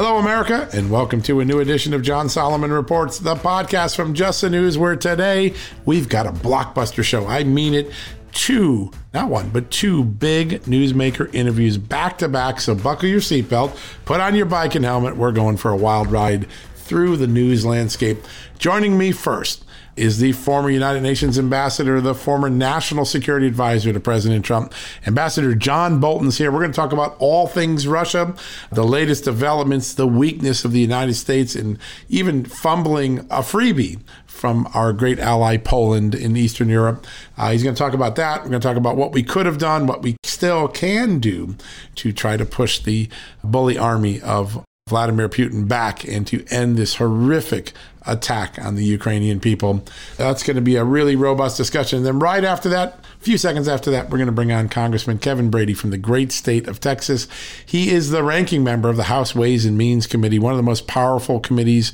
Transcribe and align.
Hello, 0.00 0.18
America, 0.18 0.68
and 0.72 0.92
welcome 0.92 1.20
to 1.22 1.40
a 1.40 1.44
new 1.44 1.58
edition 1.58 1.92
of 1.92 2.02
John 2.02 2.28
Solomon 2.28 2.70
Reports, 2.70 3.18
the 3.18 3.34
podcast 3.34 3.96
from 3.96 4.14
Just 4.14 4.42
the 4.42 4.48
News, 4.48 4.78
where 4.78 4.94
today 4.94 5.54
we've 5.86 6.08
got 6.08 6.24
a 6.24 6.30
blockbuster 6.30 7.02
show. 7.02 7.26
I 7.26 7.42
mean 7.42 7.74
it. 7.74 7.90
Two, 8.30 8.92
not 9.12 9.28
one, 9.28 9.50
but 9.50 9.72
two 9.72 10.04
big 10.04 10.62
newsmaker 10.62 11.28
interviews 11.34 11.78
back 11.78 12.18
to 12.18 12.28
back. 12.28 12.60
So 12.60 12.76
buckle 12.76 13.08
your 13.08 13.18
seatbelt, 13.18 13.76
put 14.04 14.20
on 14.20 14.36
your 14.36 14.46
bike 14.46 14.76
and 14.76 14.84
helmet. 14.84 15.16
We're 15.16 15.32
going 15.32 15.56
for 15.56 15.72
a 15.72 15.76
wild 15.76 16.12
ride 16.12 16.46
through 16.76 17.16
the 17.16 17.26
news 17.26 17.66
landscape. 17.66 18.18
Joining 18.56 18.96
me 18.96 19.10
first 19.10 19.64
is 19.98 20.18
the 20.18 20.32
former 20.32 20.70
United 20.70 21.02
Nations 21.02 21.38
ambassador, 21.38 22.00
the 22.00 22.14
former 22.14 22.48
national 22.48 23.04
security 23.04 23.46
advisor 23.46 23.92
to 23.92 24.00
President 24.00 24.44
Trump. 24.44 24.72
Ambassador 25.06 25.54
John 25.54 26.00
Bolton's 26.00 26.38
here. 26.38 26.50
We're 26.50 26.60
going 26.60 26.72
to 26.72 26.76
talk 26.76 26.92
about 26.92 27.16
all 27.18 27.46
things 27.46 27.86
Russia, 27.86 28.34
the 28.70 28.84
latest 28.84 29.24
developments, 29.24 29.94
the 29.94 30.06
weakness 30.06 30.64
of 30.64 30.72
the 30.72 30.80
United 30.80 31.14
States, 31.14 31.54
and 31.54 31.78
even 32.08 32.44
fumbling 32.44 33.20
a 33.30 33.40
freebie 33.40 34.00
from 34.26 34.68
our 34.72 34.92
great 34.92 35.18
ally 35.18 35.56
Poland 35.56 36.14
in 36.14 36.36
Eastern 36.36 36.68
Europe. 36.68 37.04
Uh, 37.36 37.50
he's 37.50 37.62
going 37.62 37.74
to 37.74 37.78
talk 37.78 37.92
about 37.92 38.14
that. 38.16 38.42
We're 38.42 38.50
going 38.50 38.60
to 38.60 38.68
talk 38.68 38.76
about 38.76 38.96
what 38.96 39.12
we 39.12 39.24
could 39.24 39.46
have 39.46 39.58
done, 39.58 39.86
what 39.86 40.02
we 40.02 40.16
still 40.22 40.68
can 40.68 41.18
do 41.18 41.56
to 41.96 42.12
try 42.12 42.36
to 42.36 42.46
push 42.46 42.78
the 42.78 43.08
bully 43.42 43.76
army 43.76 44.20
of 44.20 44.64
Vladimir 44.88 45.28
Putin 45.28 45.68
back 45.68 46.06
and 46.06 46.26
to 46.26 46.44
end 46.50 46.76
this 46.76 46.96
horrific 46.96 47.72
attack 48.08 48.58
on 48.58 48.74
the 48.74 48.84
Ukrainian 48.84 49.38
people. 49.38 49.84
That's 50.16 50.42
going 50.42 50.56
to 50.56 50.62
be 50.62 50.76
a 50.76 50.84
really 50.84 51.14
robust 51.14 51.56
discussion. 51.56 51.98
And 51.98 52.06
then 52.06 52.18
right 52.18 52.42
after 52.42 52.68
that, 52.70 53.04
a 53.20 53.24
few 53.24 53.38
seconds 53.38 53.68
after 53.68 53.90
that, 53.90 54.10
we're 54.10 54.18
going 54.18 54.26
to 54.26 54.32
bring 54.32 54.50
on 54.50 54.68
Congressman 54.68 55.18
Kevin 55.18 55.50
Brady 55.50 55.74
from 55.74 55.90
the 55.90 55.98
great 55.98 56.32
state 56.32 56.66
of 56.66 56.80
Texas. 56.80 57.28
He 57.64 57.90
is 57.90 58.10
the 58.10 58.22
ranking 58.24 58.64
member 58.64 58.88
of 58.88 58.96
the 58.96 59.04
House 59.04 59.34
Ways 59.34 59.64
and 59.64 59.76
Means 59.76 60.06
Committee, 60.06 60.38
one 60.38 60.52
of 60.52 60.56
the 60.56 60.62
most 60.62 60.86
powerful 60.86 61.38
committees 61.38 61.92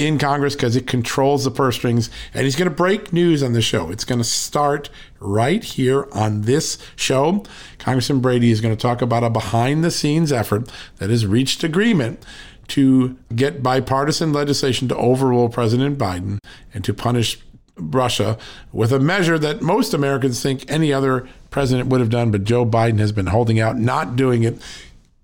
in 0.00 0.18
Congress 0.18 0.54
because 0.54 0.76
it 0.76 0.86
controls 0.86 1.44
the 1.44 1.50
purse 1.50 1.76
strings. 1.76 2.08
And 2.32 2.44
he's 2.44 2.56
going 2.56 2.68
to 2.70 2.74
break 2.74 3.12
news 3.12 3.42
on 3.42 3.52
the 3.52 3.60
show. 3.60 3.90
It's 3.90 4.04
going 4.04 4.20
to 4.20 4.24
start 4.24 4.88
right 5.18 5.62
here 5.62 6.08
on 6.12 6.42
this 6.42 6.78
show. 6.96 7.44
Congressman 7.78 8.20
Brady 8.20 8.50
is 8.50 8.62
going 8.62 8.74
to 8.74 8.80
talk 8.80 9.02
about 9.02 9.24
a 9.24 9.30
behind 9.30 9.84
the 9.84 9.90
scenes 9.90 10.32
effort 10.32 10.70
that 10.96 11.10
has 11.10 11.26
reached 11.26 11.62
agreement 11.62 12.24
to 12.70 13.16
get 13.34 13.62
bipartisan 13.62 14.32
legislation 14.32 14.88
to 14.88 14.96
overrule 14.96 15.48
President 15.48 15.98
Biden 15.98 16.38
and 16.72 16.84
to 16.84 16.94
punish 16.94 17.38
Russia 17.76 18.38
with 18.72 18.92
a 18.92 19.00
measure 19.00 19.38
that 19.38 19.62
most 19.62 19.94
Americans 19.94 20.42
think 20.42 20.70
any 20.70 20.92
other 20.92 21.28
president 21.50 21.88
would 21.88 22.00
have 22.00 22.10
done, 22.10 22.30
but 22.30 22.44
Joe 22.44 22.64
Biden 22.66 22.98
has 22.98 23.12
been 23.12 23.26
holding 23.26 23.58
out, 23.58 23.78
not 23.78 24.16
doing 24.16 24.42
it. 24.42 24.60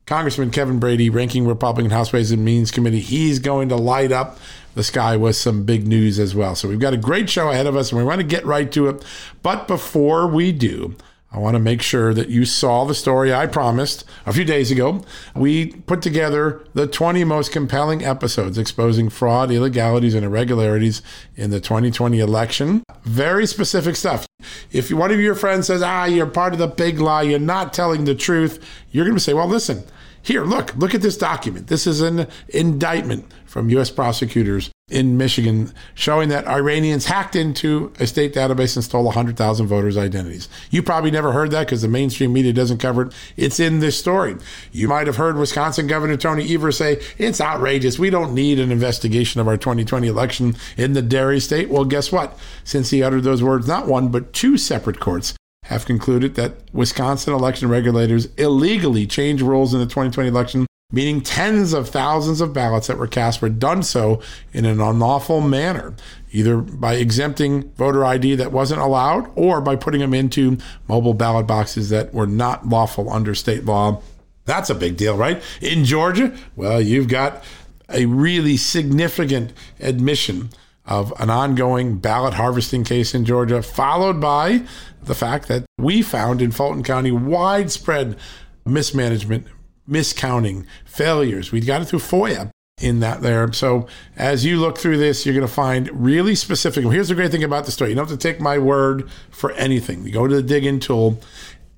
Congressman 0.06 0.50
Kevin 0.50 0.78
Brady, 0.78 1.10
ranking 1.10 1.46
Republican 1.46 1.90
House 1.90 2.12
Ways 2.12 2.30
and 2.30 2.44
Means 2.44 2.70
Committee, 2.70 3.00
he's 3.00 3.40
going 3.40 3.68
to 3.70 3.76
light 3.76 4.12
up 4.12 4.38
the 4.74 4.84
sky 4.84 5.16
with 5.16 5.34
some 5.34 5.64
big 5.64 5.86
news 5.86 6.18
as 6.18 6.34
well. 6.34 6.54
So 6.54 6.68
we've 6.68 6.78
got 6.78 6.92
a 6.94 6.98
great 6.98 7.28
show 7.28 7.50
ahead 7.50 7.66
of 7.66 7.76
us 7.76 7.90
and 7.90 7.98
we 7.98 8.04
want 8.04 8.20
to 8.20 8.26
get 8.26 8.44
right 8.44 8.70
to 8.72 8.88
it. 8.88 9.04
But 9.42 9.66
before 9.66 10.28
we 10.28 10.52
do, 10.52 10.94
I 11.36 11.38
want 11.38 11.54
to 11.54 11.60
make 11.60 11.82
sure 11.82 12.14
that 12.14 12.30
you 12.30 12.46
saw 12.46 12.86
the 12.86 12.94
story 12.94 13.34
I 13.34 13.46
promised 13.46 14.04
a 14.24 14.32
few 14.32 14.44
days 14.44 14.70
ago. 14.70 15.04
We 15.34 15.66
put 15.66 16.00
together 16.00 16.64
the 16.72 16.86
20 16.86 17.24
most 17.24 17.52
compelling 17.52 18.02
episodes 18.02 18.56
exposing 18.56 19.10
fraud, 19.10 19.50
illegalities, 19.50 20.14
and 20.14 20.24
irregularities 20.24 21.02
in 21.36 21.50
the 21.50 21.60
2020 21.60 22.20
election. 22.20 22.82
Very 23.02 23.46
specific 23.46 23.96
stuff. 23.96 24.26
If 24.72 24.90
one 24.90 25.10
of 25.10 25.20
your 25.20 25.34
friends 25.34 25.66
says, 25.66 25.82
ah, 25.82 26.06
you're 26.06 26.26
part 26.26 26.54
of 26.54 26.58
the 26.58 26.68
big 26.68 27.00
lie, 27.00 27.22
you're 27.22 27.38
not 27.38 27.74
telling 27.74 28.06
the 28.06 28.14
truth, 28.14 28.58
you're 28.90 29.04
going 29.04 29.16
to 29.16 29.22
say, 29.22 29.34
well, 29.34 29.46
listen, 29.46 29.84
here, 30.26 30.44
look, 30.44 30.74
look 30.74 30.92
at 30.92 31.02
this 31.02 31.16
document. 31.16 31.68
This 31.68 31.86
is 31.86 32.00
an 32.00 32.26
indictment 32.48 33.32
from 33.46 33.70
U.S. 33.70 33.90
prosecutors 33.92 34.72
in 34.90 35.16
Michigan 35.16 35.72
showing 35.94 36.30
that 36.30 36.48
Iranians 36.48 37.06
hacked 37.06 37.36
into 37.36 37.92
a 38.00 38.08
state 38.08 38.34
database 38.34 38.74
and 38.74 38.84
stole 38.84 39.04
100,000 39.04 39.68
voters' 39.68 39.96
identities. 39.96 40.48
You 40.68 40.82
probably 40.82 41.12
never 41.12 41.30
heard 41.30 41.52
that 41.52 41.66
because 41.66 41.82
the 41.82 41.86
mainstream 41.86 42.32
media 42.32 42.52
doesn't 42.52 42.78
cover 42.78 43.02
it. 43.02 43.14
It's 43.36 43.60
in 43.60 43.78
this 43.78 43.96
story. 43.96 44.34
You 44.72 44.88
might 44.88 45.06
have 45.06 45.14
heard 45.14 45.36
Wisconsin 45.36 45.86
Governor 45.86 46.16
Tony 46.16 46.52
Evers 46.52 46.76
say, 46.76 47.00
It's 47.18 47.40
outrageous. 47.40 47.96
We 47.96 48.10
don't 48.10 48.34
need 48.34 48.58
an 48.58 48.72
investigation 48.72 49.40
of 49.40 49.46
our 49.46 49.56
2020 49.56 50.08
election 50.08 50.56
in 50.76 50.94
the 50.94 51.02
dairy 51.02 51.38
state. 51.38 51.68
Well, 51.70 51.84
guess 51.84 52.10
what? 52.10 52.36
Since 52.64 52.90
he 52.90 53.00
uttered 53.00 53.22
those 53.22 53.44
words, 53.44 53.68
not 53.68 53.86
one, 53.86 54.08
but 54.08 54.32
two 54.32 54.58
separate 54.58 54.98
courts 54.98 55.36
have 55.68 55.84
concluded 55.84 56.36
that 56.36 56.54
Wisconsin 56.72 57.34
election 57.34 57.68
regulators 57.68 58.26
illegally 58.36 59.06
changed 59.06 59.42
rules 59.42 59.74
in 59.74 59.80
the 59.80 59.86
2020 59.86 60.28
election, 60.28 60.66
meaning 60.92 61.20
tens 61.20 61.72
of 61.72 61.88
thousands 61.88 62.40
of 62.40 62.52
ballots 62.52 62.86
that 62.86 62.98
were 62.98 63.08
cast 63.08 63.42
were 63.42 63.48
done 63.48 63.82
so 63.82 64.20
in 64.52 64.64
an 64.64 64.80
unlawful 64.80 65.40
manner, 65.40 65.94
either 66.30 66.58
by 66.58 66.94
exempting 66.94 67.68
voter 67.72 68.04
ID 68.04 68.36
that 68.36 68.52
wasn't 68.52 68.80
allowed 68.80 69.28
or 69.34 69.60
by 69.60 69.74
putting 69.74 70.00
them 70.00 70.14
into 70.14 70.56
mobile 70.86 71.14
ballot 71.14 71.48
boxes 71.48 71.88
that 71.90 72.14
were 72.14 72.28
not 72.28 72.68
lawful 72.68 73.10
under 73.10 73.34
state 73.34 73.64
law. 73.64 74.00
That's 74.44 74.70
a 74.70 74.74
big 74.74 74.96
deal, 74.96 75.16
right? 75.16 75.42
In 75.60 75.84
Georgia, 75.84 76.36
well, 76.54 76.80
you've 76.80 77.08
got 77.08 77.42
a 77.88 78.06
really 78.06 78.56
significant 78.56 79.52
admission 79.80 80.50
of 80.86 81.12
an 81.18 81.30
ongoing 81.30 81.98
ballot 81.98 82.34
harvesting 82.34 82.84
case 82.84 83.14
in 83.14 83.24
Georgia, 83.24 83.62
followed 83.62 84.20
by 84.20 84.62
the 85.02 85.14
fact 85.14 85.48
that 85.48 85.64
we 85.78 86.02
found 86.02 86.40
in 86.40 86.50
Fulton 86.50 86.82
County 86.82 87.10
widespread 87.10 88.16
mismanagement, 88.64 89.46
miscounting, 89.88 90.66
failures. 90.84 91.52
We 91.52 91.60
got 91.60 91.82
it 91.82 91.86
through 91.86 92.00
FOIA 92.00 92.50
in 92.80 93.00
that 93.00 93.22
there. 93.22 93.52
So 93.52 93.86
as 94.16 94.44
you 94.44 94.58
look 94.58 94.78
through 94.78 94.98
this, 94.98 95.24
you're 95.24 95.34
going 95.34 95.46
to 95.46 95.52
find 95.52 95.88
really 95.92 96.34
specific. 96.34 96.84
Here's 96.84 97.08
the 97.08 97.14
great 97.14 97.30
thing 97.30 97.44
about 97.44 97.64
the 97.64 97.72
story. 97.72 97.90
You 97.90 97.96
don't 97.96 98.08
have 98.08 98.18
to 98.18 98.22
take 98.22 98.40
my 98.40 98.58
word 98.58 99.08
for 99.30 99.52
anything. 99.52 100.04
You 100.04 100.12
go 100.12 100.26
to 100.26 100.36
the 100.36 100.42
dig 100.42 100.66
in 100.66 100.80
tool. 100.80 101.20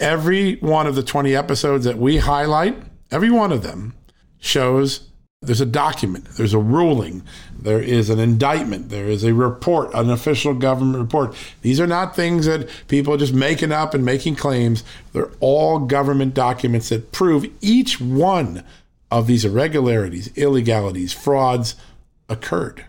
Every 0.01 0.57
one 0.57 0.87
of 0.87 0.95
the 0.95 1.03
20 1.03 1.35
episodes 1.35 1.85
that 1.85 1.99
we 1.99 2.19
highlight, 2.19 2.81
every 3.11 3.31
one 3.31 3.53
of 3.53 3.63
them 3.63 3.95
shows 4.39 5.08
there's 5.41 5.61
a 5.61 5.67
document, 5.67 6.25
there's 6.37 6.53
a 6.53 6.59
ruling, 6.59 7.23
there 7.57 7.81
is 7.81 8.11
an 8.11 8.19
indictment, 8.19 8.89
there 8.89 9.07
is 9.07 9.23
a 9.23 9.33
report, 9.33 9.93
an 9.95 10.11
official 10.11 10.53
government 10.53 10.99
report. 10.99 11.35
These 11.63 11.81
are 11.81 11.87
not 11.87 12.17
things 12.17 12.47
that 12.47 12.69
people 12.89 13.15
are 13.15 13.19
just 13.19 13.33
making 13.33 13.71
up 13.71 13.95
and 13.95 14.05
making 14.05 14.35
claims. 14.35 14.83
They're 15.13 15.31
all 15.39 15.79
government 15.79 16.35
documents 16.35 16.89
that 16.89 17.13
prove 17.13 17.47
each 17.61 18.01
one 18.01 18.65
of 19.13 19.29
these 19.29 19.45
irregularities, 19.45 20.29
illegalities, 20.37 21.13
frauds 21.13 21.77
occurred. 22.29 22.85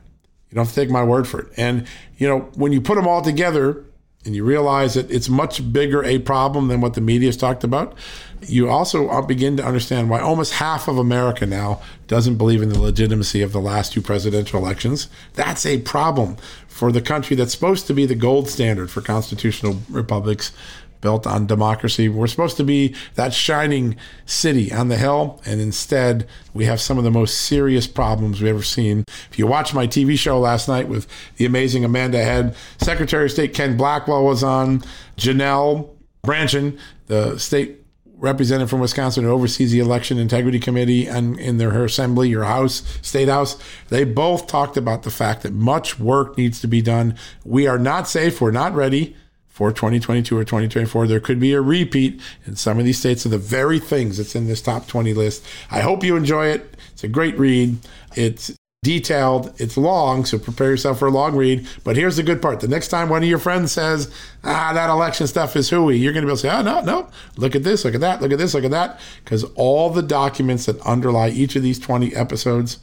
You 0.50 0.56
don't 0.56 0.66
have 0.66 0.74
to 0.74 0.82
take 0.82 0.90
my 0.90 1.04
word 1.04 1.28
for 1.28 1.42
it. 1.42 1.48
And, 1.56 1.86
you 2.18 2.28
know, 2.28 2.40
when 2.56 2.74
you 2.74 2.82
put 2.82 2.96
them 2.96 3.08
all 3.08 3.22
together 3.22 3.86
and 4.26 4.36
you 4.36 4.44
realize 4.44 4.96
that 4.96 5.10
it's 5.10 5.30
much 5.30 5.72
bigger 5.72 6.04
a 6.04 6.20
problem 6.20 6.68
than 6.68 6.82
what 6.82 6.94
the 6.94 7.02
media 7.02 7.30
has 7.30 7.38
talked 7.38 7.64
about, 7.64 7.96
you 8.42 8.70
also 8.70 9.22
begin 9.24 9.58
to 9.58 9.66
understand 9.66 10.10
why 10.10 10.20
almost 10.20 10.54
half 10.54 10.88
of 10.88 10.98
America 10.98 11.46
now 11.46 11.82
doesn't 12.08 12.38
believe 12.38 12.62
in 12.62 12.70
the 12.70 12.80
legitimacy 12.80 13.42
of 13.42 13.54
the 13.54 13.62
last 13.62 13.94
two 13.94 14.02
presidential 14.02 14.60
elections. 14.60 15.08
That's 15.34 15.66
a 15.66 15.80
problem 15.82 16.38
for 16.68 16.92
the 16.92 17.02
country 17.02 17.36
that's 17.36 17.52
supposed 17.52 17.88
to 17.88 17.94
be 17.94 18.06
the 18.06 18.16
gold 18.16 18.50
standard 18.50 18.92
for 18.92 19.02
constitutional 19.02 19.80
republics 19.90 20.52
built 21.02 21.26
on 21.26 21.48
democracy. 21.48 22.10
We're 22.10 22.28
supposed 22.28 22.58
to 22.58 22.64
be 22.64 22.96
that 23.16 23.34
shining 23.34 23.96
city 24.26 24.72
on 24.72 24.90
the 24.90 24.98
hill, 24.98 25.42
and 25.46 25.62
instead, 25.62 26.28
we 26.54 26.66
have 26.66 26.82
some 26.82 26.98
of 26.98 27.04
the 27.04 27.12
most 27.12 27.42
serious 27.42 27.88
problems 27.88 28.42
we've 28.42 28.50
ever 28.50 28.64
seen. 28.64 29.06
If 29.32 29.40
you 29.40 29.48
watched 29.48 29.74
my 29.74 29.88
TV 29.88 30.18
show 30.18 30.40
last 30.40 30.68
night 30.68 30.88
with 30.88 31.08
the 31.38 31.46
amazing 31.46 31.86
Amanda 31.86 32.24
Head, 32.24 32.56
Secretary 32.78 33.26
of 33.26 33.32
State 33.32 33.54
Ken 33.54 33.78
Blackwell 33.78 34.26
was 34.26 34.44
on, 34.44 34.84
Janel 35.18 35.90
Brandtjen, 36.24 36.78
the 37.08 37.38
state 37.38 37.80
representative 38.20 38.70
from 38.70 38.82
Wisconsin 38.82 39.24
who 39.24 39.32
oversees 39.32 39.72
the 39.72 39.80
election 39.80 40.18
integrity 40.18 40.60
committee 40.60 41.08
and 41.08 41.40
in 41.40 41.58
their 41.58 41.72
her 41.72 41.86
assembly, 41.86 42.30
your 42.30 42.44
house, 42.44 42.84
state 43.02 43.30
house, 43.30 43.58
they 43.88 44.04
both 44.04 44.48
talked 44.48 44.76
about 44.78 45.04
the 45.04 45.10
fact 45.10 45.42
that 45.44 45.54
much 45.54 46.00
work 46.00 46.38
needs 46.38 46.60
to 46.60 46.68
be 46.68 46.82
done. 46.82 47.16
We 47.46 47.66
are 47.68 47.80
not 47.80 48.08
safe. 48.08 48.42
We're 48.42 48.52
not 48.52 48.76
ready 48.76 49.16
for 49.50 49.72
2022 49.72 50.38
or 50.38 50.46
2024. 50.46 51.08
There 51.08 51.20
could 51.20 51.40
be 51.40 51.54
a 51.54 51.62
repeat 51.62 52.22
in 52.46 52.56
some 52.56 52.80
of 52.80 52.86
these 52.86 53.00
states 53.00 53.26
of 53.26 53.32
the 53.32 53.38
very 53.38 53.80
things 53.80 54.18
that's 54.18 54.36
in 54.36 54.48
this 54.48 54.62
top 54.62 54.88
20 54.88 55.14
list. 55.14 55.46
I 55.70 55.82
hope 55.82 56.04
you 56.04 56.16
enjoy 56.16 56.48
it. 56.48 56.78
It's 56.94 57.04
a 57.04 57.10
great 57.10 57.38
read. 57.38 57.78
It's 58.16 58.56
detailed. 58.84 59.54
It's 59.58 59.76
long, 59.76 60.24
so 60.24 60.40
prepare 60.40 60.72
yourself 60.72 61.00
for 61.00 61.08
a 61.08 61.12
long 61.12 61.36
read. 61.36 61.68
But 61.84 61.98
here's 61.98 62.16
the 62.16 62.24
good 62.24 62.42
part: 62.42 62.62
the 62.62 62.68
next 62.68 62.88
time 62.88 63.10
one 63.10 63.24
of 63.24 63.30
your 63.30 63.40
friends 63.40 63.72
says, 63.72 64.10
"Ah, 64.44 64.72
that 64.74 64.90
election 64.90 65.28
stuff 65.28 65.56
is 65.56 65.70
hooey," 65.70 65.98
you're 65.98 66.14
going 66.14 66.24
to 66.24 66.28
be 66.28 66.32
able 66.32 66.38
to 66.38 66.42
say, 66.42 66.50
"Oh 66.50 66.62
no, 66.62 66.82
no! 66.82 67.10
Look 67.36 67.56
at 67.56 67.64
this! 67.64 67.84
Look 67.84 67.96
at 67.96 68.02
that! 68.02 68.22
Look 68.22 68.32
at 68.32 68.38
this! 68.38 68.54
Look 68.54 68.64
at 68.64 68.72
that!" 68.72 69.00
Because 69.24 69.44
all 69.56 69.90
the 69.90 70.02
documents 70.02 70.66
that 70.66 70.80
underlie 70.82 71.30
each 71.30 71.56
of 71.56 71.64
these 71.64 71.80
20 71.80 72.16
episodes 72.16 72.78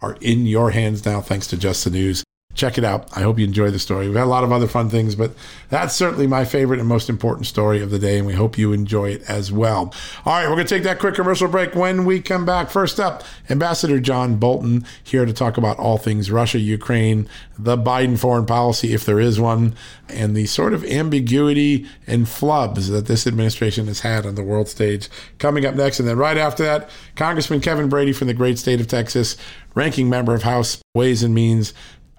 are 0.00 0.16
in 0.20 0.46
your 0.46 0.70
hands 0.70 1.04
now, 1.04 1.20
thanks 1.20 1.46
to 1.48 1.56
Just 1.56 1.84
the 1.84 1.90
News 1.90 2.24
check 2.54 2.76
it 2.76 2.84
out. 2.84 3.08
I 3.16 3.22
hope 3.22 3.38
you 3.38 3.44
enjoy 3.44 3.70
the 3.70 3.78
story. 3.78 4.06
We've 4.06 4.16
had 4.16 4.24
a 4.24 4.26
lot 4.26 4.44
of 4.44 4.52
other 4.52 4.66
fun 4.66 4.90
things, 4.90 5.14
but 5.14 5.32
that's 5.70 5.94
certainly 5.94 6.26
my 6.26 6.44
favorite 6.44 6.80
and 6.80 6.88
most 6.88 7.08
important 7.08 7.46
story 7.46 7.80
of 7.80 7.90
the 7.90 7.98
day, 7.98 8.18
and 8.18 8.26
we 8.26 8.34
hope 8.34 8.58
you 8.58 8.72
enjoy 8.72 9.10
it 9.10 9.22
as 9.28 9.50
well. 9.50 9.94
All 10.26 10.34
right, 10.34 10.48
we're 10.48 10.56
going 10.56 10.66
to 10.66 10.74
take 10.74 10.82
that 10.82 10.98
quick 10.98 11.14
commercial 11.14 11.48
break. 11.48 11.74
When 11.74 12.04
we 12.04 12.20
come 12.20 12.44
back, 12.44 12.70
first 12.70 13.00
up, 13.00 13.24
Ambassador 13.48 14.00
John 14.00 14.36
Bolton 14.36 14.84
here 15.02 15.24
to 15.24 15.32
talk 15.32 15.56
about 15.56 15.78
all 15.78 15.96
things 15.96 16.30
Russia, 16.30 16.58
Ukraine, 16.58 17.28
the 17.58 17.76
Biden 17.76 18.18
foreign 18.18 18.46
policy, 18.46 18.92
if 18.92 19.06
there 19.06 19.20
is 19.20 19.40
one, 19.40 19.74
and 20.08 20.36
the 20.36 20.46
sort 20.46 20.74
of 20.74 20.84
ambiguity 20.84 21.86
and 22.06 22.26
flubs 22.26 22.90
that 22.90 23.06
this 23.06 23.26
administration 23.26 23.86
has 23.86 24.00
had 24.00 24.26
on 24.26 24.34
the 24.34 24.42
world 24.42 24.68
stage. 24.68 25.08
Coming 25.38 25.64
up 25.64 25.74
next, 25.74 26.00
and 26.00 26.08
then 26.08 26.18
right 26.18 26.36
after 26.36 26.64
that, 26.64 26.90
Congressman 27.16 27.60
Kevin 27.60 27.88
Brady 27.88 28.12
from 28.12 28.28
the 28.28 28.34
great 28.34 28.58
state 28.58 28.80
of 28.80 28.88
Texas, 28.88 29.36
ranking 29.74 30.10
member 30.10 30.34
of 30.34 30.42
House 30.42 30.82
Ways 30.94 31.22
and 31.22 31.34
Means, 31.34 31.72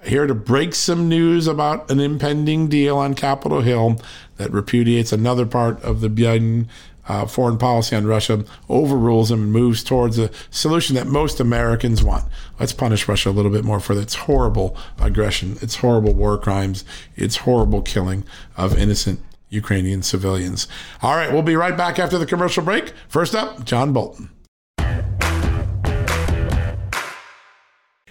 here 0.06 0.28
to 0.28 0.36
break 0.36 0.76
some 0.76 1.10
news 1.10 1.48
about 1.48 1.90
an 1.90 2.00
impending 2.00 2.68
deal 2.68 2.98
on 2.98 3.14
Capitol 3.14 3.62
Hill 3.62 4.00
that 4.38 4.52
repudiates 4.52 5.12
another 5.12 5.46
part 5.46 5.82
of 5.84 6.02
the 6.02 6.10
Biden 6.10 6.68
uh, 7.08 7.26
foreign 7.26 7.58
policy 7.58 7.96
on 7.96 8.06
Russia, 8.06 8.46
overrules 8.70 9.30
him, 9.32 9.44
and 9.44 9.52
moves 9.52 9.84
towards 9.84 10.18
a 10.18 10.30
solution 10.50 10.96
that 10.96 11.08
most 11.08 11.40
Americans 11.40 12.04
want. 12.04 12.26
Let's 12.60 12.74
punish 12.74 13.08
Russia 13.08 13.30
a 13.30 13.32
little 13.32 13.52
bit 13.52 13.66
more 13.66 13.80
for 13.80 14.00
its 14.00 14.16
horrible 14.16 14.78
aggression, 15.00 15.58
its 15.62 15.78
horrible 15.78 16.14
war 16.14 16.38
crimes, 16.38 16.86
its 17.16 17.38
horrible 17.38 17.82
killing 17.82 18.24
of 18.56 18.78
innocent 18.78 19.20
Ukrainian 19.50 20.02
civilians. 20.02 20.68
All 21.02 21.16
right, 21.16 21.32
we'll 21.32 21.42
be 21.42 21.56
right 21.56 21.76
back 21.78 22.00
after 22.00 22.18
the 22.18 22.26
commercial 22.26 22.64
break. 22.64 22.94
First 23.08 23.36
up, 23.36 23.66
John 23.66 23.94
Bolton. 23.94 24.30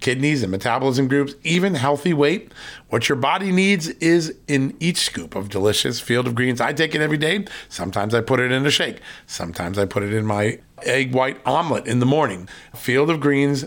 kidneys, 0.00 0.42
and 0.42 0.50
metabolism 0.50 1.08
groups, 1.08 1.34
even 1.44 1.74
healthy 1.74 2.12
weight. 2.12 2.52
What 2.88 3.08
your 3.08 3.16
body 3.16 3.52
needs 3.52 3.88
is 3.88 4.34
in 4.48 4.76
each 4.80 4.98
scoop 4.98 5.34
of 5.34 5.48
delicious 5.48 6.00
field 6.00 6.26
of 6.26 6.34
greens. 6.34 6.60
I 6.60 6.72
take 6.72 6.94
it 6.94 7.00
every 7.00 7.18
day. 7.18 7.46
Sometimes 7.68 8.14
I 8.14 8.20
put 8.20 8.40
it 8.40 8.50
in 8.50 8.66
a 8.66 8.70
shake. 8.70 9.00
Sometimes 9.26 9.78
I 9.78 9.84
put 9.84 10.02
it 10.02 10.12
in 10.12 10.26
my 10.26 10.58
egg 10.82 11.14
white 11.14 11.38
omelet 11.46 11.86
in 11.86 12.00
the 12.00 12.06
morning. 12.06 12.48
Field 12.74 13.10
of 13.10 13.20
greens 13.20 13.66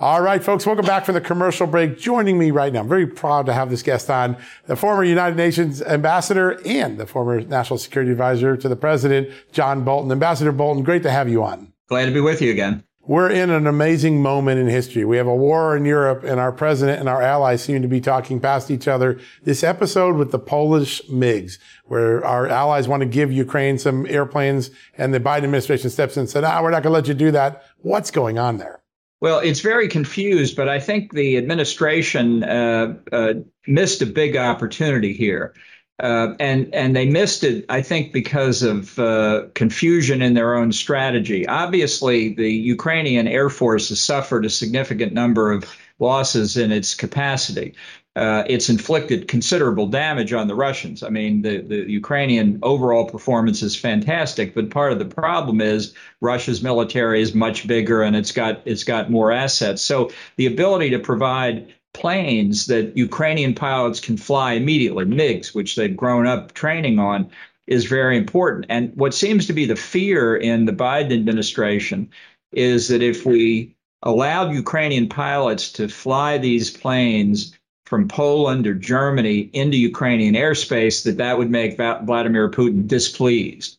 All 0.00 0.20
right, 0.22 0.44
folks, 0.44 0.64
welcome 0.64 0.86
back 0.86 1.04
for 1.04 1.10
the 1.10 1.20
commercial 1.20 1.66
break. 1.66 1.98
Joining 1.98 2.38
me 2.38 2.52
right 2.52 2.72
now, 2.72 2.82
I'm 2.82 2.88
very 2.88 3.04
proud 3.08 3.46
to 3.46 3.52
have 3.52 3.68
this 3.68 3.82
guest 3.82 4.08
on, 4.08 4.36
the 4.66 4.76
former 4.76 5.02
United 5.02 5.36
Nations 5.36 5.82
ambassador 5.82 6.60
and 6.64 6.98
the 6.98 7.06
former 7.06 7.40
national 7.40 7.78
security 7.78 8.12
advisor 8.12 8.56
to 8.56 8.68
the 8.68 8.76
president, 8.76 9.28
John 9.50 9.82
Bolton. 9.82 10.12
Ambassador 10.12 10.52
Bolton, 10.52 10.84
great 10.84 11.02
to 11.02 11.10
have 11.10 11.28
you 11.28 11.42
on. 11.42 11.72
Glad 11.88 12.06
to 12.06 12.12
be 12.12 12.20
with 12.20 12.40
you 12.40 12.52
again. 12.52 12.84
We're 13.08 13.28
in 13.28 13.50
an 13.50 13.66
amazing 13.66 14.22
moment 14.22 14.60
in 14.60 14.68
history. 14.68 15.04
We 15.04 15.16
have 15.16 15.26
a 15.26 15.34
war 15.34 15.76
in 15.76 15.84
Europe, 15.84 16.22
and 16.22 16.38
our 16.38 16.52
president 16.52 17.00
and 17.00 17.08
our 17.08 17.20
allies 17.20 17.64
seem 17.64 17.82
to 17.82 17.88
be 17.88 18.00
talking 18.00 18.38
past 18.38 18.70
each 18.70 18.86
other. 18.86 19.18
This 19.42 19.64
episode 19.64 20.14
with 20.14 20.30
the 20.30 20.38
Polish 20.38 21.02
MiGs, 21.10 21.58
where 21.86 22.24
our 22.24 22.46
allies 22.46 22.86
want 22.86 23.00
to 23.00 23.08
give 23.08 23.32
Ukraine 23.32 23.78
some 23.78 24.06
airplanes, 24.06 24.70
and 24.96 25.12
the 25.12 25.18
Biden 25.18 25.38
administration 25.38 25.90
steps 25.90 26.16
in 26.16 26.20
and 26.20 26.30
said, 26.30 26.44
ah, 26.44 26.62
we're 26.62 26.70
not 26.70 26.84
going 26.84 26.92
to 26.92 27.00
let 27.00 27.08
you 27.08 27.14
do 27.14 27.32
that. 27.32 27.64
What's 27.78 28.12
going 28.12 28.38
on 28.38 28.58
there? 28.58 28.77
Well, 29.20 29.40
it's 29.40 29.60
very 29.60 29.88
confused, 29.88 30.54
but 30.56 30.68
I 30.68 30.78
think 30.78 31.12
the 31.12 31.38
administration 31.38 32.44
uh, 32.44 32.94
uh, 33.10 33.34
missed 33.66 34.02
a 34.02 34.06
big 34.06 34.36
opportunity 34.36 35.12
here. 35.12 35.54
Uh, 36.00 36.34
and 36.38 36.72
and 36.72 36.94
they 36.94 37.06
missed 37.06 37.42
it, 37.42 37.64
I 37.68 37.82
think, 37.82 38.12
because 38.12 38.62
of 38.62 38.96
uh, 39.00 39.46
confusion 39.54 40.22
in 40.22 40.34
their 40.34 40.54
own 40.54 40.70
strategy. 40.70 41.48
Obviously, 41.48 42.34
the 42.34 42.48
Ukrainian 42.48 43.26
Air 43.26 43.48
Force 43.48 43.88
has 43.88 44.00
suffered 44.00 44.44
a 44.44 44.50
significant 44.50 45.12
number 45.12 45.50
of 45.50 45.64
losses 45.98 46.56
in 46.56 46.70
its 46.70 46.94
capacity 46.94 47.74
uh, 48.18 48.42
it's 48.48 48.68
inflicted 48.68 49.28
considerable 49.28 49.86
damage 49.86 50.32
on 50.32 50.48
the 50.48 50.54
Russians. 50.54 51.04
I 51.04 51.08
mean, 51.08 51.42
the, 51.42 51.58
the 51.58 51.88
Ukrainian 51.88 52.58
overall 52.62 53.08
performance 53.08 53.62
is 53.62 53.76
fantastic, 53.76 54.56
but 54.56 54.70
part 54.70 54.92
of 54.92 54.98
the 54.98 55.04
problem 55.04 55.60
is 55.60 55.94
Russia's 56.20 56.60
military 56.60 57.22
is 57.22 57.32
much 57.32 57.68
bigger 57.68 58.02
and 58.02 58.16
it's 58.16 58.32
got 58.32 58.62
it's 58.64 58.82
got 58.82 59.08
more 59.08 59.30
assets. 59.30 59.82
So 59.82 60.10
the 60.34 60.46
ability 60.46 60.90
to 60.90 60.98
provide 60.98 61.72
planes 61.94 62.66
that 62.66 62.96
Ukrainian 62.96 63.54
pilots 63.54 64.00
can 64.00 64.16
fly 64.16 64.54
immediately, 64.54 65.04
MiGs, 65.04 65.54
which 65.54 65.76
they've 65.76 65.96
grown 65.96 66.26
up 66.26 66.54
training 66.54 66.98
on, 66.98 67.30
is 67.68 67.84
very 67.84 68.16
important. 68.16 68.66
And 68.68 68.96
what 68.96 69.14
seems 69.14 69.46
to 69.46 69.52
be 69.52 69.66
the 69.66 69.76
fear 69.76 70.36
in 70.36 70.64
the 70.64 70.72
Biden 70.72 71.12
administration 71.12 72.10
is 72.52 72.88
that 72.88 73.02
if 73.02 73.24
we 73.24 73.76
allowed 74.02 74.52
Ukrainian 74.54 75.08
pilots 75.08 75.72
to 75.72 75.88
fly 75.88 76.38
these 76.38 76.70
planes 76.70 77.57
from 77.88 78.06
Poland 78.06 78.66
or 78.66 78.74
Germany 78.74 79.38
into 79.52 79.78
Ukrainian 79.78 80.34
airspace, 80.34 81.04
that 81.04 81.16
that 81.16 81.38
would 81.38 81.50
make 81.50 81.78
Vladimir 81.78 82.50
Putin 82.50 82.86
displeased. 82.86 83.78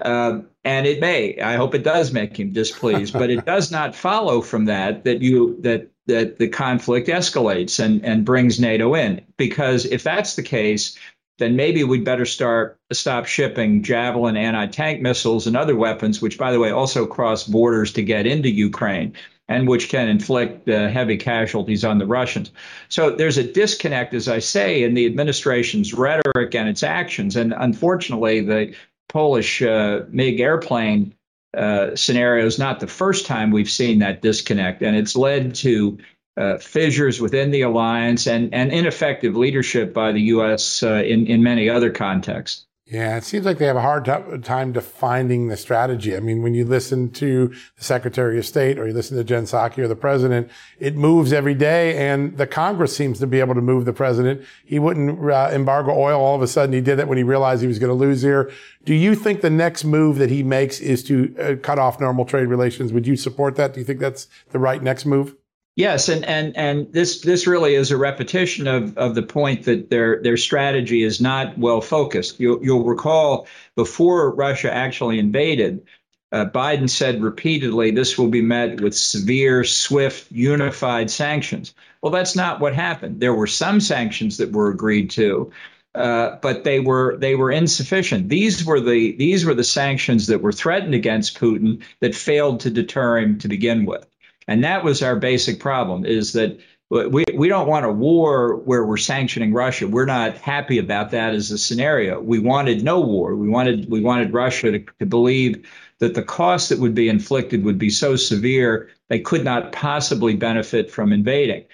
Uh, 0.00 0.42
and 0.64 0.86
it 0.86 1.00
may. 1.00 1.40
I 1.40 1.56
hope 1.56 1.74
it 1.74 1.82
does 1.82 2.12
make 2.12 2.38
him 2.38 2.52
displeased, 2.52 3.12
but 3.12 3.30
it 3.30 3.44
does 3.52 3.72
not 3.72 3.96
follow 3.96 4.42
from 4.42 4.66
that 4.66 5.04
that 5.04 5.22
you 5.22 5.60
that 5.62 5.88
that 6.06 6.38
the 6.38 6.48
conflict 6.48 7.08
escalates 7.08 7.84
and 7.84 8.04
and 8.04 8.24
brings 8.24 8.60
NATO 8.60 8.94
in. 8.94 9.22
Because 9.36 9.86
if 9.86 10.04
that's 10.04 10.36
the 10.36 10.42
case, 10.42 10.96
then 11.38 11.56
maybe 11.56 11.82
we'd 11.82 12.04
better 12.04 12.26
start 12.26 12.78
stop 12.92 13.26
shipping 13.26 13.82
javelin 13.82 14.36
anti-tank 14.36 15.00
missiles 15.00 15.48
and 15.48 15.56
other 15.56 15.74
weapons, 15.74 16.22
which 16.22 16.38
by 16.38 16.52
the 16.52 16.60
way 16.60 16.70
also 16.70 17.06
cross 17.06 17.44
borders 17.44 17.92
to 17.94 18.02
get 18.02 18.26
into 18.26 18.50
Ukraine 18.50 19.14
and 19.52 19.68
which 19.68 19.88
can 19.88 20.08
inflict 20.08 20.68
uh, 20.68 20.88
heavy 20.88 21.16
casualties 21.16 21.84
on 21.84 21.98
the 21.98 22.06
Russians. 22.06 22.50
So 22.88 23.10
there's 23.10 23.38
a 23.38 23.52
disconnect, 23.52 24.14
as 24.14 24.28
I 24.28 24.38
say, 24.38 24.82
in 24.82 24.94
the 24.94 25.06
administration's 25.06 25.94
rhetoric 25.94 26.54
and 26.54 26.68
its 26.68 26.82
actions. 26.82 27.36
And 27.36 27.54
unfortunately, 27.56 28.40
the 28.40 28.74
Polish 29.08 29.62
uh, 29.62 30.00
MiG 30.08 30.40
airplane 30.40 31.14
uh, 31.56 31.94
scenario 31.96 32.46
is 32.46 32.58
not 32.58 32.80
the 32.80 32.86
first 32.86 33.26
time 33.26 33.50
we've 33.50 33.70
seen 33.70 33.98
that 33.98 34.22
disconnect, 34.22 34.82
and 34.82 34.96
it's 34.96 35.14
led 35.14 35.54
to 35.56 35.98
uh, 36.36 36.56
fissures 36.56 37.20
within 37.20 37.50
the 37.50 37.62
alliance 37.62 38.26
and, 38.26 38.54
and 38.54 38.72
ineffective 38.72 39.36
leadership 39.36 39.92
by 39.92 40.12
the 40.12 40.20
U.S. 40.22 40.82
Uh, 40.82 40.94
in, 40.94 41.26
in 41.26 41.42
many 41.42 41.68
other 41.68 41.90
contexts. 41.90 42.66
Yeah, 42.92 43.16
it 43.16 43.24
seems 43.24 43.46
like 43.46 43.56
they 43.56 43.64
have 43.64 43.76
a 43.76 43.80
hard 43.80 44.04
t- 44.04 44.38
time 44.42 44.70
defining 44.70 45.48
the 45.48 45.56
strategy. 45.56 46.14
I 46.14 46.20
mean, 46.20 46.42
when 46.42 46.52
you 46.52 46.66
listen 46.66 47.10
to 47.12 47.48
the 47.78 47.82
Secretary 47.82 48.38
of 48.38 48.44
State 48.44 48.78
or 48.78 48.86
you 48.86 48.92
listen 48.92 49.16
to 49.16 49.24
Jen 49.24 49.44
Psaki 49.44 49.78
or 49.78 49.88
the 49.88 49.96
President, 49.96 50.50
it 50.78 50.94
moves 50.94 51.32
every 51.32 51.54
day, 51.54 51.96
and 51.96 52.36
the 52.36 52.46
Congress 52.46 52.94
seems 52.94 53.18
to 53.20 53.26
be 53.26 53.40
able 53.40 53.54
to 53.54 53.62
move 53.62 53.86
the 53.86 53.94
President. 53.94 54.44
He 54.62 54.78
wouldn't 54.78 55.24
uh, 55.24 55.48
embargo 55.54 55.90
oil 55.92 56.20
all 56.20 56.36
of 56.36 56.42
a 56.42 56.46
sudden. 56.46 56.74
He 56.74 56.82
did 56.82 56.98
it 56.98 57.08
when 57.08 57.16
he 57.16 57.24
realized 57.24 57.62
he 57.62 57.66
was 57.66 57.78
going 57.78 57.88
to 57.88 57.94
lose 57.94 58.20
here. 58.20 58.52
Do 58.84 58.92
you 58.92 59.14
think 59.14 59.40
the 59.40 59.48
next 59.48 59.84
move 59.84 60.18
that 60.18 60.28
he 60.28 60.42
makes 60.42 60.78
is 60.78 61.02
to 61.04 61.34
uh, 61.40 61.56
cut 61.62 61.78
off 61.78 61.98
normal 61.98 62.26
trade 62.26 62.48
relations? 62.48 62.92
Would 62.92 63.06
you 63.06 63.16
support 63.16 63.56
that? 63.56 63.72
Do 63.72 63.80
you 63.80 63.86
think 63.86 64.00
that's 64.00 64.28
the 64.50 64.58
right 64.58 64.82
next 64.82 65.06
move? 65.06 65.34
Yes, 65.74 66.10
and 66.10 66.24
and 66.26 66.54
and 66.56 66.92
this 66.92 67.22
this 67.22 67.46
really 67.46 67.74
is 67.74 67.90
a 67.90 67.96
repetition 67.96 68.66
of 68.66 68.98
of 68.98 69.14
the 69.14 69.22
point 69.22 69.64
that 69.64 69.88
their 69.88 70.22
their 70.22 70.36
strategy 70.36 71.02
is 71.02 71.18
not 71.18 71.56
well 71.56 71.80
focused. 71.80 72.38
You'll, 72.38 72.62
you'll 72.62 72.84
recall 72.84 73.46
before 73.74 74.34
Russia 74.34 74.70
actually 74.70 75.18
invaded, 75.18 75.86
uh, 76.30 76.44
Biden 76.44 76.90
said 76.90 77.22
repeatedly 77.22 77.90
this 77.90 78.18
will 78.18 78.28
be 78.28 78.42
met 78.42 78.82
with 78.82 78.94
severe, 78.94 79.64
swift, 79.64 80.30
unified 80.30 81.10
sanctions. 81.10 81.74
Well, 82.02 82.12
that's 82.12 82.36
not 82.36 82.60
what 82.60 82.74
happened. 82.74 83.20
There 83.20 83.34
were 83.34 83.46
some 83.46 83.80
sanctions 83.80 84.36
that 84.38 84.52
were 84.52 84.70
agreed 84.70 85.10
to, 85.12 85.52
uh, 85.94 86.36
but 86.42 86.64
they 86.64 86.80
were 86.80 87.16
they 87.16 87.34
were 87.34 87.50
insufficient. 87.50 88.28
These 88.28 88.62
were 88.66 88.80
the 88.80 89.16
these 89.16 89.46
were 89.46 89.54
the 89.54 89.64
sanctions 89.64 90.26
that 90.26 90.42
were 90.42 90.52
threatened 90.52 90.94
against 90.94 91.38
Putin 91.40 91.82
that 92.00 92.14
failed 92.14 92.60
to 92.60 92.70
deter 92.70 93.18
him 93.18 93.38
to 93.38 93.48
begin 93.48 93.86
with. 93.86 94.06
And 94.48 94.64
that 94.64 94.84
was 94.84 95.02
our 95.02 95.16
basic 95.16 95.60
problem 95.60 96.04
is 96.04 96.32
that 96.32 96.60
we, 96.92 97.24
we 97.34 97.48
don't 97.48 97.68
want 97.68 97.86
a 97.86 97.92
war 97.92 98.56
where 98.56 98.84
we're 98.84 98.98
sanctioning 98.98 99.54
Russia. 99.54 99.88
We're 99.88 100.04
not 100.04 100.36
happy 100.36 100.76
about 100.76 101.12
that 101.12 101.34
as 101.34 101.50
a 101.50 101.56
scenario. 101.56 102.20
We 102.20 102.38
wanted 102.38 102.84
no 102.84 103.00
war. 103.00 103.34
We 103.34 103.48
wanted 103.48 103.88
we 103.88 104.02
wanted 104.02 104.34
Russia 104.34 104.72
to, 104.72 104.84
to 104.98 105.06
believe 105.06 105.66
that 106.00 106.14
the 106.14 106.22
cost 106.22 106.68
that 106.68 106.80
would 106.80 106.94
be 106.94 107.08
inflicted 107.08 107.64
would 107.64 107.78
be 107.78 107.88
so 107.88 108.16
severe 108.16 108.90
they 109.08 109.20
could 109.20 109.42
not 109.42 109.72
possibly 109.72 110.36
benefit 110.36 110.90
from 110.90 111.12
invading. 111.12 111.64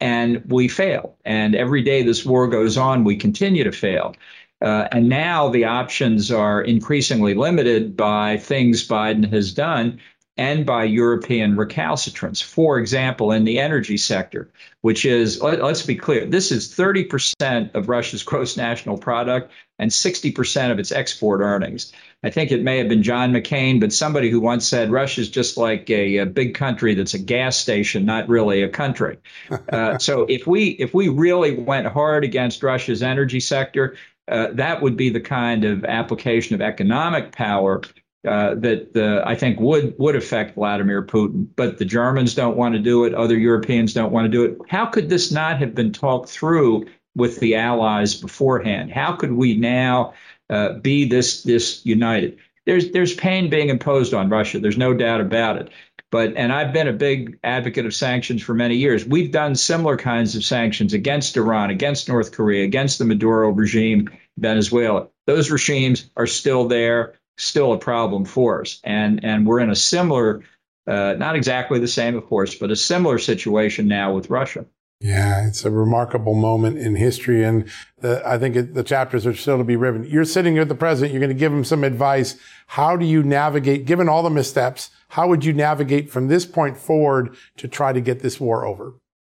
And 0.00 0.44
we 0.46 0.68
fail. 0.68 1.16
And 1.24 1.56
every 1.56 1.82
day 1.82 2.04
this 2.04 2.24
war 2.24 2.46
goes 2.46 2.76
on, 2.76 3.02
we 3.02 3.16
continue 3.16 3.64
to 3.64 3.72
fail. 3.72 4.14
Uh, 4.60 4.86
and 4.92 5.08
now 5.08 5.48
the 5.48 5.64
options 5.64 6.30
are 6.30 6.62
increasingly 6.62 7.34
limited 7.34 7.96
by 7.96 8.36
things 8.36 8.86
Biden 8.86 9.28
has 9.32 9.52
done 9.52 10.00
and 10.38 10.64
by 10.64 10.84
European 10.84 11.56
recalcitrants. 11.56 12.42
For 12.42 12.78
example, 12.78 13.32
in 13.32 13.44
the 13.44 13.58
energy 13.58 13.96
sector, 13.96 14.48
which 14.80 15.04
is, 15.04 15.42
let, 15.42 15.60
us 15.60 15.84
be 15.84 15.96
clear, 15.96 16.24
this 16.24 16.52
is 16.52 16.72
30% 16.72 17.74
of 17.74 17.88
Russia's 17.88 18.22
gross 18.24 18.56
national 18.56 18.98
product 18.98 19.50
and 19.80 19.90
60% 19.90 20.70
of 20.70 20.78
its 20.78 20.92
export 20.92 21.40
earnings. 21.40 21.92
I 22.22 22.30
think 22.30 22.52
it 22.52 22.62
may 22.62 22.78
have 22.78 22.88
been 22.88 23.02
John 23.02 23.32
McCain, 23.32 23.80
but 23.80 23.92
somebody 23.92 24.30
who 24.30 24.40
once 24.40 24.66
said 24.66 24.90
Russia 24.90 25.20
is 25.20 25.28
just 25.28 25.56
like 25.56 25.90
a, 25.90 26.18
a, 26.18 26.26
big 26.26 26.54
country 26.54 26.94
that's 26.94 27.14
a 27.14 27.18
gas 27.18 27.56
station, 27.56 28.04
not 28.04 28.28
really 28.28 28.62
a 28.62 28.68
country. 28.68 29.18
Uh, 29.70 29.98
so 29.98 30.24
if 30.28 30.46
we 30.46 30.68
if 30.68 30.94
we 30.94 31.08
really 31.08 31.54
went 31.54 31.86
hard 31.86 32.24
against 32.24 32.62
Russia's 32.62 33.02
energy 33.02 33.38
sector, 33.38 33.96
uh, 34.26 34.48
that 34.52 34.80
would 34.82 34.96
be 34.96 35.10
the 35.10 35.20
kind 35.20 35.64
of 35.64 35.84
application 35.84 36.54
of 36.54 36.62
economic 36.62 37.32
power 37.32 37.82
uh, 38.26 38.56
that 38.56 38.96
uh, 38.96 39.26
I 39.28 39.36
think 39.36 39.60
would 39.60 39.94
would 39.98 40.16
affect 40.16 40.56
Vladimir 40.56 41.04
Putin. 41.04 41.46
But 41.54 41.78
the 41.78 41.84
Germans 41.84 42.34
don't 42.34 42.56
want 42.56 42.74
to 42.74 42.80
do 42.80 43.04
it. 43.04 43.14
Other 43.14 43.36
Europeans 43.36 43.94
don't 43.94 44.12
want 44.12 44.24
to 44.24 44.28
do 44.28 44.44
it. 44.44 44.58
How 44.68 44.86
could 44.86 45.08
this 45.08 45.30
not 45.30 45.58
have 45.58 45.74
been 45.74 45.92
talked 45.92 46.28
through 46.28 46.86
with 47.14 47.38
the 47.38 47.56
Allies 47.56 48.14
beforehand? 48.14 48.92
How 48.92 49.12
could 49.12 49.32
we 49.32 49.56
now 49.56 50.14
uh, 50.50 50.74
be 50.74 51.08
this 51.08 51.42
this 51.42 51.84
united? 51.86 52.38
There's 52.66 52.90
there's 52.90 53.14
pain 53.14 53.50
being 53.50 53.68
imposed 53.68 54.12
on 54.14 54.30
Russia. 54.30 54.58
There's 54.58 54.76
no 54.76 54.94
doubt 54.94 55.20
about 55.20 55.58
it. 55.58 55.70
But 56.10 56.34
and 56.36 56.52
I've 56.52 56.72
been 56.72 56.88
a 56.88 56.92
big 56.92 57.38
advocate 57.44 57.86
of 57.86 57.94
sanctions 57.94 58.42
for 58.42 58.54
many 58.54 58.76
years. 58.76 59.04
We've 59.04 59.30
done 59.30 59.54
similar 59.54 59.96
kinds 59.96 60.36
of 60.36 60.44
sanctions 60.44 60.92
against 60.92 61.36
Iran, 61.36 61.70
against 61.70 62.08
North 62.08 62.32
Korea, 62.32 62.64
against 62.64 62.98
the 62.98 63.04
Maduro 63.04 63.50
regime, 63.50 64.10
Venezuela. 64.36 65.08
Those 65.26 65.50
regimes 65.50 66.10
are 66.16 66.26
still 66.26 66.66
there 66.66 67.14
still 67.38 67.72
a 67.72 67.78
problem 67.78 68.26
for 68.26 68.60
us. 68.60 68.80
And, 68.84 69.24
and 69.24 69.46
we're 69.46 69.60
in 69.60 69.70
a 69.70 69.76
similar, 69.76 70.42
uh, 70.86 71.14
not 71.18 71.36
exactly 71.36 71.78
the 71.78 71.88
same, 71.88 72.16
of 72.16 72.26
course, 72.26 72.54
but 72.54 72.70
a 72.70 72.76
similar 72.76 73.18
situation 73.18 73.88
now 73.88 74.14
with 74.14 74.28
Russia. 74.28 74.66
Yeah, 75.00 75.46
it's 75.46 75.64
a 75.64 75.70
remarkable 75.70 76.34
moment 76.34 76.76
in 76.78 76.96
history, 76.96 77.44
and 77.44 77.70
the, 78.00 78.20
I 78.26 78.36
think 78.36 78.56
it, 78.56 78.74
the 78.74 78.82
chapters 78.82 79.26
are 79.26 79.34
still 79.34 79.56
to 79.56 79.62
be 79.62 79.76
written. 79.76 80.02
You're 80.02 80.24
sitting 80.24 80.54
here 80.54 80.62
with 80.62 80.68
the 80.68 80.74
president. 80.74 81.12
You're 81.12 81.20
going 81.20 81.28
to 81.28 81.38
give 81.38 81.52
him 81.52 81.62
some 81.62 81.84
advice. 81.84 82.36
How 82.66 82.96
do 82.96 83.06
you 83.06 83.22
navigate, 83.22 83.86
given 83.86 84.08
all 84.08 84.24
the 84.24 84.30
missteps? 84.30 84.90
How 85.10 85.28
would 85.28 85.44
you 85.44 85.52
navigate 85.52 86.10
from 86.10 86.26
this 86.26 86.44
point 86.44 86.76
forward 86.76 87.36
to 87.58 87.68
try 87.68 87.92
to 87.92 88.00
get 88.00 88.20
this 88.20 88.40
war 88.40 88.64
over? 88.66 88.94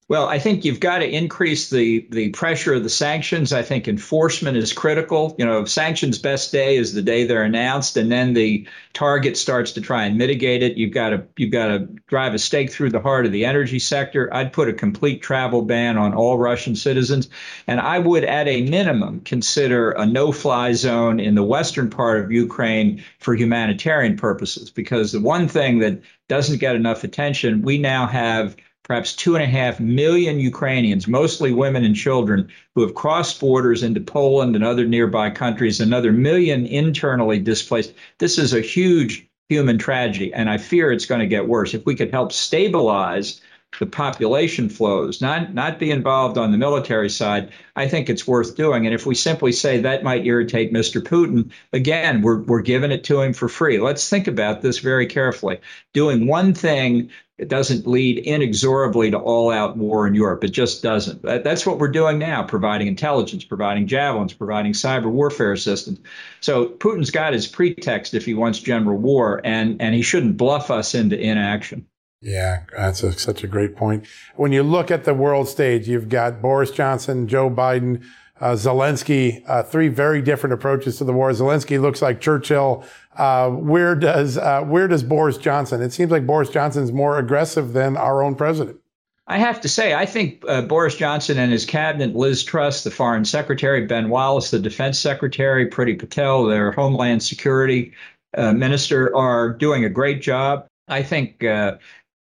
Well, 0.10 0.28
I 0.28 0.40
think 0.40 0.66
you've 0.66 0.80
got 0.80 1.00
to 1.00 1.08
increase 1.08 1.70
the 1.70 2.08
the 2.10 2.30
pressure 2.30 2.74
of 2.74 2.82
the 2.82 2.90
sanctions. 2.90 3.54
I 3.54 3.62
think 3.62 3.88
enforcement 3.88 4.58
is 4.58 4.74
critical. 4.74 5.36
You 5.38 5.46
know, 5.46 5.66
sanctions 5.66 6.18
best 6.18 6.52
day 6.52 6.78
is 6.78 6.96
the 6.96 7.04
day 7.04 7.26
they're 7.26 7.44
announced, 7.44 7.96
and 7.96 8.12
then 8.12 8.34
the 8.34 8.68
target 8.92 9.38
starts 9.38 9.74
to 9.74 9.82
try 9.82 10.06
and 10.06 10.18
mitigate 10.18 10.64
it. 10.64 10.78
You've 10.78 10.96
got 10.96 11.12
to 11.12 11.28
you've 11.38 11.52
got 11.52 11.68
to 11.68 11.80
drive 12.08 12.34
a 12.34 12.40
stake 12.40 12.72
through 12.72 12.90
the 12.90 13.00
heart 13.00 13.28
of 13.28 13.32
the 13.32 13.46
energy 13.46 13.78
sector. 13.78 14.34
I'd 14.34 14.52
put 14.52 14.68
a 14.68 14.74
complete 14.74 15.22
travel 15.22 15.62
ban 15.62 16.00
on 16.00 16.16
all 16.16 16.40
Russian 16.40 16.76
citizens, 16.76 17.30
and 17.68 17.80
I 17.80 18.00
would, 18.00 18.24
at 18.24 18.48
a 18.48 18.64
minimum, 18.64 19.22
consider 19.22 19.92
a 19.92 20.08
no-fly 20.08 20.74
zone 20.74 21.20
in 21.20 21.36
the 21.36 21.44
western 21.44 21.92
part 21.92 22.20
of 22.22 22.32
Ukraine 22.32 23.04
for 23.20 23.36
humanitarian 23.36 24.18
purposes. 24.18 24.72
Because 24.72 25.12
the 25.12 25.22
one 25.22 25.48
thing 25.48 25.80
that 25.80 26.02
doesn't 26.28 26.58
get 26.58 26.76
enough 26.76 27.04
attention, 27.04 27.62
we 27.62 27.78
now 27.78 28.08
have 28.08 28.56
perhaps 28.90 29.14
two 29.16 29.36
and 29.36 29.44
a 29.44 29.48
half 29.48 29.80
million 29.80 30.40
Ukrainians, 30.40 31.08
mostly 31.08 31.54
women 31.54 31.86
and 31.86 31.96
children, 31.96 32.50
who 32.74 32.82
have 32.82 32.96
crossed 32.96 33.40
borders 33.40 33.84
into 33.84 34.02
Poland 34.02 34.56
and 34.56 34.66
other 34.66 34.84
nearby 34.84 35.30
countries, 35.30 35.80
another 35.80 36.12
million 36.12 36.66
internally 36.66 37.40
displaced. 37.40 37.94
This 38.18 38.40
is 38.40 38.52
a 38.52 38.62
huge 38.62 39.28
human 39.48 39.78
tragedy, 39.78 40.34
and 40.34 40.50
I 40.50 40.58
fear 40.58 40.92
it's 40.92 41.06
going 41.06 41.22
to 41.22 41.28
get 41.28 41.48
worse. 41.48 41.76
If 41.76 41.86
we 41.86 41.94
could 41.94 42.10
help 42.10 42.32
stabilize 42.32 43.42
the 43.80 43.86
population 43.86 44.70
flows, 44.70 45.22
not 45.22 45.54
not 45.54 45.78
be 45.78 45.92
involved 45.92 46.40
on 46.40 46.52
the 46.52 46.58
military 46.58 47.12
side, 47.12 47.52
I 47.76 47.88
think 47.88 48.10
it's 48.10 48.26
worth 48.26 48.56
doing. 48.56 48.88
And 48.88 48.96
if 48.96 49.06
we 49.06 49.14
simply 49.14 49.52
say 49.52 49.82
that 49.82 50.04
might 50.04 50.26
irritate 50.26 50.74
Mr. 50.74 51.00
Putin, 51.00 51.52
again, 51.72 52.24
we're 52.24 52.40
we're 52.40 52.64
giving 52.64 52.92
it 52.92 53.04
to 53.04 53.22
him 53.22 53.34
for 53.34 53.48
free. 53.48 53.80
Let's 53.80 54.10
think 54.10 54.28
about 54.28 54.64
this 54.64 54.80
very 54.80 55.06
carefully. 55.06 55.60
Doing 55.94 56.26
one 56.26 56.56
thing 56.56 57.12
it 57.40 57.48
doesn't 57.48 57.88
lead 57.88 58.18
inexorably 58.18 59.12
to 59.12 59.18
all 59.18 59.50
out 59.50 59.78
war 59.78 60.06
in 60.06 60.14
Europe. 60.14 60.44
It 60.44 60.50
just 60.50 60.84
doesn't. 60.84 61.22
That, 61.22 61.46
that's 61.46 61.66
what 61.66 61.80
we're 61.80 61.88
doing 61.88 62.20
now, 62.20 62.44
providing 62.44 62.88
intelligence, 62.88 63.46
providing 63.46 63.88
javelins, 63.88 64.34
providing 64.34 64.74
cyber 64.74 65.10
warfare 65.10 65.56
systems. 65.56 66.00
So 66.42 66.66
Putin's 66.68 67.12
got 67.12 67.32
his 67.32 67.48
pretext 67.48 68.14
if 68.14 68.26
he 68.26 68.34
wants 68.34 68.60
general 68.60 68.98
war, 68.98 69.40
and, 69.42 69.82
and 69.82 69.96
he 69.96 70.02
shouldn't 70.02 70.36
bluff 70.36 70.70
us 70.70 70.94
into 70.96 71.18
inaction. 71.18 71.88
Yeah, 72.22 72.64
that's 72.76 73.04
a, 73.04 73.14
such 73.14 73.46
a 73.46 73.48
great 73.48 73.78
point. 73.78 74.06
When 74.36 74.52
you 74.52 74.62
look 74.62 74.92
at 74.92 75.06
the 75.06 75.14
world 75.14 75.48
stage, 75.48 75.88
you've 75.88 76.10
got 76.10 76.42
Boris 76.42 76.72
Johnson, 76.72 77.30
Joe 77.30 77.50
Biden, 77.50 78.04
uh, 78.42 78.52
Zelensky, 78.52 79.44
uh, 79.48 79.64
three 79.64 79.88
very 79.88 80.22
different 80.22 80.54
approaches 80.54 80.98
to 80.98 81.06
the 81.06 81.14
war. 81.14 81.32
Zelensky 81.32 81.80
looks 81.80 82.02
like 82.02 82.20
Churchill. 82.20 82.84
Uh, 83.16 83.50
where 83.50 83.96
does 83.96 84.38
uh, 84.38 84.62
where 84.62 84.88
does 84.88 85.04
Boris 85.04 85.38
Johnson? 85.38 85.82
It 85.82 85.92
seems 85.92 86.12
like 86.12 86.26
Boris 86.26 86.50
Johnson's 86.50 86.92
more 86.92 87.18
aggressive 87.18 87.74
than 87.74 87.98
our 87.98 88.24
own 88.24 88.36
president. 88.36 88.80
I 89.28 89.38
have 89.38 89.62
to 89.62 89.70
say, 89.70 89.94
I 89.94 90.06
think 90.06 90.44
uh, 90.48 90.64
Boris 90.64 90.96
Johnson 90.96 91.38
and 91.38 91.52
his 91.52 91.66
cabinet, 91.66 92.16
Liz 92.16 92.44
Truss, 92.44 92.84
the 92.84 92.92
foreign 92.92 93.26
secretary, 93.26 93.86
Ben 93.86 94.10
Wallace, 94.10 94.52
the 94.52 94.60
defense 94.60 94.98
secretary, 94.98 95.70
Priti 95.70 96.00
Patel, 96.00 96.46
their 96.46 96.72
homeland 96.72 97.22
security 97.22 97.94
uh, 98.36 98.54
minister, 98.54 99.16
are 99.16 99.54
doing 99.54 99.86
a 99.86 99.90
great 99.90 100.22
job. 100.22 100.66
I 100.88 101.04
think 101.04 101.40
they 101.40 101.78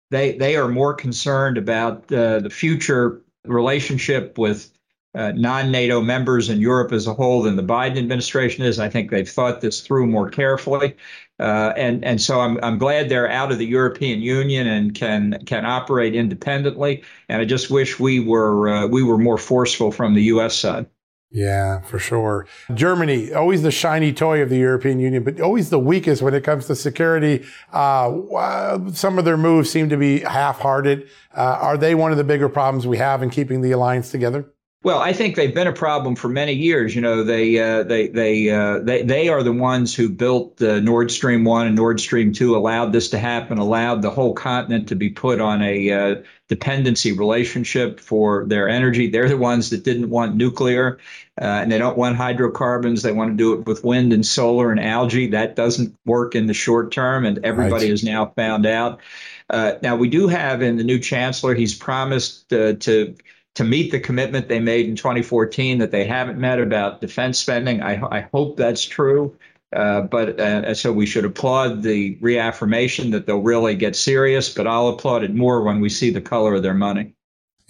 they 0.09 0.55
are 0.55 0.67
more 0.67 0.93
concerned 0.93 1.57
about 1.57 2.07
the 2.07 2.49
future 2.51 3.21
relationship 3.45 4.37
with 4.37 4.71
uh, 5.15 5.31
non 5.35 5.71
NATO 5.71 6.01
members 6.01 6.49
in 6.49 6.59
Europe 6.59 6.91
as 6.91 7.07
a 7.07 7.13
whole 7.13 7.43
than 7.43 7.55
the 7.55 7.63
Biden 7.63 7.97
administration 7.97 8.63
is. 8.63 8.79
I 8.79 8.89
think 8.89 9.09
they've 9.09 9.29
thought 9.29 9.61
this 9.61 9.81
through 9.81 10.07
more 10.07 10.29
carefully. 10.29 10.95
Uh, 11.39 11.73
and 11.77 12.03
and 12.03 12.21
so 12.21 12.41
I'm 12.41 12.59
I'm 12.61 12.77
glad 12.77 13.09
they're 13.09 13.29
out 13.29 13.51
of 13.51 13.57
the 13.57 13.65
European 13.65 14.21
Union 14.21 14.67
and 14.67 14.93
can 14.93 15.39
can 15.45 15.65
operate 15.65 16.13
independently. 16.13 17.03
And 17.27 17.41
I 17.41 17.45
just 17.45 17.71
wish 17.71 17.99
we 17.99 18.19
were 18.19 18.69
uh, 18.69 18.87
we 18.87 19.03
were 19.03 19.17
more 19.17 19.37
forceful 19.37 19.91
from 19.91 20.13
the 20.13 20.23
U.S. 20.23 20.55
side. 20.55 20.87
Yeah, 21.31 21.81
for 21.81 21.99
sure. 21.99 22.47
Germany, 22.73 23.31
always 23.33 23.61
the 23.61 23.69
shiny 23.69 24.11
toy 24.13 24.41
of 24.41 24.49
the 24.49 24.57
European 24.57 24.99
Union, 24.99 25.23
but 25.23 25.39
always 25.39 25.69
the 25.69 25.77
weakest 25.77 26.23
when 26.23 26.33
it 26.33 26.43
comes 26.43 26.65
to 26.67 26.75
security. 26.75 27.45
Uh, 27.71 28.91
some 28.93 29.19
of 29.19 29.25
their 29.25 29.37
moves 29.37 29.69
seem 29.69 29.89
to 29.89 29.97
be 29.97 30.21
half-hearted. 30.21 31.07
Uh, 31.37 31.59
are 31.61 31.77
they 31.77 31.93
one 31.93 32.11
of 32.11 32.17
the 32.17 32.23
bigger 32.23 32.49
problems 32.49 32.87
we 32.87 32.97
have 32.97 33.21
in 33.21 33.29
keeping 33.29 33.61
the 33.61 33.71
alliance 33.71 34.09
together? 34.09 34.51
Well, 34.81 34.99
I 34.99 35.11
think 35.11 35.35
they've 35.35 35.53
been 35.53 35.67
a 35.67 35.73
problem 35.73 36.15
for 36.15 36.29
many 36.29 36.53
years. 36.53 36.95
You 36.95 37.01
know, 37.01 37.25
they 37.25 37.59
uh, 37.59 37.83
they 37.83 38.07
they 38.07 38.49
uh, 38.49 38.79
they 38.79 39.01
they 39.01 39.27
are 39.27 39.43
the 39.43 39.51
ones 39.51 39.93
who 39.93 40.07
built 40.07 40.61
uh, 40.61 40.79
Nord 40.79 41.11
Stream 41.11 41.43
one 41.43 41.67
and 41.67 41.75
Nord 41.75 41.99
Stream 41.99 42.31
two, 42.31 42.55
allowed 42.55 42.93
this 42.93 43.09
to 43.09 43.19
happen, 43.19 43.57
allowed 43.57 44.01
the 44.01 44.09
whole 44.09 44.33
continent 44.33 44.87
to 44.87 44.95
be 44.95 45.09
put 45.09 45.41
on 45.41 45.61
a 45.61 45.91
uh, 45.91 46.15
dependency 46.47 47.11
relationship 47.11 47.99
for 47.99 48.45
their 48.45 48.69
energy. 48.69 49.09
They're 49.09 49.27
the 49.27 49.35
ones 49.35 49.71
that 49.71 49.83
didn't 49.83 50.09
want 50.09 50.37
nuclear, 50.37 50.99
uh, 51.39 51.43
and 51.43 51.69
they 51.69 51.77
don't 51.77 51.97
want 51.97 52.15
hydrocarbons. 52.15 53.01
They 53.01 53.11
want 53.11 53.31
to 53.31 53.35
do 53.35 53.59
it 53.59 53.67
with 53.67 53.83
wind 53.83 54.13
and 54.13 54.25
solar 54.25 54.71
and 54.71 54.79
algae. 54.79 55.31
That 55.31 55.57
doesn't 55.57 55.97
work 56.05 56.35
in 56.35 56.47
the 56.47 56.53
short 56.53 56.93
term, 56.93 57.25
and 57.25 57.43
everybody 57.43 57.83
right. 57.87 57.91
has 57.91 58.03
now 58.05 58.27
found 58.27 58.65
out. 58.65 59.01
Uh, 59.49 59.73
now 59.81 59.97
we 59.97 60.07
do 60.09 60.29
have 60.29 60.61
in 60.61 60.77
the 60.77 60.85
new 60.85 60.99
chancellor, 60.99 61.53
he's 61.53 61.75
promised 61.75 62.47
to 62.49 63.15
to 63.55 63.63
meet 63.63 63.91
the 63.91 63.99
commitment 63.99 64.47
they 64.47 64.59
made 64.59 64.87
in 64.87 64.95
2014 64.95 65.79
that 65.79 65.91
they 65.91 66.05
haven't 66.05 66.39
met 66.39 66.59
about 66.59 67.01
defense 67.01 67.39
spending. 67.39 67.81
I, 67.81 68.01
I 68.03 68.29
hope 68.31 68.57
that's 68.57 68.83
true. 68.83 69.37
Uh, 69.71 70.01
but 70.01 70.39
uh, 70.39 70.73
so 70.73 70.91
we 70.91 71.05
should 71.05 71.25
applaud 71.25 71.83
the 71.83 72.17
reaffirmation 72.21 73.11
that 73.11 73.27
they'll 73.27 73.41
really 73.41 73.75
get 73.75 73.95
serious, 73.95 74.53
but 74.53 74.65
I'll 74.65 74.87
applaud 74.87 75.23
it 75.23 75.33
more 75.33 75.63
when 75.63 75.79
we 75.79 75.89
see 75.89 76.09
the 76.09 76.21
color 76.21 76.55
of 76.55 76.63
their 76.63 76.73
money. 76.73 77.13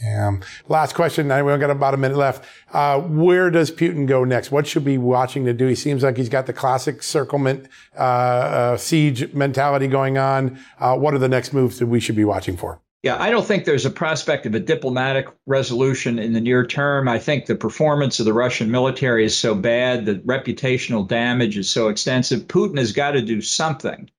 Yeah. 0.01 0.37
Last 0.69 0.95
question. 0.95 1.27
We've 1.27 1.59
got 1.59 1.69
about 1.69 1.93
a 1.93 1.97
minute 1.97 2.17
left. 2.17 2.45
Uh, 2.71 3.01
where 3.01 3.49
does 3.51 3.69
Putin 3.69 4.07
go 4.07 4.23
next? 4.23 4.49
What 4.49 4.65
should 4.65 4.85
we 4.85 4.93
be 4.93 4.97
watching 4.97 5.43
to 5.45 5.53
do? 5.53 5.67
He 5.67 5.75
seems 5.75 6.03
like 6.03 6.15
he's 6.15 6.29
got 6.29 6.45
the 6.45 6.53
classic 6.53 7.01
circlement 7.01 7.67
uh, 7.97 8.01
uh, 8.01 8.77
siege 8.77 9.33
mentality 9.33 9.87
going 9.87 10.17
on. 10.17 10.57
Uh, 10.79 10.95
what 10.95 11.13
are 11.13 11.17
the 11.17 11.27
next 11.27 11.51
moves 11.51 11.79
that 11.79 11.87
we 11.87 11.99
should 11.99 12.15
be 12.15 12.23
watching 12.23 12.55
for? 12.55 12.79
Yeah, 13.01 13.15
I 13.17 13.29
don't 13.29 13.45
think 13.45 13.63
there's 13.63 13.85
a 13.85 13.91
prospect 13.91 14.45
of 14.45 14.55
a 14.55 14.59
diplomatic 14.59 15.27
resolution 15.45 16.19
in 16.19 16.33
the 16.33 16.41
near 16.41 16.65
term. 16.65 17.07
I 17.07 17.17
think 17.17 17.45
the 17.45 17.55
performance 17.55 18.19
of 18.19 18.25
the 18.25 18.33
Russian 18.33 18.71
military 18.71 19.23
is 19.23 19.37
so 19.37 19.55
bad, 19.55 20.05
the 20.05 20.15
reputational 20.15 21.07
damage 21.07 21.57
is 21.57 21.69
so 21.69 21.87
extensive. 21.87 22.47
Putin 22.47 22.77
has 22.77 22.91
got 22.91 23.11
to 23.11 23.21
do 23.21 23.39
something 23.39 24.09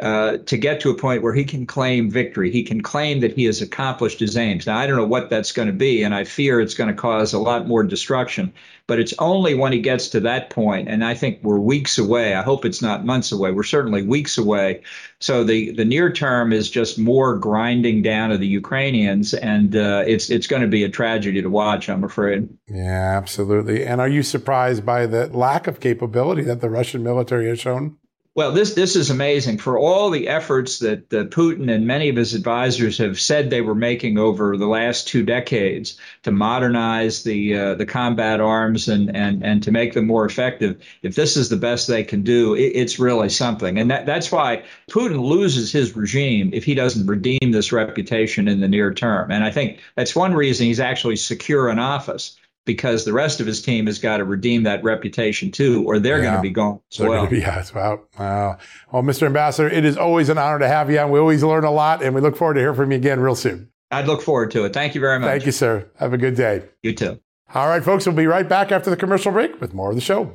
uh, 0.00 0.38
to 0.38 0.56
get 0.56 0.80
to 0.80 0.90
a 0.90 0.96
point 0.96 1.22
where 1.22 1.34
he 1.34 1.44
can 1.44 1.66
claim 1.66 2.10
victory. 2.10 2.50
He 2.50 2.64
can 2.64 2.80
claim 2.80 3.20
that 3.20 3.32
he 3.32 3.44
has 3.44 3.62
accomplished 3.62 4.18
his 4.18 4.36
aims. 4.36 4.66
Now, 4.66 4.76
I 4.76 4.88
don't 4.88 4.96
know 4.96 5.06
what 5.06 5.30
that's 5.30 5.52
going 5.52 5.68
to 5.68 5.74
be, 5.74 6.02
and 6.02 6.12
I 6.12 6.24
fear 6.24 6.60
it's 6.60 6.74
going 6.74 6.88
to 6.88 7.00
cause 7.00 7.32
a 7.32 7.38
lot 7.38 7.68
more 7.68 7.84
destruction. 7.84 8.52
But 8.88 8.98
it's 8.98 9.14
only 9.20 9.54
when 9.54 9.72
he 9.72 9.78
gets 9.78 10.08
to 10.08 10.20
that 10.20 10.50
point, 10.50 10.88
and 10.88 11.04
I 11.04 11.14
think 11.14 11.38
we're 11.42 11.60
weeks 11.60 11.96
away. 11.96 12.34
I 12.34 12.42
hope 12.42 12.64
it's 12.64 12.82
not 12.82 13.06
months 13.06 13.30
away. 13.30 13.52
We're 13.52 13.62
certainly 13.62 14.02
weeks 14.02 14.36
away. 14.36 14.82
So 15.20 15.44
the 15.44 15.70
the 15.70 15.86
near 15.86 16.12
term 16.12 16.52
is 16.52 16.68
just 16.68 16.98
more 16.98 17.38
grinding 17.38 18.02
down 18.02 18.32
of 18.32 18.40
the 18.40 18.48
Ukrainians, 18.48 19.32
and 19.32 19.74
uh, 19.76 20.02
it's 20.06 20.28
it's 20.28 20.48
going 20.48 20.62
to 20.62 20.68
be 20.68 20.82
a 20.82 20.90
tragedy 20.90 21.40
to 21.40 21.48
watch. 21.48 21.88
I'm 21.88 22.04
afraid. 22.04 22.48
Yeah, 22.68 23.16
absolutely. 23.16 23.86
And 23.86 24.00
are 24.00 24.08
you 24.08 24.22
surprised 24.24 24.84
by 24.84 25.06
the 25.06 25.28
lack 25.28 25.66
of 25.66 25.78
capability 25.80 26.42
that 26.42 26.60
the 26.60 26.68
Russian 26.68 27.02
military 27.02 27.48
has 27.48 27.60
shown? 27.60 27.96
Well, 28.36 28.50
this 28.50 28.74
this 28.74 28.96
is 28.96 29.10
amazing. 29.10 29.58
For 29.58 29.78
all 29.78 30.10
the 30.10 30.26
efforts 30.26 30.80
that 30.80 31.08
Putin 31.08 31.72
and 31.72 31.86
many 31.86 32.08
of 32.08 32.16
his 32.16 32.34
advisors 32.34 32.98
have 32.98 33.20
said 33.20 33.48
they 33.48 33.60
were 33.60 33.76
making 33.76 34.18
over 34.18 34.56
the 34.56 34.66
last 34.66 35.06
two 35.06 35.22
decades 35.22 35.96
to 36.24 36.32
modernize 36.32 37.22
the 37.22 37.56
uh, 37.56 37.74
the 37.76 37.86
combat 37.86 38.40
arms 38.40 38.88
and, 38.88 39.14
and 39.14 39.44
and 39.44 39.62
to 39.62 39.70
make 39.70 39.92
them 39.92 40.08
more 40.08 40.26
effective, 40.26 40.82
if 41.00 41.14
this 41.14 41.36
is 41.36 41.48
the 41.48 41.56
best 41.56 41.86
they 41.86 42.02
can 42.02 42.22
do, 42.24 42.54
it, 42.54 42.72
it's 42.74 42.98
really 42.98 43.28
something. 43.28 43.78
And 43.78 43.92
that, 43.92 44.04
that's 44.04 44.32
why 44.32 44.64
Putin 44.90 45.20
loses 45.20 45.70
his 45.70 45.94
regime 45.94 46.50
if 46.54 46.64
he 46.64 46.74
doesn't 46.74 47.06
redeem 47.06 47.52
this 47.52 47.70
reputation 47.70 48.48
in 48.48 48.60
the 48.60 48.68
near 48.68 48.92
term. 48.92 49.30
And 49.30 49.44
I 49.44 49.52
think 49.52 49.78
that's 49.94 50.16
one 50.16 50.34
reason 50.34 50.66
he's 50.66 50.80
actually 50.80 51.16
secure 51.16 51.68
in 51.68 51.78
office 51.78 52.36
because 52.64 53.04
the 53.04 53.12
rest 53.12 53.40
of 53.40 53.46
his 53.46 53.62
team 53.62 53.86
has 53.86 53.98
got 53.98 54.18
to 54.18 54.24
redeem 54.24 54.62
that 54.64 54.82
reputation 54.82 55.50
too, 55.50 55.84
or 55.86 55.98
they're 55.98 56.18
yeah. 56.18 56.24
going 56.24 56.36
to 56.36 56.42
be 56.42 56.50
gone 56.50 56.80
as 56.92 56.98
they're 56.98 57.08
well. 57.08 57.26
Be, 57.26 57.38
yeah, 57.40 57.64
wow. 57.74 58.00
wow. 58.18 58.58
Well, 58.92 59.02
Mr. 59.02 59.26
Ambassador, 59.26 59.68
it 59.68 59.84
is 59.84 59.96
always 59.96 60.28
an 60.28 60.38
honor 60.38 60.58
to 60.58 60.68
have 60.68 60.90
you 60.90 60.98
on. 60.98 61.10
We 61.10 61.18
always 61.18 61.42
learn 61.42 61.64
a 61.64 61.70
lot, 61.70 62.02
and 62.02 62.14
we 62.14 62.20
look 62.20 62.36
forward 62.36 62.54
to 62.54 62.60
hearing 62.60 62.76
from 62.76 62.90
you 62.90 62.98
again 62.98 63.20
real 63.20 63.36
soon. 63.36 63.70
I'd 63.90 64.06
look 64.06 64.22
forward 64.22 64.50
to 64.52 64.64
it. 64.64 64.72
Thank 64.72 64.94
you 64.94 65.00
very 65.00 65.18
much. 65.20 65.28
Thank 65.28 65.46
you, 65.46 65.52
sir. 65.52 65.88
Have 65.96 66.12
a 66.12 66.18
good 66.18 66.34
day. 66.34 66.64
You 66.82 66.94
too. 66.94 67.20
All 67.54 67.68
right, 67.68 67.84
folks, 67.84 68.06
we'll 68.06 68.16
be 68.16 68.26
right 68.26 68.48
back 68.48 68.72
after 68.72 68.90
the 68.90 68.96
commercial 68.96 69.30
break 69.30 69.60
with 69.60 69.74
more 69.74 69.90
of 69.90 69.94
the 69.94 70.00
show. 70.00 70.34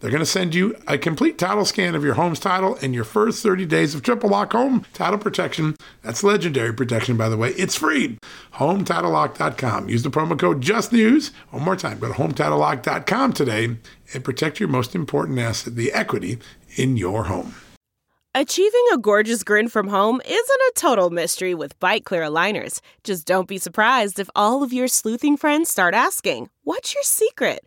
They're 0.00 0.10
going 0.10 0.20
to 0.20 0.26
send 0.26 0.54
you 0.54 0.76
a 0.86 0.96
complete 0.96 1.38
title 1.38 1.64
scan 1.64 1.94
of 1.94 2.04
your 2.04 2.14
home's 2.14 2.38
title 2.38 2.78
and 2.80 2.94
your 2.94 3.04
first 3.04 3.42
30 3.42 3.66
days 3.66 3.94
of 3.94 4.02
triple 4.02 4.30
lock 4.30 4.52
home 4.52 4.84
title 4.92 5.18
protection. 5.18 5.76
That's 6.02 6.22
legendary 6.22 6.72
protection, 6.72 7.16
by 7.16 7.28
the 7.28 7.36
way. 7.36 7.50
It's 7.50 7.74
free. 7.74 8.18
HomeTitleLock.com. 8.54 9.88
Use 9.88 10.02
the 10.02 10.10
promo 10.10 10.38
code 10.38 10.60
JUSTNEWS. 10.60 11.32
One 11.50 11.64
more 11.64 11.76
time, 11.76 11.98
go 11.98 12.08
to 12.08 12.14
HomeTitleLock.com 12.14 13.32
today 13.32 13.76
and 14.14 14.24
protect 14.24 14.60
your 14.60 14.68
most 14.68 14.94
important 14.94 15.38
asset, 15.38 15.74
the 15.74 15.92
equity 15.92 16.38
in 16.76 16.96
your 16.96 17.24
home. 17.24 17.54
Achieving 18.34 18.84
a 18.92 18.98
gorgeous 18.98 19.42
grin 19.42 19.68
from 19.68 19.88
home 19.88 20.20
isn't 20.24 20.38
a 20.38 20.72
total 20.76 21.10
mystery 21.10 21.54
with 21.54 21.78
Byte 21.80 22.04
clear 22.04 22.22
aligners. 22.22 22.80
Just 23.02 23.26
don't 23.26 23.48
be 23.48 23.58
surprised 23.58 24.20
if 24.20 24.30
all 24.36 24.62
of 24.62 24.72
your 24.72 24.86
sleuthing 24.86 25.36
friends 25.36 25.68
start 25.70 25.92
asking, 25.92 26.48
What's 26.62 26.94
your 26.94 27.02
secret? 27.02 27.66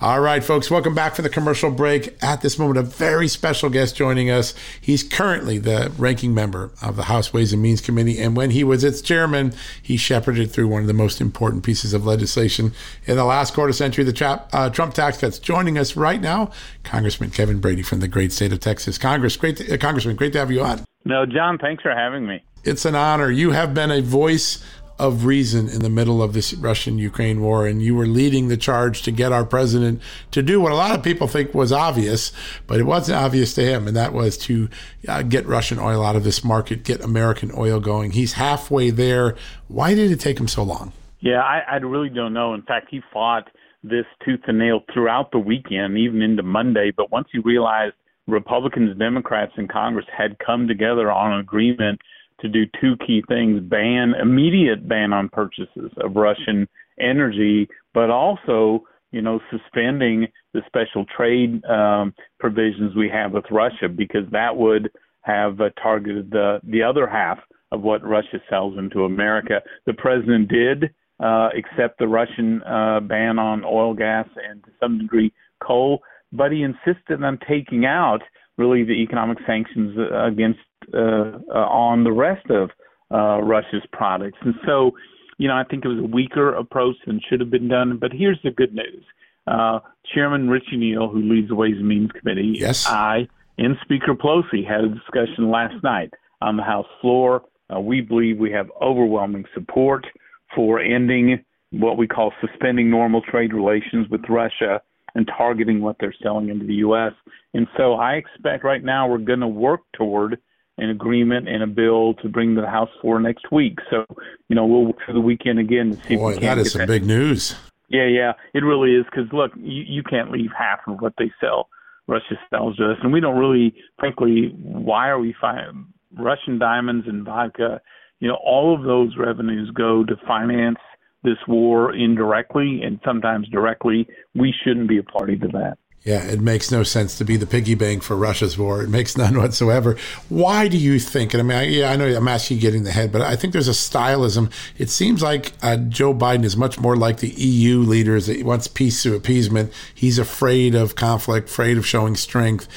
All 0.00 0.20
right, 0.20 0.44
folks, 0.44 0.70
welcome 0.70 0.94
back 0.94 1.16
for 1.16 1.22
the 1.22 1.28
commercial 1.28 1.72
break. 1.72 2.16
At 2.22 2.40
this 2.40 2.56
moment, 2.56 2.78
a 2.78 2.82
very 2.82 3.26
special 3.26 3.68
guest 3.68 3.96
joining 3.96 4.30
us. 4.30 4.54
He's 4.80 5.02
currently 5.02 5.58
the 5.58 5.92
ranking 5.98 6.32
member 6.32 6.70
of 6.80 6.94
the 6.94 7.02
House 7.04 7.32
Ways 7.32 7.52
and 7.52 7.60
Means 7.60 7.80
Committee, 7.80 8.20
and 8.20 8.36
when 8.36 8.50
he 8.50 8.62
was 8.62 8.84
its 8.84 9.02
chairman, 9.02 9.52
he 9.82 9.96
shepherded 9.96 10.52
through 10.52 10.68
one 10.68 10.82
of 10.82 10.86
the 10.86 10.94
most 10.94 11.20
important 11.20 11.64
pieces 11.64 11.94
of 11.94 12.06
legislation 12.06 12.72
in 13.06 13.16
the 13.16 13.24
last 13.24 13.54
quarter 13.54 13.72
century, 13.72 14.04
the 14.04 14.12
tra- 14.12 14.46
uh, 14.52 14.70
Trump 14.70 14.94
tax 14.94 15.18
cuts. 15.18 15.40
Joining 15.40 15.76
us 15.76 15.96
right 15.96 16.20
now, 16.20 16.52
Congressman 16.84 17.30
Kevin 17.30 17.58
Brady 17.58 17.82
from 17.82 17.98
the 17.98 18.06
great 18.06 18.30
state 18.32 18.52
of 18.52 18.60
Texas. 18.60 18.98
Congress, 18.98 19.36
great, 19.36 19.56
to, 19.56 19.74
uh, 19.74 19.78
Congressman, 19.78 20.14
great 20.14 20.32
to 20.32 20.38
have 20.38 20.52
you 20.52 20.62
on. 20.62 20.84
No, 21.06 21.26
John, 21.26 21.58
thanks 21.58 21.82
for 21.82 21.92
having 21.92 22.24
me. 22.24 22.44
It's 22.62 22.84
an 22.84 22.94
honor. 22.94 23.30
You 23.30 23.50
have 23.50 23.74
been 23.74 23.90
a 23.90 24.02
voice 24.02 24.62
of 24.98 25.24
reason 25.24 25.68
in 25.68 25.80
the 25.80 25.88
middle 25.88 26.22
of 26.22 26.32
this 26.32 26.54
Russian 26.54 26.98
Ukraine 26.98 27.40
war. 27.40 27.66
And 27.66 27.80
you 27.82 27.94
were 27.94 28.06
leading 28.06 28.48
the 28.48 28.56
charge 28.56 29.02
to 29.02 29.10
get 29.10 29.32
our 29.32 29.44
president 29.44 30.02
to 30.32 30.42
do 30.42 30.60
what 30.60 30.72
a 30.72 30.74
lot 30.74 30.94
of 30.94 31.02
people 31.02 31.28
think 31.28 31.54
was 31.54 31.72
obvious, 31.72 32.32
but 32.66 32.80
it 32.80 32.84
wasn't 32.84 33.18
obvious 33.18 33.54
to 33.54 33.62
him. 33.62 33.86
And 33.86 33.96
that 33.96 34.12
was 34.12 34.36
to 34.38 34.68
uh, 35.06 35.22
get 35.22 35.46
Russian 35.46 35.78
oil 35.78 36.04
out 36.04 36.16
of 36.16 36.24
this 36.24 36.42
market, 36.44 36.84
get 36.84 37.00
American 37.00 37.52
oil 37.56 37.80
going. 37.80 38.12
He's 38.12 38.34
halfway 38.34 38.90
there. 38.90 39.36
Why 39.68 39.94
did 39.94 40.10
it 40.10 40.20
take 40.20 40.38
him 40.38 40.48
so 40.48 40.62
long? 40.62 40.92
Yeah, 41.20 41.40
I, 41.40 41.60
I 41.68 41.76
really 41.76 42.10
don't 42.10 42.32
know. 42.32 42.54
In 42.54 42.62
fact, 42.62 42.88
he 42.90 43.00
fought 43.12 43.48
this 43.82 44.06
tooth 44.24 44.40
and 44.46 44.58
nail 44.58 44.80
throughout 44.92 45.30
the 45.30 45.38
weekend, 45.38 45.96
even 45.98 46.22
into 46.22 46.42
Monday. 46.42 46.92
But 46.96 47.10
once 47.10 47.28
he 47.32 47.38
realized 47.38 47.94
Republicans, 48.26 48.96
Democrats 48.98 49.52
in 49.56 49.68
Congress 49.68 50.06
had 50.16 50.38
come 50.38 50.68
together 50.68 51.10
on 51.10 51.32
an 51.32 51.40
agreement 51.40 52.00
to 52.40 52.48
do 52.48 52.64
two 52.80 52.96
key 53.06 53.22
things 53.28 53.60
ban 53.60 54.14
immediate 54.20 54.88
ban 54.88 55.12
on 55.12 55.28
purchases 55.28 55.90
of 55.98 56.16
Russian 56.16 56.68
energy, 57.00 57.68
but 57.94 58.10
also 58.10 58.84
you 59.10 59.22
know 59.22 59.40
suspending 59.50 60.26
the 60.52 60.62
special 60.66 61.04
trade 61.16 61.64
um, 61.64 62.14
provisions 62.38 62.94
we 62.96 63.08
have 63.08 63.32
with 63.32 63.44
Russia 63.50 63.88
because 63.88 64.24
that 64.32 64.56
would 64.56 64.90
have 65.22 65.60
uh, 65.60 65.70
targeted 65.82 66.30
the 66.30 66.60
the 66.64 66.82
other 66.82 67.06
half 67.06 67.38
of 67.70 67.82
what 67.82 68.06
Russia 68.06 68.40
sells 68.48 68.78
into 68.78 69.04
America. 69.04 69.60
The 69.86 69.94
president 69.94 70.48
did 70.48 70.90
uh, 71.20 71.50
accept 71.56 71.98
the 71.98 72.08
Russian 72.08 72.62
uh, 72.62 73.00
ban 73.00 73.38
on 73.38 73.64
oil, 73.64 73.94
gas, 73.94 74.26
and 74.48 74.62
to 74.64 74.70
some 74.80 74.98
degree 74.98 75.32
coal, 75.60 76.00
but 76.32 76.52
he 76.52 76.62
insisted 76.62 77.22
on 77.22 77.38
taking 77.48 77.84
out 77.84 78.22
really 78.58 78.84
the 78.84 79.00
economic 79.02 79.38
sanctions 79.46 79.96
uh, 79.96 80.26
against 80.26 80.60
uh, 80.92 81.38
uh, 81.54 81.66
on 81.68 82.04
the 82.04 82.12
rest 82.12 82.50
of 82.50 82.70
uh, 83.10 83.40
Russia's 83.42 83.84
products. 83.92 84.38
And 84.42 84.54
so, 84.66 84.90
you 85.38 85.48
know, 85.48 85.54
I 85.54 85.64
think 85.64 85.84
it 85.84 85.88
was 85.88 85.98
a 85.98 86.06
weaker 86.06 86.54
approach 86.54 86.96
than 87.06 87.20
should 87.28 87.40
have 87.40 87.50
been 87.50 87.68
done. 87.68 87.98
But 87.98 88.12
here's 88.12 88.38
the 88.42 88.50
good 88.50 88.74
news: 88.74 89.04
uh, 89.46 89.80
Chairman 90.14 90.48
Richie 90.48 90.76
Neal, 90.76 91.08
who 91.08 91.22
leads 91.22 91.48
the 91.48 91.54
Ways 91.54 91.76
and 91.78 91.88
Means 91.88 92.10
Committee, 92.12 92.54
yes, 92.56 92.86
I 92.86 93.28
and 93.58 93.76
Speaker 93.82 94.14
Pelosi 94.14 94.66
had 94.66 94.84
a 94.84 94.88
discussion 94.88 95.50
last 95.50 95.82
night 95.82 96.12
on 96.40 96.56
the 96.56 96.62
House 96.62 96.86
floor. 97.00 97.42
Uh, 97.74 97.80
we 97.80 98.00
believe 98.00 98.38
we 98.38 98.52
have 98.52 98.68
overwhelming 98.80 99.44
support 99.52 100.06
for 100.54 100.80
ending 100.80 101.44
what 101.70 101.98
we 101.98 102.06
call 102.06 102.32
suspending 102.40 102.90
normal 102.90 103.20
trade 103.20 103.52
relations 103.52 104.08
with 104.08 104.22
Russia 104.28 104.80
and 105.14 105.28
targeting 105.36 105.80
what 105.80 105.96
they're 106.00 106.14
selling 106.22 106.48
into 106.48 106.66
the 106.66 106.74
U.S. 106.74 107.12
And 107.54 107.66
so 107.76 107.94
I 107.94 108.14
expect 108.14 108.64
right 108.64 108.82
now 108.82 109.08
we're 109.08 109.18
going 109.18 109.40
to 109.40 109.48
work 109.48 109.80
toward 109.96 110.38
an 110.78 110.90
agreement 110.90 111.48
and 111.48 111.62
a 111.62 111.66
bill 111.66 112.14
to 112.14 112.28
bring 112.28 112.54
to 112.54 112.60
the 112.60 112.68
House 112.68 112.90
floor 113.00 113.20
next 113.20 113.50
week. 113.50 113.78
So, 113.90 114.04
you 114.48 114.54
know, 114.54 114.64
we'll 114.64 114.86
work 114.86 114.96
through 115.04 115.14
the 115.14 115.20
weekend 115.20 115.58
again 115.58 115.90
to 115.90 116.06
see 116.06 116.16
Boy, 116.16 116.30
if 116.30 116.36
we 116.36 116.40
can 116.40 116.56
that 116.56 116.58
is 116.58 116.72
some 116.72 116.80
that. 116.80 116.88
big 116.88 117.04
news. 117.04 117.56
Yeah, 117.88 118.06
yeah, 118.06 118.32
it 118.54 118.60
really 118.60 118.94
is. 118.94 119.04
Because 119.06 119.32
look, 119.32 119.50
you, 119.56 119.82
you 119.86 120.02
can't 120.02 120.30
leave 120.30 120.50
half 120.56 120.80
of 120.86 121.00
what 121.00 121.14
they 121.18 121.32
sell. 121.40 121.68
Russia 122.06 122.38
sells 122.48 122.76
to 122.76 122.92
us, 122.92 122.96
and 123.02 123.12
we 123.12 123.20
don't 123.20 123.38
really, 123.38 123.74
frankly, 123.98 124.54
why 124.62 125.08
are 125.08 125.18
we 125.18 125.34
finding 125.38 125.86
Russian 126.16 126.58
diamonds 126.58 127.06
and 127.06 127.24
vodka? 127.24 127.80
You 128.20 128.28
know, 128.28 128.38
all 128.42 128.74
of 128.74 128.82
those 128.82 129.16
revenues 129.18 129.70
go 129.74 130.04
to 130.04 130.16
finance 130.26 130.78
this 131.22 131.38
war 131.46 131.94
indirectly 131.94 132.82
and 132.82 133.00
sometimes 133.04 133.48
directly. 133.48 134.08
We 134.34 134.54
shouldn't 134.64 134.88
be 134.88 134.98
a 134.98 135.02
party 135.02 135.36
to 135.38 135.48
that. 135.48 135.78
Yeah, 136.04 136.24
it 136.24 136.40
makes 136.40 136.70
no 136.70 136.84
sense 136.84 137.18
to 137.18 137.24
be 137.24 137.36
the 137.36 137.46
piggy 137.46 137.74
bank 137.74 138.02
for 138.02 138.16
Russia's 138.16 138.56
war. 138.56 138.82
It 138.82 138.88
makes 138.88 139.18
none 139.18 139.36
whatsoever. 139.38 139.96
Why 140.28 140.68
do 140.68 140.78
you 140.78 140.98
think? 140.98 141.34
And 141.34 141.40
I 141.40 141.44
mean, 141.44 141.58
I, 141.58 141.62
yeah, 141.64 141.90
I 141.90 141.96
know 141.96 142.06
I'm 142.06 142.28
asking 142.28 142.56
you 142.56 142.60
getting 142.62 142.84
the 142.84 142.92
head, 142.92 143.10
but 143.12 143.20
I 143.20 143.36
think 143.36 143.52
there's 143.52 143.68
a 143.68 143.72
stylism. 143.72 144.50
It 144.78 144.90
seems 144.90 145.22
like 145.22 145.52
uh, 145.60 145.76
Joe 145.76 146.14
Biden 146.14 146.44
is 146.44 146.56
much 146.56 146.78
more 146.78 146.96
like 146.96 147.18
the 147.18 147.28
EU 147.28 147.80
leaders 147.80 148.26
that 148.26 148.42
wants 148.44 148.68
peace 148.68 149.02
through 149.02 149.16
appeasement. 149.16 149.72
He's 149.94 150.18
afraid 150.18 150.74
of 150.74 150.94
conflict, 150.94 151.48
afraid 151.48 151.76
of 151.76 151.86
showing 151.86 152.14
strength 152.14 152.68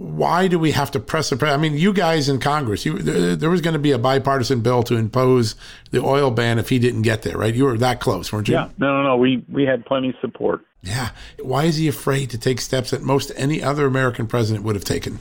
why 0.00 0.48
do 0.48 0.58
we 0.58 0.70
have 0.70 0.90
to 0.92 1.00
press 1.00 1.28
the 1.28 1.36
press? 1.36 1.52
I 1.52 1.58
mean, 1.58 1.74
you 1.74 1.92
guys 1.92 2.28
in 2.28 2.40
Congress, 2.40 2.86
you, 2.86 2.98
there 2.98 3.50
was 3.50 3.60
going 3.60 3.74
to 3.74 3.78
be 3.78 3.92
a 3.92 3.98
bipartisan 3.98 4.62
bill 4.62 4.82
to 4.84 4.96
impose 4.96 5.56
the 5.90 6.02
oil 6.02 6.30
ban 6.30 6.58
if 6.58 6.70
he 6.70 6.78
didn't 6.78 7.02
get 7.02 7.20
there, 7.20 7.36
right? 7.36 7.54
You 7.54 7.64
were 7.64 7.76
that 7.76 8.00
close, 8.00 8.32
weren't 8.32 8.48
you? 8.48 8.54
Yeah, 8.54 8.70
no, 8.78 8.86
no, 8.94 9.02
no. 9.02 9.16
We 9.18 9.44
we 9.48 9.64
had 9.64 9.84
plenty 9.84 10.08
of 10.08 10.14
support. 10.22 10.62
Yeah. 10.82 11.10
Why 11.42 11.64
is 11.64 11.76
he 11.76 11.86
afraid 11.86 12.30
to 12.30 12.38
take 12.38 12.62
steps 12.62 12.90
that 12.92 13.02
most 13.02 13.30
any 13.36 13.62
other 13.62 13.84
American 13.84 14.26
president 14.26 14.64
would 14.64 14.74
have 14.74 14.84
taken? 14.84 15.18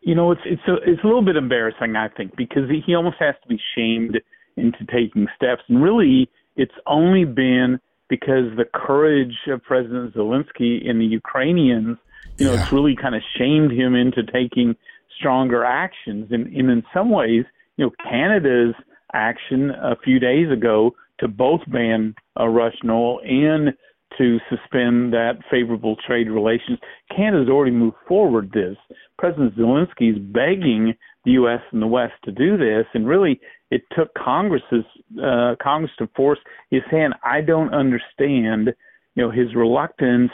You 0.00 0.16
know, 0.16 0.32
it's 0.32 0.40
it's 0.44 0.62
a 0.66 0.74
it's 0.84 1.04
a 1.04 1.06
little 1.06 1.24
bit 1.24 1.36
embarrassing, 1.36 1.94
I 1.94 2.08
think, 2.08 2.36
because 2.36 2.68
he 2.84 2.96
almost 2.96 3.16
has 3.20 3.36
to 3.42 3.48
be 3.48 3.60
shamed 3.76 4.20
into 4.56 4.84
taking 4.86 5.28
steps, 5.36 5.62
and 5.68 5.80
really, 5.80 6.28
it's 6.56 6.74
only 6.86 7.24
been 7.24 7.78
because 8.08 8.56
the 8.56 8.64
courage 8.74 9.36
of 9.48 9.62
President 9.62 10.14
Zelensky 10.14 10.88
and 10.88 11.00
the 11.00 11.04
Ukrainians 11.04 11.98
you 12.38 12.46
know, 12.46 12.54
yeah. 12.54 12.62
it's 12.62 12.72
really 12.72 12.96
kind 12.96 13.14
of 13.14 13.22
shamed 13.38 13.72
him 13.72 13.94
into 13.94 14.22
taking 14.22 14.76
stronger 15.18 15.64
actions. 15.64 16.28
And, 16.30 16.46
and 16.46 16.70
in 16.70 16.82
some 16.92 17.10
ways, 17.10 17.44
you 17.76 17.86
know, 17.86 17.90
Canada's 18.08 18.74
action 19.12 19.70
a 19.70 19.96
few 20.04 20.18
days 20.18 20.50
ago 20.50 20.94
to 21.20 21.28
both 21.28 21.60
ban 21.68 22.14
uh, 22.38 22.46
Russian 22.46 22.90
oil 22.90 23.20
and 23.24 23.72
to 24.18 24.38
suspend 24.48 25.12
that 25.12 25.38
favorable 25.50 25.96
trade 26.06 26.30
relations. 26.30 26.78
Canada's 27.14 27.48
already 27.48 27.72
moved 27.72 27.96
forward 28.06 28.50
this. 28.52 28.76
President 29.18 29.56
Zelensky 29.56 30.12
is 30.12 30.18
begging 30.18 30.94
the 31.24 31.32
U.S. 31.32 31.60
and 31.72 31.82
the 31.82 31.86
West 31.86 32.14
to 32.24 32.32
do 32.32 32.56
this, 32.56 32.86
and 32.94 33.06
really, 33.06 33.40
it 33.70 33.82
took 33.96 34.14
Congress's 34.14 34.84
uh, 35.22 35.56
Congress 35.60 35.90
to 35.98 36.08
force 36.14 36.38
his 36.70 36.82
hand. 36.90 37.14
I 37.24 37.40
don't 37.40 37.74
understand, 37.74 38.72
you 39.14 39.24
know, 39.24 39.30
his 39.30 39.54
reluctance 39.56 40.30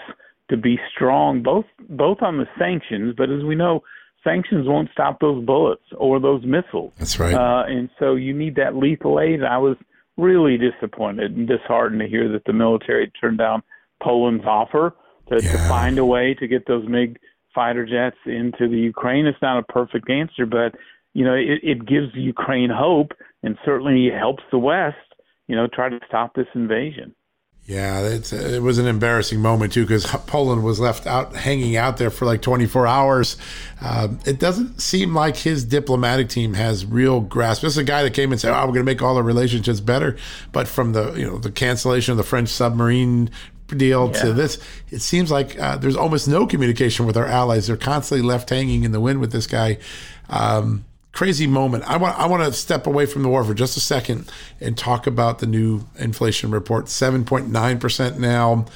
to 0.52 0.58
be 0.58 0.78
strong, 0.94 1.42
both 1.42 1.64
both 1.88 2.18
on 2.20 2.36
the 2.36 2.46
sanctions, 2.58 3.14
but 3.16 3.30
as 3.30 3.42
we 3.42 3.54
know, 3.54 3.82
sanctions 4.22 4.68
won't 4.68 4.90
stop 4.92 5.18
those 5.18 5.42
bullets 5.44 5.82
or 5.96 6.20
those 6.20 6.44
missiles. 6.44 6.92
That's 6.98 7.18
right. 7.18 7.34
Uh, 7.34 7.64
and 7.66 7.88
so 7.98 8.14
you 8.14 8.34
need 8.34 8.56
that 8.56 8.76
lethal 8.76 9.18
aid. 9.18 9.42
I 9.42 9.56
was 9.56 9.76
really 10.18 10.58
disappointed 10.58 11.34
and 11.34 11.48
disheartened 11.48 12.02
to 12.02 12.06
hear 12.06 12.30
that 12.32 12.44
the 12.44 12.52
military 12.52 13.10
turned 13.18 13.38
down 13.38 13.62
Poland's 14.02 14.44
offer 14.44 14.94
to, 15.30 15.42
yeah. 15.42 15.52
to 15.52 15.58
find 15.68 15.98
a 15.98 16.04
way 16.04 16.34
to 16.34 16.46
get 16.46 16.66
those 16.66 16.86
MiG 16.86 17.18
fighter 17.54 17.86
jets 17.86 18.20
into 18.26 18.68
the 18.68 18.78
Ukraine. 18.78 19.26
It's 19.26 19.40
not 19.40 19.58
a 19.58 19.72
perfect 19.72 20.10
answer, 20.10 20.44
but 20.44 20.74
you 21.14 21.24
know 21.24 21.34
it, 21.34 21.60
it 21.62 21.86
gives 21.86 22.08
Ukraine 22.14 22.70
hope 22.70 23.12
and 23.42 23.56
certainly 23.64 24.10
helps 24.14 24.42
the 24.52 24.58
West, 24.58 24.96
you 25.48 25.56
know, 25.56 25.66
try 25.66 25.88
to 25.88 25.98
stop 26.06 26.34
this 26.34 26.46
invasion. 26.54 27.14
Yeah, 27.64 28.00
it 28.08 28.60
was 28.60 28.78
an 28.78 28.88
embarrassing 28.88 29.40
moment 29.40 29.72
too 29.72 29.82
because 29.82 30.04
Poland 30.26 30.64
was 30.64 30.80
left 30.80 31.06
out 31.06 31.36
hanging 31.36 31.76
out 31.76 31.96
there 31.96 32.10
for 32.10 32.24
like 32.24 32.42
24 32.42 32.88
hours. 32.88 33.36
Uh, 33.80 34.08
it 34.26 34.40
doesn't 34.40 34.80
seem 34.80 35.14
like 35.14 35.36
his 35.36 35.64
diplomatic 35.64 36.28
team 36.28 36.54
has 36.54 36.84
real 36.84 37.20
grasp. 37.20 37.62
This 37.62 37.74
is 37.74 37.78
a 37.78 37.84
guy 37.84 38.02
that 38.02 38.14
came 38.14 38.32
and 38.32 38.40
said, 38.40 38.52
"Oh, 38.52 38.60
we're 38.62 38.74
going 38.74 38.84
to 38.84 38.84
make 38.84 39.00
all 39.00 39.14
the 39.14 39.22
relationships 39.22 39.78
better," 39.78 40.16
but 40.50 40.66
from 40.66 40.92
the 40.92 41.12
you 41.12 41.24
know 41.24 41.38
the 41.38 41.52
cancellation 41.52 42.10
of 42.10 42.18
the 42.18 42.24
French 42.24 42.48
submarine 42.48 43.30
deal 43.68 44.10
yeah. 44.12 44.22
to 44.22 44.32
this, 44.32 44.58
it 44.90 45.00
seems 45.00 45.30
like 45.30 45.58
uh, 45.58 45.76
there's 45.76 45.96
almost 45.96 46.26
no 46.26 46.48
communication 46.48 47.06
with 47.06 47.16
our 47.16 47.26
allies. 47.26 47.68
They're 47.68 47.76
constantly 47.76 48.26
left 48.26 48.50
hanging 48.50 48.82
in 48.82 48.90
the 48.90 49.00
wind 49.00 49.20
with 49.20 49.30
this 49.30 49.46
guy. 49.46 49.78
Um, 50.28 50.84
crazy 51.12 51.46
moment. 51.46 51.84
I 51.84 51.96
want 51.96 52.18
I 52.18 52.26
want 52.26 52.42
to 52.42 52.52
step 52.52 52.86
away 52.86 53.06
from 53.06 53.22
the 53.22 53.28
war 53.28 53.44
for 53.44 53.54
just 53.54 53.76
a 53.76 53.80
second 53.80 54.30
and 54.60 54.76
talk 54.76 55.06
about 55.06 55.38
the 55.38 55.46
new 55.46 55.82
inflation 55.98 56.50
report. 56.50 56.88
Seven 56.88 57.24
point 57.24 57.48
nine 57.48 57.78
percent 57.78 58.18
now, 58.18 58.66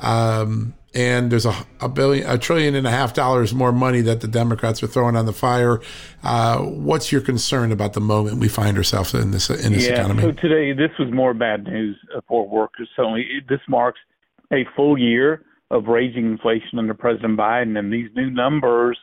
um, 0.00 0.74
and 0.94 1.30
there's 1.30 1.46
a, 1.46 1.54
a 1.80 1.88
billion, 1.88 2.28
a 2.28 2.36
trillion 2.36 2.74
and 2.74 2.86
a 2.86 2.90
half 2.90 3.14
dollars 3.14 3.54
more 3.54 3.72
money 3.72 4.00
that 4.02 4.20
the 4.20 4.28
Democrats 4.28 4.82
are 4.82 4.86
throwing 4.86 5.16
on 5.16 5.26
the 5.26 5.32
fire. 5.32 5.80
Uh, 6.22 6.58
what's 6.58 7.10
your 7.12 7.20
concern 7.20 7.72
about 7.72 7.92
the 7.94 8.00
moment 8.00 8.38
we 8.38 8.48
find 8.48 8.76
ourselves 8.76 9.14
in 9.14 9.30
this 9.30 9.48
in 9.50 9.72
this 9.72 9.86
yeah, 9.86 9.94
economy? 9.94 10.22
So 10.22 10.32
today, 10.32 10.72
this 10.72 10.90
was 10.98 11.12
more 11.12 11.34
bad 11.34 11.64
news 11.64 11.96
for 12.28 12.46
workers. 12.48 12.88
So 12.96 13.16
this 13.48 13.60
marks 13.68 14.00
a 14.52 14.66
full 14.76 14.98
year 14.98 15.42
of 15.70 15.86
raging 15.86 16.26
inflation 16.26 16.78
under 16.78 16.94
President 16.94 17.38
Biden, 17.38 17.78
and 17.78 17.92
these 17.92 18.10
new 18.14 18.30
numbers, 18.30 18.98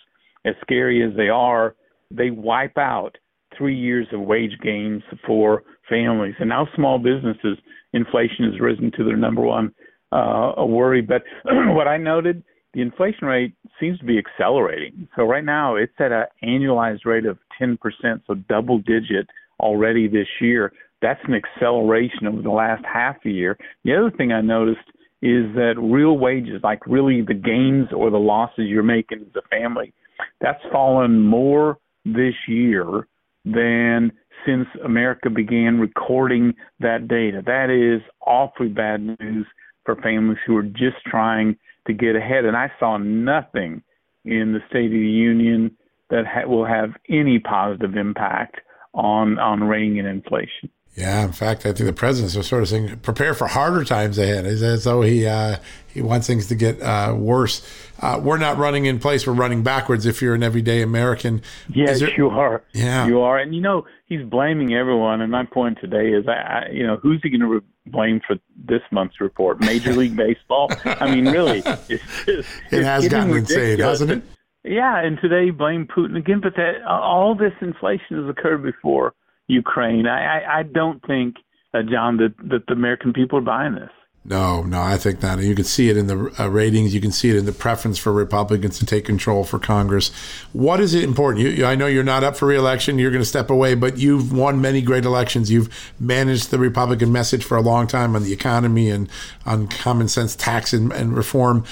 as 0.45 0.55
scary 0.61 1.03
as 1.03 1.15
they 1.17 1.27
are 1.27 1.75
they 2.15 2.29
wipe 2.29 2.77
out 2.77 3.17
three 3.57 3.75
years 3.75 4.07
of 4.13 4.21
wage 4.21 4.57
gains 4.63 5.03
for 5.25 5.63
families. 5.89 6.35
And 6.39 6.49
now 6.49 6.67
small 6.75 6.97
businesses, 6.97 7.57
inflation 7.93 8.45
has 8.51 8.59
risen 8.59 8.91
to 8.97 9.03
their 9.03 9.17
number 9.17 9.41
one 9.41 9.73
uh, 10.11 10.53
worry. 10.65 11.01
But 11.01 11.23
what 11.45 11.87
I 11.87 11.97
noted, 11.97 12.43
the 12.73 12.81
inflation 12.81 13.27
rate 13.27 13.53
seems 13.79 13.99
to 13.99 14.05
be 14.05 14.17
accelerating. 14.17 15.07
So 15.15 15.23
right 15.23 15.43
now 15.43 15.75
it's 15.75 15.93
at 15.99 16.11
an 16.11 16.25
annualized 16.43 17.05
rate 17.05 17.25
of 17.25 17.37
10%, 17.61 17.77
so 18.25 18.33
double 18.47 18.79
digit 18.79 19.27
already 19.59 20.07
this 20.07 20.27
year. 20.39 20.71
That's 21.01 21.19
an 21.27 21.33
acceleration 21.33 22.27
over 22.27 22.41
the 22.41 22.51
last 22.51 22.83
half 22.91 23.17
a 23.25 23.29
year. 23.29 23.57
The 23.83 23.95
other 23.95 24.11
thing 24.15 24.31
I 24.31 24.41
noticed 24.41 24.79
is 25.21 25.53
that 25.55 25.73
real 25.77 26.17
wages, 26.17 26.61
like 26.63 26.85
really 26.87 27.21
the 27.21 27.33
gains 27.33 27.89
or 27.95 28.09
the 28.09 28.17
losses 28.17 28.65
you're 28.67 28.83
making 28.83 29.19
as 29.21 29.35
a 29.35 29.47
family, 29.49 29.93
that's 30.39 30.61
fallen 30.71 31.19
more 31.19 31.77
this 32.05 32.33
year 32.47 33.07
than 33.45 34.11
since 34.45 34.67
America 34.83 35.29
began 35.29 35.79
recording 35.79 36.53
that 36.79 37.07
data. 37.07 37.41
That 37.45 37.69
is 37.69 38.01
awfully 38.25 38.69
bad 38.69 39.01
news 39.19 39.45
for 39.85 39.95
families 39.97 40.37
who 40.45 40.57
are 40.57 40.63
just 40.63 40.97
trying 41.05 41.57
to 41.87 41.93
get 41.93 42.15
ahead. 42.15 42.45
And 42.45 42.55
I 42.55 42.71
saw 42.79 42.97
nothing 42.97 43.83
in 44.25 44.53
the 44.53 44.59
State 44.69 44.85
of 44.85 44.91
the 44.91 44.97
Union 44.97 45.75
that 46.09 46.25
ha- 46.25 46.47
will 46.47 46.65
have 46.65 46.91
any 47.09 47.39
positive 47.39 47.95
impact 47.95 48.57
on 48.93 49.39
on 49.39 49.63
reining 49.63 49.97
in 49.97 50.05
inflation. 50.05 50.69
Yeah, 50.95 51.23
in 51.23 51.31
fact, 51.31 51.61
I 51.65 51.71
think 51.71 51.87
the 51.87 51.93
presidents 51.93 52.35
are 52.35 52.43
sort 52.43 52.63
of 52.63 52.67
saying, 52.67 52.97
"Prepare 52.99 53.33
for 53.33 53.47
harder 53.47 53.85
times 53.85 54.17
ahead," 54.17 54.45
as 54.45 54.83
though 54.83 55.01
he 55.01 55.25
uh, 55.25 55.55
he 55.87 56.01
wants 56.01 56.27
things 56.27 56.47
to 56.47 56.55
get 56.55 56.81
uh, 56.81 57.15
worse. 57.17 57.65
Uh, 58.01 58.19
we're 58.21 58.37
not 58.37 58.57
running 58.57 58.85
in 58.85 58.99
place; 58.99 59.25
we're 59.25 59.31
running 59.31 59.63
backwards. 59.63 60.05
If 60.05 60.21
you're 60.21 60.35
an 60.35 60.43
everyday 60.43 60.81
American, 60.81 61.43
yes, 61.69 62.01
there, 62.01 62.13
you 62.17 62.29
are. 62.29 62.61
Yeah, 62.73 63.07
you 63.07 63.21
are. 63.21 63.37
And 63.39 63.55
you 63.55 63.61
know, 63.61 63.85
he's 64.05 64.21
blaming 64.23 64.73
everyone. 64.73 65.21
And 65.21 65.31
my 65.31 65.45
point 65.45 65.77
today 65.79 66.09
is, 66.09 66.27
I, 66.27 66.67
you 66.73 66.85
know, 66.85 66.97
who's 66.97 67.21
he 67.23 67.29
going 67.29 67.39
to 67.39 67.47
re- 67.47 67.61
blame 67.85 68.19
for 68.27 68.35
this 68.57 68.81
month's 68.91 69.21
report? 69.21 69.61
Major 69.61 69.93
League 69.93 70.15
Baseball. 70.17 70.69
I 70.83 71.15
mean, 71.15 71.25
really, 71.25 71.59
it's 71.59 71.87
just, 71.87 72.27
it 72.27 72.45
it's 72.69 72.85
has 72.85 73.07
gotten 73.07 73.31
ridiculous. 73.31 73.55
insane, 73.55 73.79
hasn't 73.79 74.11
it? 74.11 74.23
Yeah, 74.65 74.99
and 74.99 75.17
today 75.21 75.51
blame 75.51 75.87
Putin 75.87 76.17
again. 76.17 76.41
But 76.41 76.57
that 76.57 76.83
all 76.85 77.33
this 77.33 77.53
inflation 77.61 78.21
has 78.21 78.29
occurred 78.29 78.61
before 78.61 79.13
Ukraine. 79.51 80.07
I, 80.07 80.39
I, 80.39 80.59
I 80.59 80.63
don't 80.63 81.05
think, 81.05 81.35
uh, 81.73 81.83
John, 81.83 82.17
that, 82.17 82.33
that 82.49 82.65
the 82.67 82.73
American 82.73 83.13
people 83.13 83.37
are 83.37 83.41
buying 83.41 83.75
this. 83.75 83.91
No, 84.23 84.61
no, 84.61 84.79
I 84.79 84.97
think 84.97 85.23
not. 85.23 85.39
You 85.39 85.55
can 85.55 85.65
see 85.65 85.89
it 85.89 85.97
in 85.97 86.05
the 86.05 86.31
uh, 86.39 86.47
ratings. 86.47 86.93
You 86.93 87.01
can 87.01 87.11
see 87.11 87.31
it 87.31 87.35
in 87.35 87.45
the 87.45 87.51
preference 87.51 87.97
for 87.97 88.13
Republicans 88.13 88.77
to 88.77 88.85
take 88.85 89.03
control 89.03 89.43
for 89.43 89.57
Congress. 89.57 90.11
What 90.53 90.79
is 90.79 90.93
it 90.93 91.03
important? 91.03 91.57
You, 91.57 91.65
I 91.65 91.73
know 91.73 91.87
you're 91.87 92.03
not 92.03 92.23
up 92.23 92.35
for 92.37 92.45
reelection. 92.45 92.99
You're 92.99 93.09
going 93.09 93.23
to 93.23 93.27
step 93.27 93.49
away, 93.49 93.73
but 93.73 93.97
you've 93.97 94.31
won 94.31 94.61
many 94.61 94.83
great 94.83 95.05
elections. 95.05 95.49
You've 95.49 95.91
managed 95.99 96.51
the 96.51 96.59
Republican 96.59 97.11
message 97.11 97.43
for 97.43 97.57
a 97.57 97.61
long 97.61 97.87
time 97.87 98.15
on 98.15 98.21
the 98.21 98.31
economy 98.31 98.91
and 98.91 99.09
on 99.47 99.67
common 99.67 100.07
sense 100.07 100.35
tax 100.35 100.71
and, 100.71 100.93
and 100.93 101.15
reform. 101.15 101.63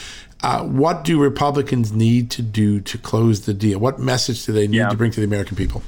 Uh, 0.42 0.64
what 0.64 1.04
do 1.04 1.22
Republicans 1.22 1.92
need 1.92 2.32
to 2.32 2.42
do 2.42 2.80
to 2.80 2.98
close 2.98 3.42
the 3.42 3.54
deal? 3.54 3.78
What 3.78 4.00
message 4.00 4.46
do 4.46 4.54
they 4.54 4.68
need 4.68 4.78
yeah. 4.78 4.90
to 4.90 4.98
bring 4.98 5.12
to 5.12 5.20
the 5.20 5.26
American 5.26 5.56
people? 5.56 5.84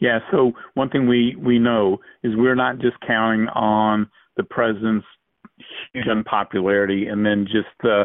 Yeah. 0.00 0.18
So 0.30 0.52
one 0.74 0.90
thing 0.90 1.08
we 1.08 1.36
we 1.38 1.58
know 1.58 1.98
is 2.22 2.32
we're 2.36 2.54
not 2.54 2.78
just 2.78 2.96
counting 3.06 3.48
on 3.48 4.10
the 4.36 4.42
president's 4.42 5.06
huge 5.92 6.08
unpopularity 6.08 7.06
and 7.06 7.24
then 7.24 7.46
just 7.46 7.68
the 7.82 8.04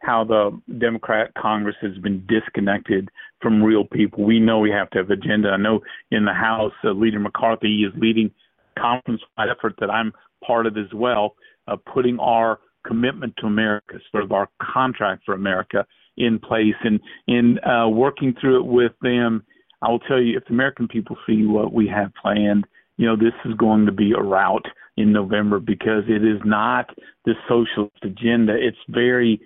how 0.00 0.24
the 0.24 0.60
Democrat 0.78 1.32
Congress 1.36 1.76
has 1.80 1.96
been 1.98 2.24
disconnected 2.28 3.08
from 3.42 3.62
real 3.62 3.84
people. 3.84 4.24
We 4.24 4.38
know 4.38 4.58
we 4.58 4.70
have 4.70 4.90
to 4.90 4.98
have 4.98 5.10
agenda. 5.10 5.50
I 5.50 5.56
know 5.56 5.80
in 6.10 6.24
the 6.24 6.32
House, 6.32 6.72
uh, 6.84 6.90
Leader 6.90 7.18
McCarthy 7.18 7.82
is 7.82 7.92
leading 7.96 8.30
conference-wide 8.78 9.48
effort 9.48 9.74
that 9.80 9.90
I'm 9.90 10.12
part 10.46 10.66
of 10.66 10.76
as 10.76 10.92
well, 10.94 11.34
uh, 11.66 11.76
putting 11.92 12.18
our 12.20 12.60
commitment 12.86 13.34
to 13.38 13.46
America, 13.46 13.98
sort 14.12 14.22
of 14.22 14.30
our 14.30 14.48
contract 14.62 15.24
for 15.26 15.34
America, 15.34 15.84
in 16.16 16.38
place 16.38 16.74
and 16.82 17.00
in 17.26 17.58
uh, 17.64 17.88
working 17.88 18.34
through 18.40 18.60
it 18.60 18.66
with 18.66 18.92
them 19.02 19.44
I 19.82 19.90
will 19.90 20.00
tell 20.00 20.20
you, 20.20 20.36
if 20.36 20.44
the 20.44 20.54
American 20.54 20.88
people 20.88 21.16
see 21.26 21.44
what 21.44 21.72
we 21.72 21.88
have 21.88 22.12
planned, 22.20 22.66
you 22.96 23.06
know, 23.06 23.16
this 23.16 23.34
is 23.44 23.54
going 23.54 23.86
to 23.86 23.92
be 23.92 24.12
a 24.12 24.22
rout 24.22 24.66
in 24.96 25.12
November 25.12 25.60
because 25.60 26.02
it 26.08 26.24
is 26.24 26.40
not 26.44 26.90
the 27.24 27.34
socialist 27.48 28.02
agenda. 28.02 28.54
It's 28.54 28.78
very 28.88 29.40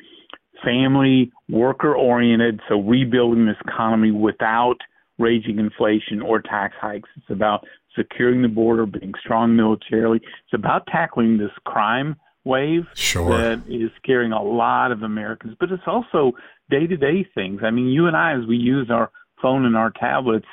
family, 0.64 1.30
worker 1.50 1.94
oriented. 1.94 2.60
So 2.68 2.80
rebuilding 2.80 3.46
this 3.46 3.56
economy 3.66 4.10
without 4.10 4.78
raging 5.18 5.58
inflation 5.58 6.22
or 6.22 6.40
tax 6.40 6.74
hikes. 6.80 7.08
It's 7.16 7.30
about 7.30 7.66
securing 7.96 8.42
the 8.42 8.48
border, 8.48 8.86
being 8.86 9.12
strong 9.20 9.54
militarily. 9.54 10.18
It's 10.18 10.54
about 10.54 10.86
tackling 10.86 11.36
this 11.38 11.50
crime 11.64 12.16
wave 12.44 12.86
sure. 12.94 13.36
that 13.38 13.62
is 13.68 13.90
scaring 14.02 14.32
a 14.32 14.42
lot 14.42 14.90
of 14.90 15.02
Americans. 15.02 15.56
But 15.60 15.70
it's 15.70 15.82
also 15.86 16.32
day 16.70 16.86
to 16.86 16.96
day 16.96 17.26
things. 17.34 17.60
I 17.62 17.70
mean, 17.70 17.88
you 17.88 18.06
and 18.06 18.16
I, 18.16 18.32
as 18.32 18.46
we 18.46 18.56
use 18.56 18.90
our 18.90 19.10
phone 19.42 19.66
and 19.66 19.76
our 19.76 19.90
tablets, 19.90 20.46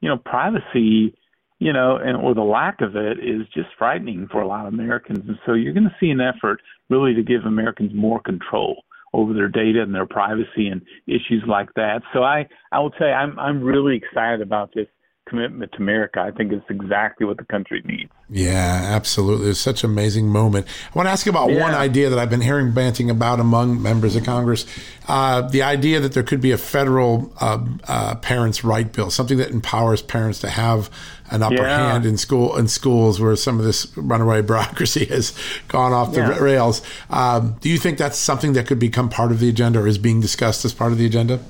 you 0.00 0.08
know, 0.08 0.18
privacy, 0.18 1.14
you 1.58 1.72
know, 1.72 1.96
and 1.96 2.16
or 2.16 2.34
the 2.34 2.42
lack 2.42 2.80
of 2.80 2.94
it 2.94 3.18
is 3.18 3.46
just 3.54 3.68
frightening 3.78 4.28
for 4.30 4.42
a 4.42 4.46
lot 4.46 4.66
of 4.66 4.74
Americans. 4.74 5.24
And 5.26 5.38
so 5.46 5.54
you're 5.54 5.72
going 5.72 5.84
to 5.84 5.96
see 5.98 6.10
an 6.10 6.20
effort 6.20 6.60
really 6.90 7.14
to 7.14 7.22
give 7.22 7.44
Americans 7.44 7.92
more 7.94 8.20
control 8.20 8.82
over 9.14 9.32
their 9.32 9.48
data 9.48 9.80
and 9.80 9.94
their 9.94 10.06
privacy 10.06 10.68
and 10.68 10.82
issues 11.06 11.42
like 11.46 11.72
that. 11.76 12.02
So 12.12 12.24
I 12.24 12.46
I 12.72 12.80
will 12.80 12.90
tell 12.90 13.06
you 13.06 13.14
I'm 13.14 13.38
I'm 13.38 13.62
really 13.62 13.96
excited 13.96 14.42
about 14.42 14.70
this 14.74 14.88
commitment 15.28 15.72
to 15.72 15.78
America. 15.78 16.20
I 16.20 16.30
think 16.30 16.52
it's 16.52 16.64
exactly 16.68 17.26
what 17.26 17.36
the 17.36 17.44
country 17.44 17.82
needs. 17.84 18.10
Yeah, 18.28 18.80
absolutely. 18.84 19.50
It's 19.50 19.60
such 19.60 19.84
an 19.84 19.90
amazing 19.90 20.28
moment. 20.28 20.66
I 20.66 20.98
want 20.98 21.06
to 21.06 21.10
ask 21.10 21.26
you 21.26 21.30
about 21.30 21.50
yeah. 21.50 21.60
one 21.60 21.74
idea 21.74 22.10
that 22.10 22.18
I've 22.18 22.30
been 22.30 22.40
hearing 22.40 22.72
banting 22.72 23.10
about 23.10 23.40
among 23.40 23.82
members 23.82 24.16
of 24.16 24.24
Congress 24.24 24.66
uh, 25.06 25.42
the 25.42 25.62
idea 25.62 26.00
that 26.00 26.12
there 26.12 26.22
could 26.22 26.40
be 26.40 26.50
a 26.50 26.58
federal 26.58 27.32
uh, 27.40 27.64
uh, 27.84 28.14
parents' 28.16 28.64
right 28.64 28.90
bill, 28.90 29.10
something 29.10 29.38
that 29.38 29.50
empowers 29.50 30.00
parents 30.00 30.38
to 30.40 30.48
have 30.48 30.90
an 31.30 31.42
upper 31.42 31.56
yeah. 31.56 31.92
hand 31.92 32.06
in 32.06 32.16
school 32.16 32.56
in 32.56 32.68
schools 32.68 33.20
where 33.20 33.36
some 33.36 33.58
of 33.58 33.64
this 33.64 33.94
runaway 33.96 34.40
bureaucracy 34.42 35.04
has 35.06 35.36
gone 35.68 35.92
off 35.92 36.12
the 36.12 36.20
yeah. 36.20 36.38
rails. 36.38 36.82
Um, 37.10 37.56
do 37.60 37.68
you 37.68 37.78
think 37.78 37.98
that's 37.98 38.18
something 38.18 38.54
that 38.54 38.66
could 38.66 38.78
become 38.78 39.08
part 39.08 39.30
of 39.30 39.40
the 39.40 39.48
agenda 39.48 39.80
or 39.80 39.86
is 39.86 39.98
being 39.98 40.20
discussed 40.20 40.64
as 40.64 40.72
part 40.72 40.92
of 40.92 40.98
the 40.98 41.06
agenda? 41.06 41.40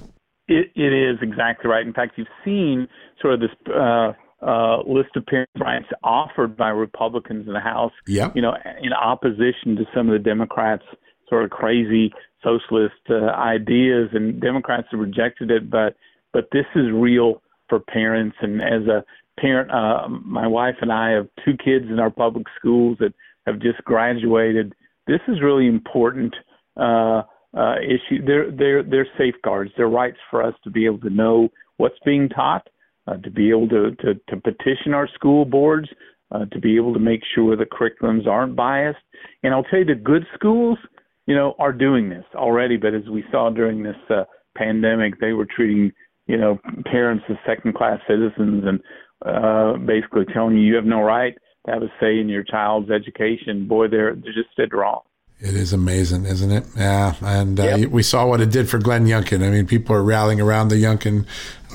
It, 0.47 0.71
it 0.75 0.93
is 0.93 1.19
exactly 1.23 1.71
right. 1.71 1.87
In 1.87 1.93
fact, 1.93 2.19
you've 2.19 2.27
seen 2.45 2.89
sort 3.25 3.35
of 3.35 3.41
this 3.41 3.75
uh, 3.75 4.13
uh, 4.45 4.83
list 4.87 5.17
of 5.17 5.25
parents' 5.25 5.53
rights 5.59 5.87
offered 6.03 6.57
by 6.57 6.69
Republicans 6.69 7.47
in 7.47 7.55
the 7.55 7.61
House. 7.61 7.93
Yep. 8.07 8.37
You 8.37 8.43
know, 8.43 8.55
in 8.83 8.93
opposition 8.93 9.77
to 9.77 9.85
some 9.95 10.09
of 10.09 10.13
the 10.13 10.19
Democrats' 10.23 10.85
sort 11.29 11.45
of 11.45 11.51
crazy 11.51 12.13
socialist 12.43 12.95
uh, 13.09 13.31
ideas, 13.31 14.11
and 14.13 14.41
Democrats 14.41 14.89
have 14.91 15.01
rejected 15.01 15.51
it. 15.51 15.71
But 15.71 15.97
but 16.33 16.49
this 16.53 16.67
is 16.77 16.93
real 16.93 17.43
for 17.69 17.81
parents, 17.81 18.37
and 18.43 18.61
as 18.61 18.87
a 18.87 19.03
parent, 19.41 19.71
uh, 19.71 20.09
my 20.09 20.47
wife 20.47 20.77
and 20.83 20.93
I 20.93 21.13
have 21.13 21.29
two 21.45 21.57
kids 21.57 21.87
in 21.91 21.99
our 21.99 22.11
public 22.11 22.47
schools 22.59 22.99
that 23.01 23.15
have 23.47 23.59
just 23.61 23.83
graduated. 23.85 24.75
This 25.07 25.21
is 25.29 25.43
really 25.43 25.67
important. 25.67 26.35
Uh, 26.77 27.23
uh, 27.57 27.77
issue. 27.79 28.25
They're 28.27 28.51
they're 28.51 28.83
they're 28.83 29.07
safeguards. 29.17 29.71
They're 29.77 29.89
rights 29.89 30.17
for 30.29 30.43
us 30.43 30.55
to 30.65 30.71
be 30.71 30.87
able 30.87 30.99
to 30.99 31.11
know 31.11 31.51
what's 31.77 31.95
being 32.05 32.29
taught, 32.29 32.69
uh, 33.07 33.17
to 33.19 33.31
be 33.31 33.51
able 33.51 33.69
to, 33.69 33.91
to, 33.97 34.15
to 34.29 34.37
petition 34.37 34.95
our 34.95 35.09
school 35.15 35.45
boards, 35.45 35.89
uh, 36.31 36.45
to 36.47 36.61
be 36.61 36.77
able 36.77 36.93
to 36.95 37.01
make 37.01 37.21
sure 37.35 37.57
the 37.57 37.65
curriculums 37.65 38.27
aren't 38.27 38.57
biased. 38.57 38.99
And 39.43 39.55
I'll 39.55 39.63
tell 39.65 39.81
you, 39.81 39.85
the 39.85 39.95
good 39.95 40.27
schools, 40.35 40.79
you 41.27 41.35
know, 41.35 41.55
are 41.59 41.73
doing 41.73 42.09
this 42.09 42.25
already. 42.35 42.77
But 42.77 42.95
as 42.95 43.09
we 43.11 43.25
saw 43.31 43.51
during 43.51 43.83
this 43.83 43.97
uh, 44.11 44.25
pandemic, 44.57 45.21
they 45.21 45.33
were 45.33 45.47
treating, 45.47 45.93
you 46.27 46.37
know, 46.37 46.59
parents 46.85 47.25
as 47.29 47.37
second-class 47.47 48.01
citizens 48.09 48.65
and 48.67 48.81
uh, 49.25 49.79
basically 49.79 50.25
telling 50.33 50.57
you 50.57 50.63
you 50.65 50.75
have 50.75 50.85
no 50.85 51.01
right 51.03 51.35
to 51.67 51.73
have 51.73 51.83
a 51.83 51.93
say 52.01 52.19
in 52.19 52.29
your 52.29 52.45
child's 52.45 52.91
education. 52.91 53.67
Boy, 53.67 53.89
they're 53.89 54.15
they're 54.15 54.33
just 54.33 54.55
dead 54.57 54.73
wrong. 54.73 55.01
It 55.41 55.55
is 55.55 55.73
amazing, 55.73 56.25
isn't 56.25 56.51
it? 56.51 56.65
Yeah, 56.77 57.15
and 57.21 57.59
uh, 57.59 57.77
yep. 57.77 57.91
we 57.91 58.03
saw 58.03 58.27
what 58.27 58.41
it 58.41 58.51
did 58.51 58.69
for 58.69 58.79
Glenn 58.79 59.07
Youngkin. 59.07 59.47
I 59.47 59.51
mean, 59.51 59.67
people 59.67 59.95
are 59.95 60.03
rallying 60.03 60.41
around 60.41 60.69
the 60.69 60.77
Youngkin 60.77 61.27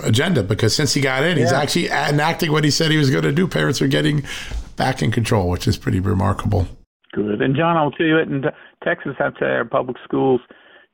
agenda 0.04 0.44
because 0.44 0.76
since 0.76 0.94
he 0.94 1.02
got 1.02 1.24
in, 1.24 1.38
yeah. 1.38 1.44
he's 1.44 1.54
actually 1.54 1.90
enacting 1.90 2.52
what 2.52 2.64
he 2.64 2.72
said 2.72 2.90
he 2.90 2.98
was 2.98 3.10
going 3.12 3.26
to 3.26 3.32
do. 3.32 3.48
Parents 3.48 3.82
are 3.82 3.88
getting 3.88 4.24
back 4.76 5.04
in 5.04 5.12
control, 5.12 5.50
which 5.50 5.68
is 5.68 5.78
pretty 5.78 6.00
remarkable. 6.00 6.68
Good. 7.14 7.42
And 7.42 7.56
John, 7.56 7.76
I'll 7.76 7.92
tell 7.92 8.06
you, 8.06 8.18
it 8.18 8.30
in 8.30 8.44
Texas, 8.84 9.16
I'd 9.20 9.34
say 9.40 9.48
our 9.48 9.66
public 9.66 9.98
schools, 10.04 10.42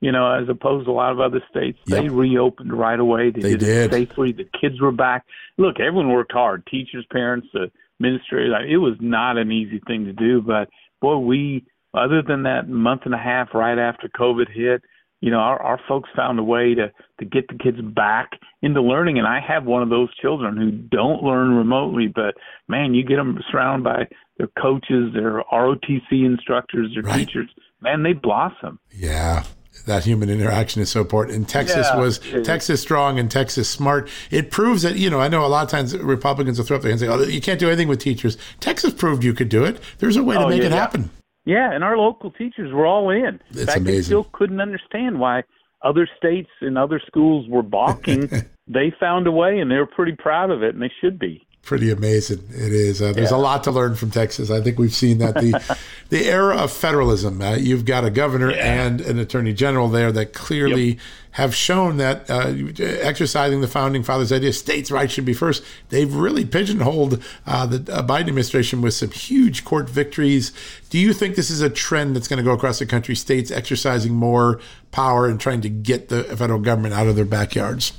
you 0.02 0.12
know, 0.12 0.32
as 0.34 0.50
opposed 0.50 0.88
to 0.88 0.92
a 0.92 0.94
lot 0.94 1.12
of 1.12 1.20
other 1.20 1.42
states, 1.50 1.78
yep. 1.86 2.02
they 2.02 2.10
reopened 2.10 2.78
right 2.78 3.00
away. 3.00 3.32
They, 3.32 3.42
they 3.42 3.50
did, 3.52 3.60
did, 3.60 3.94
it 3.94 4.10
safely. 4.10 4.32
The 4.32 4.50
kids 4.60 4.82
were 4.82 4.92
back. 4.92 5.24
Look, 5.58 5.80
everyone 5.80 6.12
worked 6.12 6.32
hard. 6.32 6.66
Teachers, 6.66 7.06
parents, 7.12 7.48
the 7.54 7.72
administrators. 8.00 8.54
It 8.68 8.78
was 8.78 8.96
not 9.00 9.38
an 9.38 9.52
easy 9.52 9.82
thing 9.88 10.06
to 10.06 10.14
do, 10.14 10.42
but 10.42 10.70
boy, 11.02 11.18
we 11.18 11.66
other 11.96 12.22
than 12.22 12.44
that 12.44 12.68
month 12.68 13.02
and 13.06 13.14
a 13.14 13.18
half 13.18 13.54
right 13.54 13.78
after 13.78 14.10
COVID 14.10 14.52
hit, 14.54 14.82
you 15.22 15.32
know, 15.32 15.38
our, 15.38 15.62
our 15.62 15.80
folks 15.88 16.10
found 16.16 16.38
a 16.40 16.44
way 16.44 16.76
to 16.76 16.92
to 17.20 17.26
get 17.26 17.48
the 17.48 17.58
kids 17.58 17.80
back 17.82 18.32
into 18.62 18.82
learning. 18.82 19.18
And 19.18 19.28
I 19.28 19.40
have 19.40 19.66
one 19.66 19.82
of 19.82 19.90
those 19.90 20.14
children 20.18 20.58
who 20.58 20.72
don't 20.72 21.24
learn 21.24 21.56
remotely, 21.56 22.08
but 22.08 22.36
man, 22.68 22.94
you 22.94 23.04
get 23.04 23.16
them 23.16 23.40
surrounded 23.50 23.84
by 23.84 24.08
their 24.38 24.50
coaches, 24.62 25.14
their 25.14 25.42
ROTC 25.52 26.12
instructors, 26.12 26.92
their 26.94 27.04
right. 27.04 27.26
teachers. 27.26 27.50
Man, 27.82 28.04
they 28.04 28.14
blossom. 28.14 28.80
Yeah, 28.94 29.46
that 29.86 30.04
human 30.04 30.30
interaction 30.30 30.82
is 30.82 30.90
so 30.90 31.02
important. 31.02 31.38
And 31.38 31.48
Texas 31.48 31.88
yeah, 31.90 31.98
was 31.98 32.20
Texas 32.44 32.82
strong 32.82 33.18
and 33.20 33.30
Texas 33.32 33.70
smart. 33.70 34.10
It 34.32 34.52
proves 34.52 34.82
that 34.82 34.96
you 34.96 35.10
know 35.10 35.20
I 35.20 35.28
know 35.28 35.46
a 35.46 35.48
lot 35.48 35.64
of 35.64 35.70
times 35.70 35.98
Republicans 35.98 36.58
will 36.58 36.66
throw 36.66 36.78
up 36.78 36.84
their 36.84 36.92
hands 36.92 37.02
and 37.02 37.12
say, 37.12 37.18
"Oh, 37.18 37.28
you 37.28 37.42
can't 37.42 37.60
do 37.60 37.68
anything 37.68 37.88
with 37.88 38.00
teachers." 38.00 38.38
Texas 38.60 38.94
proved 38.94 39.24
you 39.24 39.34
could 39.34 39.50
do 39.50 39.64
it. 39.64 39.80
There's 40.00 40.18
a 40.18 40.24
way 40.24 40.36
to 40.36 40.46
oh, 40.46 40.50
make 40.50 40.62
yeah, 40.62 40.68
it 40.68 40.72
happen. 40.72 41.10
Yeah, 41.46 41.72
and 41.72 41.84
our 41.84 41.98
local 41.98 42.32
teachers 42.32 42.74
were 42.74 42.86
all 42.86 43.10
in. 43.12 43.40
It's 43.50 43.62
in 43.62 43.66
fact, 43.68 43.78
amazing. 43.78 43.96
they 43.96 44.02
still 44.02 44.24
couldn't 44.34 44.60
understand 44.60 45.20
why 45.20 45.44
other 45.84 46.10
states 46.18 46.50
and 46.62 46.78
other 46.78 47.00
schools 47.06 47.48
were 47.48 47.62
balking. 47.62 48.30
they 48.68 48.94
found 49.00 49.28
a 49.28 49.32
way, 49.32 49.60
and 49.60 49.70
they 49.70 49.76
were 49.76 49.86
pretty 49.86 50.14
proud 50.14 50.50
of 50.50 50.64
it, 50.64 50.74
and 50.74 50.82
they 50.82 50.92
should 51.02 51.20
be 51.20 51.45
pretty 51.66 51.92
amazing. 51.92 52.44
It 52.52 52.72
is. 52.72 53.02
Uh, 53.02 53.12
there's 53.12 53.32
yeah. 53.32 53.38
a 53.38 53.40
lot 53.40 53.64
to 53.64 53.72
learn 53.72 53.96
from 53.96 54.12
Texas. 54.12 54.52
I 54.52 54.62
think 54.62 54.78
we've 54.78 54.94
seen 54.94 55.18
that 55.18 55.34
the 55.34 55.78
the 56.10 56.26
era 56.26 56.56
of 56.56 56.72
federalism. 56.72 57.42
Uh, 57.42 57.56
you've 57.56 57.86
got 57.86 58.06
a 58.06 58.12
governor 58.12 58.52
yeah. 58.52 58.86
and 58.86 59.02
an 59.02 59.20
attorney 59.20 59.52
general 59.52 59.90
there 59.90 60.12
that 60.12 60.34
clearly 60.34 60.84
yep. 60.84 61.00
have 61.32 61.56
shown 61.56 61.98
that 61.98 62.30
uh, 62.30 62.54
exercising 63.02 63.62
the 63.62 63.68
founding 63.68 64.04
fathers' 64.04 64.32
idea, 64.32 64.54
states' 64.54 64.92
rights 64.92 65.12
should 65.14 65.26
be 65.26 65.34
first. 65.34 65.64
They've 65.90 66.14
really 66.14 66.46
pigeonholed 66.46 67.22
uh, 67.48 67.66
the 67.66 67.92
uh, 67.92 68.04
Biden 68.04 68.28
administration 68.28 68.82
with 68.82 68.94
some 68.94 69.10
huge 69.10 69.66
court 69.66 69.90
victories. 69.90 70.54
Do 70.92 71.00
you 71.00 71.14
think 71.14 71.36
this 71.36 71.50
is 71.50 71.62
a 71.62 71.70
trend 71.70 72.16
that's 72.16 72.28
going 72.28 72.38
to 72.38 72.44
go 72.44 72.54
across 72.54 72.80
the 72.80 72.86
country? 72.86 73.16
States 73.16 73.50
exercising 73.50 74.14
more 74.14 74.62
power 74.92 75.28
and 75.28 75.40
trying 75.42 75.62
to 75.62 75.70
get 75.70 76.10
the 76.10 76.24
federal 76.24 76.60
government 76.60 76.94
out 76.94 77.08
of 77.08 77.16
their 77.16 77.26
backyards. 77.26 77.92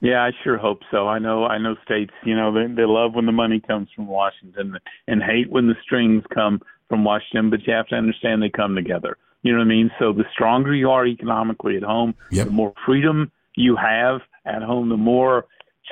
Yeah, 0.00 0.22
I 0.22 0.30
sure 0.44 0.56
hope 0.58 0.80
so. 0.90 1.08
I 1.08 1.18
know 1.18 1.44
I 1.44 1.58
know 1.58 1.74
states, 1.84 2.12
you 2.24 2.36
know, 2.36 2.52
they 2.52 2.72
they 2.72 2.84
love 2.84 3.14
when 3.14 3.26
the 3.26 3.32
money 3.32 3.60
comes 3.60 3.88
from 3.94 4.06
Washington 4.06 4.78
and 5.06 5.22
hate 5.22 5.50
when 5.50 5.66
the 5.66 5.74
strings 5.82 6.22
come 6.32 6.60
from 6.88 7.04
Washington, 7.04 7.50
but 7.50 7.66
you 7.66 7.72
have 7.72 7.88
to 7.88 7.96
understand 7.96 8.42
they 8.42 8.48
come 8.48 8.74
together. 8.74 9.16
You 9.42 9.52
know 9.52 9.58
what 9.58 9.66
I 9.66 9.68
mean? 9.68 9.90
So 9.98 10.12
the 10.12 10.24
stronger 10.32 10.74
you 10.74 10.90
are 10.90 11.06
economically 11.06 11.76
at 11.76 11.82
home, 11.82 12.14
yep. 12.30 12.46
the 12.46 12.52
more 12.52 12.72
freedom 12.84 13.30
you 13.56 13.76
have 13.76 14.20
at 14.44 14.62
home, 14.62 14.88
the 14.88 14.96
more 14.96 15.46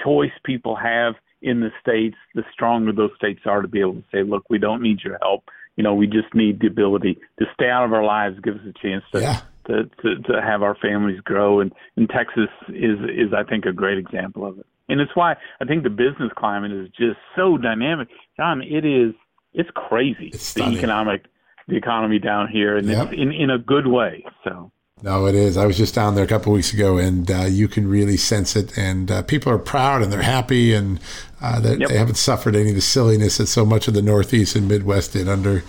choice 0.04 0.32
people 0.44 0.76
have 0.76 1.14
in 1.42 1.60
the 1.60 1.70
states, 1.80 2.16
the 2.34 2.44
stronger 2.52 2.92
those 2.92 3.10
states 3.16 3.40
are 3.44 3.62
to 3.62 3.68
be 3.68 3.80
able 3.80 3.94
to 3.94 4.04
say, 4.12 4.22
look, 4.22 4.44
we 4.50 4.58
don't 4.58 4.82
need 4.82 5.00
your 5.04 5.18
help. 5.22 5.44
You 5.76 5.84
know, 5.84 5.94
we 5.94 6.06
just 6.06 6.34
need 6.34 6.60
the 6.60 6.66
ability 6.66 7.18
to 7.38 7.44
stay 7.54 7.68
out 7.68 7.84
of 7.84 7.92
our 7.92 8.04
lives, 8.04 8.38
give 8.42 8.54
us 8.54 8.60
a 8.66 8.72
chance 8.82 9.04
to 9.12 9.20
yeah 9.20 9.40
to, 9.66 9.84
to, 10.02 10.22
to 10.22 10.42
have 10.42 10.62
our 10.62 10.76
families 10.76 11.20
grow. 11.20 11.60
And, 11.60 11.72
and 11.96 12.08
Texas 12.08 12.48
is, 12.68 12.98
is, 13.04 13.32
I 13.36 13.44
think, 13.44 13.64
a 13.64 13.72
great 13.72 13.98
example 13.98 14.46
of 14.46 14.58
it. 14.58 14.66
And 14.88 15.00
it's 15.00 15.14
why 15.14 15.34
I 15.60 15.64
think 15.64 15.82
the 15.82 15.90
business 15.90 16.30
climate 16.36 16.72
is 16.72 16.88
just 16.90 17.18
so 17.34 17.56
dynamic. 17.58 18.08
John, 18.36 18.62
it 18.62 18.84
is, 18.84 19.14
it's 19.52 19.70
crazy. 19.74 20.30
It's 20.32 20.54
the 20.54 20.64
economic, 20.64 21.24
the 21.66 21.76
economy 21.76 22.18
down 22.18 22.48
here 22.48 22.76
and 22.76 22.86
yep. 22.86 23.12
in, 23.12 23.32
in 23.32 23.50
a 23.50 23.58
good 23.58 23.86
way. 23.86 24.24
So. 24.44 24.70
No, 25.02 25.26
it 25.26 25.34
is. 25.34 25.58
I 25.58 25.66
was 25.66 25.76
just 25.76 25.94
down 25.94 26.14
there 26.14 26.24
a 26.24 26.28
couple 26.28 26.52
weeks 26.52 26.72
ago, 26.72 26.96
and 26.96 27.30
uh, 27.30 27.42
you 27.42 27.68
can 27.68 27.86
really 27.86 28.16
sense 28.16 28.56
it. 28.56 28.78
And 28.78 29.10
uh, 29.10 29.22
people 29.22 29.52
are 29.52 29.58
proud 29.58 30.02
and 30.02 30.10
they're 30.10 30.22
happy, 30.22 30.72
and 30.72 31.00
uh, 31.42 31.60
yep. 31.62 31.88
they 31.88 31.98
haven't 31.98 32.14
suffered 32.14 32.56
any 32.56 32.70
of 32.70 32.76
the 32.76 32.80
silliness 32.80 33.36
that 33.36 33.48
so 33.48 33.66
much 33.66 33.88
of 33.88 33.94
the 33.94 34.00
Northeast 34.00 34.56
and 34.56 34.68
Midwest 34.68 35.12
did 35.12 35.28
under 35.28 35.64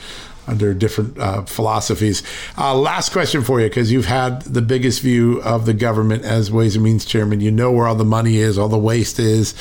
under 0.47 0.73
different 0.73 1.17
uh, 1.19 1.43
philosophies. 1.43 2.23
Uh, 2.57 2.73
last 2.75 3.12
question 3.12 3.41
for 3.41 3.60
you, 3.60 3.67
because 3.67 3.91
you've 3.91 4.05
had 4.05 4.41
the 4.43 4.62
biggest 4.62 5.01
view 5.01 5.41
of 5.41 5.65
the 5.65 5.73
government 5.73 6.23
as 6.23 6.51
Ways 6.51 6.75
and 6.75 6.83
Means 6.83 7.05
Chairman. 7.05 7.41
You 7.41 7.51
know 7.51 7.71
where 7.71 7.88
all 7.88 7.95
the 7.95 8.05
money 8.05 8.38
is, 8.38 8.57
all 8.57 8.69
the 8.69 8.77
waste 8.77 9.19
is. 9.19 9.53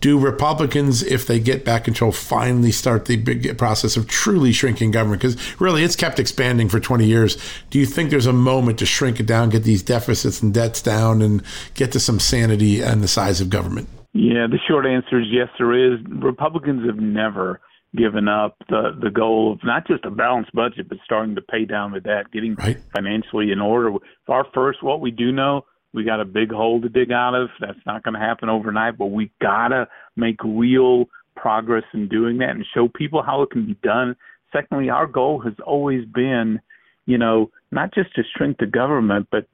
Do 0.00 0.18
Republicans, 0.18 1.04
if 1.04 1.28
they 1.28 1.38
get 1.38 1.64
back 1.64 1.84
control, 1.84 2.10
finally 2.10 2.72
start 2.72 3.04
the 3.04 3.16
big 3.16 3.56
process 3.56 3.96
of 3.96 4.08
truly 4.08 4.52
shrinking 4.52 4.90
government? 4.90 5.22
Because 5.22 5.60
really, 5.60 5.84
it's 5.84 5.94
kept 5.94 6.18
expanding 6.18 6.68
for 6.68 6.80
20 6.80 7.06
years. 7.06 7.38
Do 7.70 7.78
you 7.78 7.86
think 7.86 8.10
there's 8.10 8.26
a 8.26 8.32
moment 8.32 8.80
to 8.80 8.86
shrink 8.86 9.20
it 9.20 9.26
down, 9.26 9.50
get 9.50 9.62
these 9.62 9.82
deficits 9.82 10.42
and 10.42 10.52
debts 10.52 10.82
down, 10.82 11.22
and 11.22 11.40
get 11.74 11.92
to 11.92 12.00
some 12.00 12.18
sanity 12.18 12.82
and 12.82 13.00
the 13.00 13.08
size 13.08 13.40
of 13.40 13.48
government? 13.48 13.88
Yeah, 14.12 14.46
the 14.46 14.58
short 14.68 14.86
answer 14.86 15.20
is 15.20 15.26
yes, 15.30 15.48
there 15.56 15.72
is. 15.72 16.00
Republicans 16.08 16.84
have 16.86 16.98
never 16.98 17.60
given 17.96 18.28
up 18.28 18.56
the 18.68 18.96
the 19.00 19.10
goal 19.10 19.52
of 19.52 19.60
not 19.64 19.86
just 19.86 20.04
a 20.04 20.10
balanced 20.10 20.52
budget, 20.52 20.88
but 20.88 20.98
starting 21.04 21.34
to 21.34 21.42
pay 21.42 21.64
down 21.64 21.92
the 21.92 22.00
debt, 22.00 22.30
getting 22.32 22.54
right. 22.54 22.78
financially 22.94 23.52
in 23.52 23.60
order. 23.60 23.92
Our 24.28 24.46
first, 24.54 24.82
what 24.82 25.00
we 25.00 25.10
do 25.10 25.32
know, 25.32 25.64
we 25.92 26.04
got 26.04 26.20
a 26.20 26.24
big 26.24 26.50
hole 26.50 26.80
to 26.80 26.88
dig 26.88 27.12
out 27.12 27.34
of. 27.34 27.48
That's 27.60 27.78
not 27.84 28.02
going 28.02 28.14
to 28.14 28.20
happen 28.20 28.48
overnight, 28.48 28.96
but 28.96 29.06
we 29.06 29.30
gotta 29.40 29.88
make 30.16 30.42
real 30.42 31.06
progress 31.36 31.84
in 31.92 32.08
doing 32.08 32.38
that 32.38 32.50
and 32.50 32.64
show 32.74 32.88
people 32.88 33.22
how 33.22 33.42
it 33.42 33.50
can 33.50 33.66
be 33.66 33.76
done. 33.82 34.16
Secondly, 34.52 34.90
our 34.90 35.06
goal 35.06 35.40
has 35.40 35.54
always 35.66 36.04
been, 36.06 36.60
you 37.06 37.18
know, 37.18 37.50
not 37.70 37.92
just 37.94 38.14
to 38.14 38.22
shrink 38.36 38.58
the 38.58 38.66
government, 38.66 39.28
but 39.30 39.46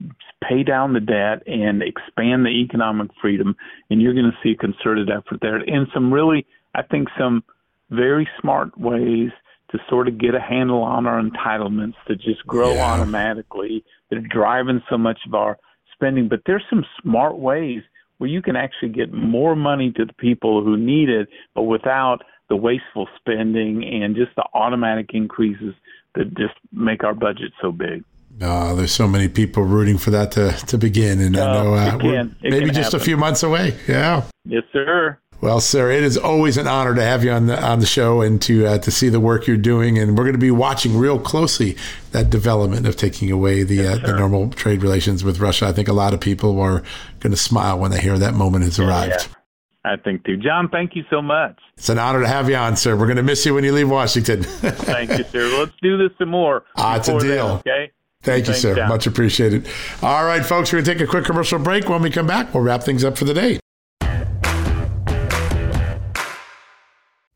pay 0.47 0.63
down 0.63 0.93
the 0.93 0.99
debt 0.99 1.41
and 1.47 1.81
expand 1.81 2.45
the 2.45 2.61
economic 2.63 3.09
freedom. 3.21 3.55
And 3.89 4.01
you're 4.01 4.13
going 4.13 4.31
to 4.31 4.37
see 4.43 4.51
a 4.51 4.55
concerted 4.55 5.09
effort 5.09 5.39
there 5.41 5.55
and 5.55 5.87
some 5.93 6.13
really, 6.13 6.45
I 6.75 6.83
think, 6.83 7.07
some 7.17 7.43
very 7.89 8.27
smart 8.39 8.77
ways 8.77 9.31
to 9.71 9.79
sort 9.89 10.07
of 10.07 10.17
get 10.17 10.33
a 10.33 10.39
handle 10.39 10.81
on 10.81 11.05
our 11.05 11.21
entitlements 11.21 11.95
that 12.07 12.19
just 12.19 12.45
grow 12.47 12.73
yeah. 12.73 12.91
automatically 12.91 13.83
that 14.09 14.17
are 14.17 14.27
driving 14.27 14.81
so 14.89 14.97
much 14.97 15.19
of 15.27 15.33
our 15.33 15.57
spending. 15.93 16.27
But 16.27 16.41
there's 16.45 16.63
some 16.69 16.85
smart 17.01 17.37
ways 17.37 17.81
where 18.17 18.29
you 18.29 18.41
can 18.41 18.55
actually 18.55 18.89
get 18.89 19.13
more 19.13 19.55
money 19.55 19.91
to 19.91 20.05
the 20.05 20.13
people 20.13 20.63
who 20.63 20.75
need 20.75 21.09
it, 21.09 21.29
but 21.53 21.63
without 21.63 22.23
the 22.49 22.55
wasteful 22.55 23.07
spending, 23.19 23.83
and 23.83 24.15
just 24.15 24.35
the 24.35 24.43
automatic 24.55 25.11
increases 25.13 25.75
that 26.15 26.35
just 26.35 26.55
make 26.71 27.03
our 27.03 27.13
budget 27.13 27.51
so 27.61 27.71
big. 27.71 28.03
Uh, 28.41 28.73
there's 28.73 28.91
so 28.91 29.07
many 29.07 29.27
people 29.27 29.63
rooting 29.63 29.97
for 29.97 30.09
that 30.09 30.31
to, 30.31 30.51
to 30.65 30.77
begin, 30.77 31.21
and 31.21 31.37
I 31.37 31.41
Uh, 31.41 31.63
know 31.63 31.73
uh. 31.75 31.97
It 32.41 32.51
maybe 32.51 32.71
just 32.71 32.93
a 32.95 32.99
few 32.99 33.17
months 33.17 33.43
away. 33.43 33.75
Yeah. 33.87 34.23
Yes, 34.45 34.63
sir. 34.73 35.19
Well, 35.41 35.61
sir, 35.61 35.89
it 35.89 36.03
is 36.03 36.17
always 36.17 36.57
an 36.57 36.67
honor 36.67 36.93
to 36.93 37.01
have 37.01 37.23
you 37.23 37.31
on 37.31 37.45
the 37.45 37.61
on 37.63 37.79
the 37.79 37.85
show 37.85 38.21
and 38.21 38.41
to 38.41 38.65
uh, 38.65 38.77
to 38.79 38.91
see 38.91 39.07
the 39.07 39.21
work 39.21 39.47
you're 39.47 39.55
doing, 39.55 39.97
and 39.97 40.17
we're 40.17 40.25
going 40.25 40.33
to 40.33 40.39
be 40.39 40.51
watching 40.51 40.97
real 40.97 41.17
closely 41.17 41.77
that 42.11 42.29
development 42.29 42.85
of 42.85 42.97
taking 42.97 43.31
away 43.31 43.63
the 43.63 43.87
uh, 43.87 43.95
the 43.99 44.13
normal 44.13 44.49
trade 44.49 44.83
relations 44.83 45.23
with 45.23 45.39
Russia. 45.39 45.67
I 45.67 45.71
think 45.71 45.87
a 45.87 45.93
lot 45.93 46.13
of 46.13 46.19
people 46.19 46.59
are 46.59 46.83
going 47.21 47.31
to 47.31 47.37
smile 47.37 47.79
when 47.79 47.91
they 47.91 48.01
hear 48.01 48.17
that 48.17 48.33
moment 48.33 48.65
has 48.65 48.79
arrived. 48.79 49.29
I 49.85 49.95
think 49.95 50.25
too. 50.25 50.35
John, 50.35 50.67
thank 50.67 50.93
you 50.95 51.05
so 51.09 51.21
much. 51.21 51.57
It's 51.77 51.87
an 51.87 51.99
honor 51.99 52.19
to 52.21 52.27
have 52.27 52.49
you 52.49 52.57
on, 52.57 52.75
sir. 52.75 52.97
We're 52.97 53.05
going 53.05 53.15
to 53.15 53.23
miss 53.23 53.45
you 53.45 53.53
when 53.53 53.63
you 53.63 53.71
leave 53.71 53.89
Washington. 53.89 54.43
Thank 54.43 55.17
you, 55.17 55.23
sir. 55.23 55.47
Let's 55.57 55.71
do 55.81 55.97
this 55.97 56.11
some 56.17 56.29
more. 56.29 56.65
Ah, 56.75 56.97
it's 56.97 57.07
a 57.07 57.17
deal. 57.17 57.61
okay. 57.65 57.91
Thank 58.21 58.39
you, 58.47 58.53
Thanks, 58.53 58.61
sir. 58.61 58.75
John. 58.75 58.89
Much 58.89 59.07
appreciated. 59.07 59.69
All 60.03 60.25
right, 60.25 60.45
folks, 60.45 60.73
we're 60.73 60.81
going 60.81 60.85
to 60.85 60.93
take 60.95 61.01
a 61.01 61.09
quick 61.09 61.23
commercial 61.23 61.59
break. 61.59 61.87
When 61.87 62.01
we 62.01 62.09
come 62.09 62.27
back, 62.27 62.53
we'll 62.53 62.63
wrap 62.63 62.83
things 62.83 63.05
up 63.05 63.17
for 63.17 63.23
the 63.23 63.33
day. 63.33 63.61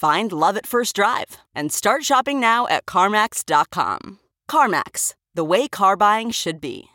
Find 0.00 0.32
love 0.32 0.56
at 0.56 0.66
first 0.66 0.96
drive 0.96 1.36
and 1.54 1.70
start 1.70 2.04
shopping 2.04 2.40
now 2.40 2.66
at 2.68 2.86
CarMax.com. 2.86 4.18
CarMax, 4.50 5.12
the 5.34 5.44
way 5.44 5.68
car 5.68 5.94
buying 5.94 6.30
should 6.30 6.58
be. 6.58 6.86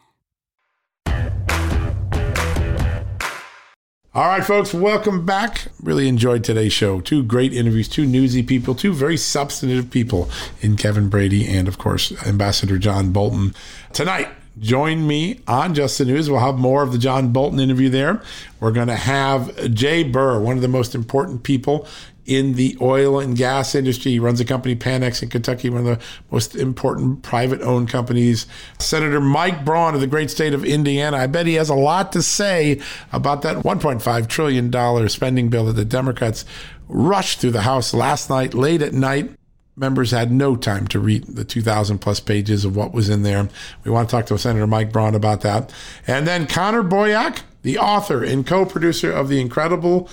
All 4.15 4.27
right, 4.27 4.43
folks, 4.43 4.73
welcome 4.73 5.23
back. 5.23 5.67
Really 5.83 6.07
enjoyed 6.07 6.43
today's 6.43 6.73
show. 6.73 6.99
Two 6.99 7.21
great 7.21 7.53
interviews, 7.53 7.87
two 7.87 8.07
newsy 8.07 8.41
people, 8.41 8.73
two 8.73 8.91
very 8.91 9.17
substantive 9.17 9.91
people 9.91 10.27
in 10.61 10.75
Kevin 10.75 11.07
Brady 11.07 11.47
and, 11.47 11.67
of 11.67 11.77
course, 11.77 12.11
Ambassador 12.25 12.79
John 12.79 13.11
Bolton. 13.11 13.53
Tonight, 13.93 14.29
join 14.57 15.05
me 15.05 15.41
on 15.47 15.75
Just 15.75 15.99
the 15.99 16.05
News. 16.05 16.27
We'll 16.27 16.39
have 16.39 16.57
more 16.57 16.81
of 16.81 16.91
the 16.91 16.97
John 16.97 17.31
Bolton 17.31 17.59
interview 17.59 17.89
there. 17.89 18.23
We're 18.59 18.71
going 18.71 18.87
to 18.87 18.95
have 18.95 19.75
Jay 19.75 20.01
Burr, 20.01 20.39
one 20.39 20.55
of 20.55 20.63
the 20.63 20.67
most 20.67 20.95
important 20.95 21.43
people 21.43 21.87
in 22.25 22.53
the 22.53 22.77
oil 22.81 23.19
and 23.19 23.37
gas 23.37 23.75
industry. 23.75 24.13
He 24.13 24.19
runs 24.19 24.39
a 24.39 24.45
company, 24.45 24.75
Panex, 24.75 25.21
in 25.21 25.29
Kentucky, 25.29 25.69
one 25.69 25.85
of 25.85 25.99
the 25.99 26.05
most 26.31 26.55
important 26.55 27.21
private 27.21 27.61
owned 27.61 27.89
companies. 27.89 28.47
Senator 28.79 29.21
Mike 29.21 29.63
Braun 29.63 29.93
of 29.93 30.01
the 30.01 30.07
great 30.07 30.31
state 30.31 30.53
of 30.53 30.65
Indiana. 30.65 31.17
I 31.17 31.27
bet 31.27 31.45
he 31.45 31.53
has 31.55 31.69
a 31.69 31.75
lot 31.75 32.11
to 32.13 32.21
say 32.21 32.81
about 33.11 33.43
that 33.43 33.57
$1.5 33.57 34.27
trillion 34.27 35.09
spending 35.09 35.49
bill 35.49 35.65
that 35.65 35.73
the 35.73 35.85
Democrats 35.85 36.45
rushed 36.87 37.39
through 37.39 37.51
the 37.51 37.61
House 37.61 37.93
last 37.93 38.29
night, 38.29 38.53
late 38.53 38.81
at 38.81 38.93
night. 38.93 39.31
Members 39.77 40.11
had 40.11 40.31
no 40.31 40.55
time 40.55 40.87
to 40.87 40.99
read 40.99 41.25
the 41.25 41.43
2,000 41.43 41.99
plus 41.99 42.21
pages 42.21 42.63
of 42.63 42.77
what 42.77 42.93
was 42.93 43.09
in 43.09 43.23
there. 43.23 43.49
We 43.83 43.91
want 43.91 44.09
to 44.09 44.15
talk 44.15 44.25
to 44.27 44.37
Senator 44.37 44.67
Mike 44.67 44.91
Braun 44.91 45.15
about 45.15 45.41
that. 45.41 45.73
And 46.07 46.25
then 46.25 46.47
Connor 46.47 46.83
Boyack, 46.83 47.41
the 47.61 47.77
author 47.77 48.23
and 48.23 48.47
co 48.47 48.65
producer 48.65 49.11
of 49.11 49.27
the 49.27 49.41
incredible 49.41 50.09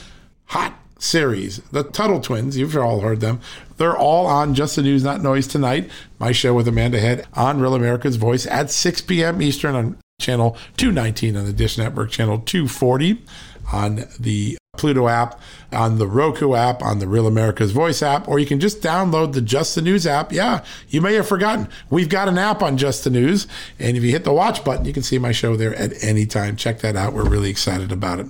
Hot 0.47 0.75
series. 1.03 1.59
The 1.73 1.83
Tuttle 1.83 2.21
Twins, 2.21 2.57
you've 2.57 2.77
all 2.77 3.01
heard 3.01 3.21
them. 3.21 3.41
They're 3.77 3.97
all 3.97 4.27
on 4.27 4.55
Just 4.55 4.77
the 4.77 4.83
News, 4.83 5.03
Not 5.03 5.23
Noise 5.23 5.47
tonight. 5.49 5.91
My 6.19 6.33
show 6.33 6.55
with 6.55 6.69
Amanda 6.69 7.01
Head 7.01 7.27
on 7.35 7.61
Real 7.61 7.75
America's 7.75 8.17
Voice 8.17 8.47
at 8.47 8.71
6 8.71 9.01
p.m. 9.03 9.43
Eastern 9.43 9.75
on 9.75 9.99
channel 10.21 10.57
219 10.77 11.37
on 11.37 11.45
the 11.45 11.53
Dish 11.53 11.77
Network, 11.77 12.11
channel 12.11 12.39
240 12.39 13.25
on 13.73 14.05
the 14.19 14.57
Pluto 14.77 15.09
app, 15.09 15.41
on 15.73 15.99
the 15.99 16.07
Roku 16.07 16.55
app, 16.55 16.83
on 16.83 16.99
the 16.99 17.07
Real 17.07 17.27
America's 17.27 17.73
Voice 17.73 18.03
app, 18.03 18.29
or 18.29 18.39
you 18.39 18.47
can 18.47 18.61
just 18.61 18.83
download 18.83 19.33
the 19.33 19.41
Just 19.41 19.75
the 19.75 19.83
News 19.83 20.07
app. 20.07 20.33
Yeah, 20.33 20.65
you 20.89 21.01
may 21.01 21.15
have 21.15 21.29
forgotten. 21.29 21.69
We've 21.91 22.09
got 22.09 22.29
an 22.29 22.39
app 22.39 22.63
on 22.63 22.77
Just 22.77 23.05
the 23.05 23.11
News, 23.11 23.47
and 23.79 23.97
if 23.97 24.03
you 24.03 24.11
hit 24.11 24.25
the 24.25 24.33
watch 24.33 24.65
button, 24.65 24.85
you 24.85 24.93
can 24.93 25.03
see 25.03 25.19
my 25.19 25.33
show 25.33 25.57
there 25.57 25.75
at 25.75 25.93
any 26.03 26.27
time. 26.27 26.57
Check 26.57 26.81
that 26.81 26.97
out. 26.97 27.13
We're 27.13 27.29
really 27.29 27.51
excited 27.51 27.93
about 27.93 28.21
it. 28.21 28.27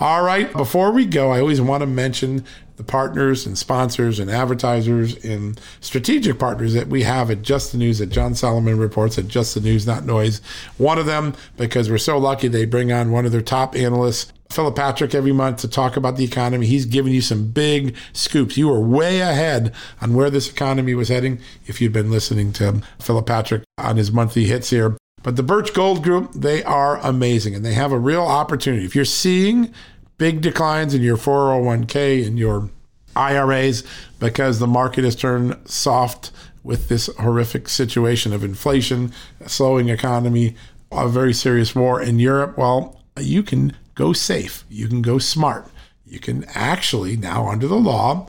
All 0.00 0.22
right, 0.22 0.52
before 0.52 0.92
we 0.92 1.06
go, 1.06 1.30
I 1.30 1.40
always 1.40 1.60
want 1.60 1.82
to 1.82 1.86
mention 1.86 2.44
the 2.76 2.84
partners 2.84 3.46
and 3.46 3.56
sponsors 3.56 4.18
and 4.18 4.30
advertisers 4.30 5.24
and 5.24 5.58
strategic 5.80 6.38
partners 6.38 6.74
that 6.74 6.88
we 6.88 7.02
have 7.02 7.30
at 7.30 7.40
Just 7.42 7.72
the 7.72 7.78
News, 7.78 8.00
at 8.02 8.10
John 8.10 8.34
Solomon 8.34 8.78
Reports, 8.78 9.16
at 9.16 9.28
Just 9.28 9.54
the 9.54 9.60
News, 9.60 9.86
Not 9.86 10.04
Noise. 10.04 10.42
One 10.76 10.98
of 10.98 11.06
them, 11.06 11.34
because 11.56 11.88
we're 11.88 11.98
so 11.98 12.18
lucky, 12.18 12.48
they 12.48 12.66
bring 12.66 12.92
on 12.92 13.12
one 13.12 13.24
of 13.24 13.32
their 13.32 13.40
top 13.40 13.74
analysts, 13.74 14.32
Philip 14.50 14.76
Patrick, 14.76 15.14
every 15.14 15.32
month 15.32 15.58
to 15.58 15.68
talk 15.68 15.96
about 15.96 16.16
the 16.16 16.24
economy. 16.24 16.66
He's 16.66 16.85
giving 16.86 17.12
you 17.12 17.20
some 17.20 17.50
big 17.50 17.94
scoops. 18.12 18.56
You 18.56 18.68
were 18.68 18.80
way 18.80 19.20
ahead 19.20 19.74
on 20.00 20.14
where 20.14 20.30
this 20.30 20.50
economy 20.50 20.94
was 20.94 21.08
heading 21.08 21.40
if 21.66 21.80
you'd 21.80 21.92
been 21.92 22.10
listening 22.10 22.52
to 22.54 22.82
Philip 22.98 23.26
Patrick 23.26 23.62
on 23.78 23.96
his 23.96 24.12
monthly 24.12 24.44
hits 24.44 24.70
here. 24.70 24.96
But 25.22 25.36
the 25.36 25.42
Birch 25.42 25.74
Gold 25.74 26.02
Group, 26.02 26.32
they 26.32 26.62
are 26.62 26.98
amazing 26.98 27.54
and 27.54 27.64
they 27.64 27.74
have 27.74 27.92
a 27.92 27.98
real 27.98 28.22
opportunity. 28.22 28.84
If 28.84 28.94
you're 28.94 29.04
seeing 29.04 29.72
big 30.18 30.40
declines 30.40 30.94
in 30.94 31.02
your 31.02 31.16
401k 31.16 32.26
and 32.26 32.38
your 32.38 32.70
IRAs 33.16 33.82
because 34.20 34.58
the 34.58 34.66
market 34.66 35.04
has 35.04 35.16
turned 35.16 35.56
soft 35.68 36.30
with 36.62 36.88
this 36.88 37.08
horrific 37.18 37.68
situation 37.68 38.32
of 38.32 38.44
inflation, 38.44 39.12
slowing 39.46 39.88
economy, 39.88 40.56
a 40.92 41.08
very 41.08 41.32
serious 41.32 41.74
war 41.74 42.00
in 42.00 42.18
Europe, 42.18 42.56
well, 42.56 43.00
you 43.18 43.42
can 43.42 43.74
go 43.94 44.12
safe. 44.12 44.64
You 44.68 44.88
can 44.88 45.02
go 45.02 45.18
smart. 45.18 45.66
You 46.06 46.20
can 46.20 46.44
actually 46.54 47.16
now, 47.16 47.48
under 47.48 47.66
the 47.66 47.76
law, 47.76 48.28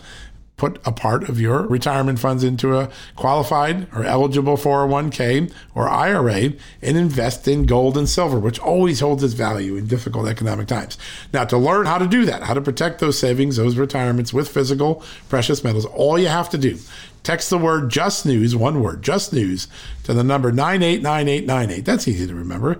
put 0.57 0.79
a 0.85 0.91
part 0.91 1.29
of 1.29 1.39
your 1.39 1.61
retirement 1.67 2.17
funds 2.17 2.43
into 2.43 2.75
a 2.75 2.89
qualified 3.15 3.87
or 3.93 4.03
eligible 4.03 4.57
401k 4.57 5.53
or 5.75 5.87
IRA 5.87 6.53
and 6.81 6.97
invest 6.97 7.47
in 7.47 7.67
gold 7.67 7.95
and 7.95 8.09
silver, 8.09 8.39
which 8.39 8.57
always 8.59 8.99
holds 8.99 9.23
its 9.23 9.35
value 9.35 9.75
in 9.75 9.85
difficult 9.85 10.27
economic 10.27 10.67
times. 10.67 10.97
Now, 11.31 11.45
to 11.45 11.57
learn 11.57 11.85
how 11.85 11.99
to 11.99 12.07
do 12.07 12.25
that, 12.25 12.41
how 12.41 12.55
to 12.55 12.61
protect 12.61 12.99
those 12.99 13.19
savings, 13.19 13.57
those 13.57 13.77
retirements 13.77 14.33
with 14.33 14.49
physical 14.49 15.03
precious 15.29 15.63
metals, 15.63 15.85
all 15.85 16.17
you 16.17 16.27
have 16.27 16.49
to 16.49 16.57
do, 16.57 16.79
text 17.21 17.51
the 17.51 17.59
word 17.59 17.91
just 17.91 18.25
news, 18.25 18.55
one 18.55 18.81
word, 18.81 19.03
just 19.03 19.31
news, 19.31 19.67
to 20.05 20.13
the 20.13 20.23
number 20.23 20.51
989898. 20.51 21.85
That's 21.85 22.07
easy 22.07 22.25
to 22.25 22.33
remember. 22.33 22.79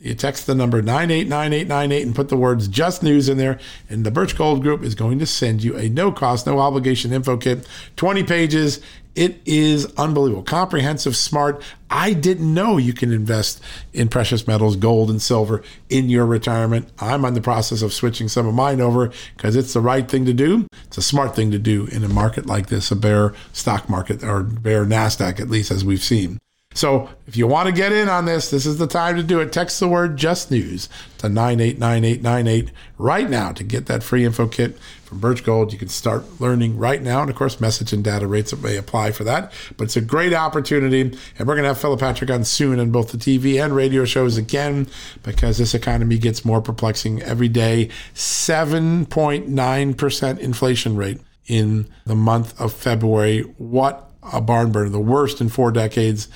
You 0.00 0.14
text 0.14 0.46
the 0.46 0.54
number 0.54 0.80
989898 0.80 2.06
and 2.06 2.14
put 2.14 2.28
the 2.28 2.36
words 2.36 2.68
just 2.68 3.02
news 3.02 3.28
in 3.28 3.36
there, 3.36 3.58
and 3.90 4.04
the 4.04 4.12
Birch 4.12 4.36
Gold 4.36 4.62
Group 4.62 4.84
is 4.84 4.94
going 4.94 5.18
to 5.18 5.26
send 5.26 5.64
you 5.64 5.76
a 5.76 5.88
no 5.88 6.12
cost, 6.12 6.46
no 6.46 6.60
obligation 6.60 7.12
info 7.12 7.36
kit, 7.36 7.66
20 7.96 8.22
pages. 8.22 8.80
It 9.16 9.40
is 9.44 9.92
unbelievable, 9.96 10.44
comprehensive, 10.44 11.16
smart. 11.16 11.60
I 11.90 12.12
didn't 12.12 12.54
know 12.54 12.76
you 12.76 12.92
can 12.92 13.12
invest 13.12 13.60
in 13.92 14.06
precious 14.06 14.46
metals, 14.46 14.76
gold 14.76 15.10
and 15.10 15.20
silver 15.20 15.64
in 15.90 16.08
your 16.08 16.24
retirement. 16.24 16.88
I'm 17.00 17.24
on 17.24 17.34
the 17.34 17.40
process 17.40 17.82
of 17.82 17.92
switching 17.92 18.28
some 18.28 18.46
of 18.46 18.54
mine 18.54 18.80
over 18.80 19.10
because 19.36 19.56
it's 19.56 19.72
the 19.72 19.80
right 19.80 20.08
thing 20.08 20.24
to 20.26 20.32
do. 20.32 20.68
It's 20.84 20.98
a 20.98 21.02
smart 21.02 21.34
thing 21.34 21.50
to 21.50 21.58
do 21.58 21.86
in 21.86 22.04
a 22.04 22.08
market 22.08 22.46
like 22.46 22.68
this, 22.68 22.92
a 22.92 22.96
bear 22.96 23.34
stock 23.52 23.88
market 23.88 24.22
or 24.22 24.44
bear 24.44 24.84
NASDAQ, 24.84 25.40
at 25.40 25.50
least 25.50 25.72
as 25.72 25.84
we've 25.84 26.04
seen. 26.04 26.38
So 26.78 27.10
if 27.26 27.36
you 27.36 27.48
want 27.48 27.66
to 27.66 27.72
get 27.72 27.90
in 27.90 28.08
on 28.08 28.24
this, 28.24 28.52
this 28.52 28.64
is 28.64 28.78
the 28.78 28.86
time 28.86 29.16
to 29.16 29.24
do 29.24 29.40
it. 29.40 29.52
Text 29.52 29.80
the 29.80 29.88
word 29.88 30.16
just 30.16 30.52
news 30.52 30.88
to 31.18 31.28
989898 31.28 32.70
right 32.98 33.28
now 33.28 33.50
to 33.50 33.64
get 33.64 33.86
that 33.86 34.04
free 34.04 34.24
info 34.24 34.46
kit 34.46 34.78
from 35.04 35.18
Birch 35.18 35.42
Gold. 35.42 35.72
You 35.72 35.78
can 35.80 35.88
start 35.88 36.40
learning 36.40 36.78
right 36.78 37.02
now. 37.02 37.22
And 37.22 37.30
of 37.30 37.34
course, 37.34 37.60
message 37.60 37.92
and 37.92 38.04
data 38.04 38.28
rates 38.28 38.56
may 38.56 38.76
apply 38.76 39.10
for 39.10 39.24
that. 39.24 39.52
But 39.76 39.86
it's 39.86 39.96
a 39.96 40.00
great 40.00 40.32
opportunity. 40.32 41.00
And 41.00 41.48
we're 41.48 41.56
going 41.56 41.64
to 41.64 41.70
have 41.70 41.80
Philip 41.80 41.98
Patrick 41.98 42.30
on 42.30 42.44
soon 42.44 42.78
on 42.78 42.92
both 42.92 43.10
the 43.10 43.18
TV 43.18 43.60
and 43.60 43.74
radio 43.74 44.04
shows 44.04 44.36
again 44.36 44.86
because 45.24 45.58
this 45.58 45.74
economy 45.74 46.16
gets 46.16 46.44
more 46.44 46.62
perplexing 46.62 47.20
every 47.22 47.48
day. 47.48 47.88
7.9% 48.14 50.38
inflation 50.38 50.94
rate 50.94 51.18
in 51.48 51.88
the 52.06 52.14
month 52.14 52.60
of 52.60 52.72
February. 52.72 53.40
What 53.56 54.04
a 54.32 54.40
barn 54.40 54.72
burner, 54.72 54.90
the 54.90 55.00
worst 55.00 55.40
in 55.40 55.48
four 55.48 55.72
decades. 55.72 56.28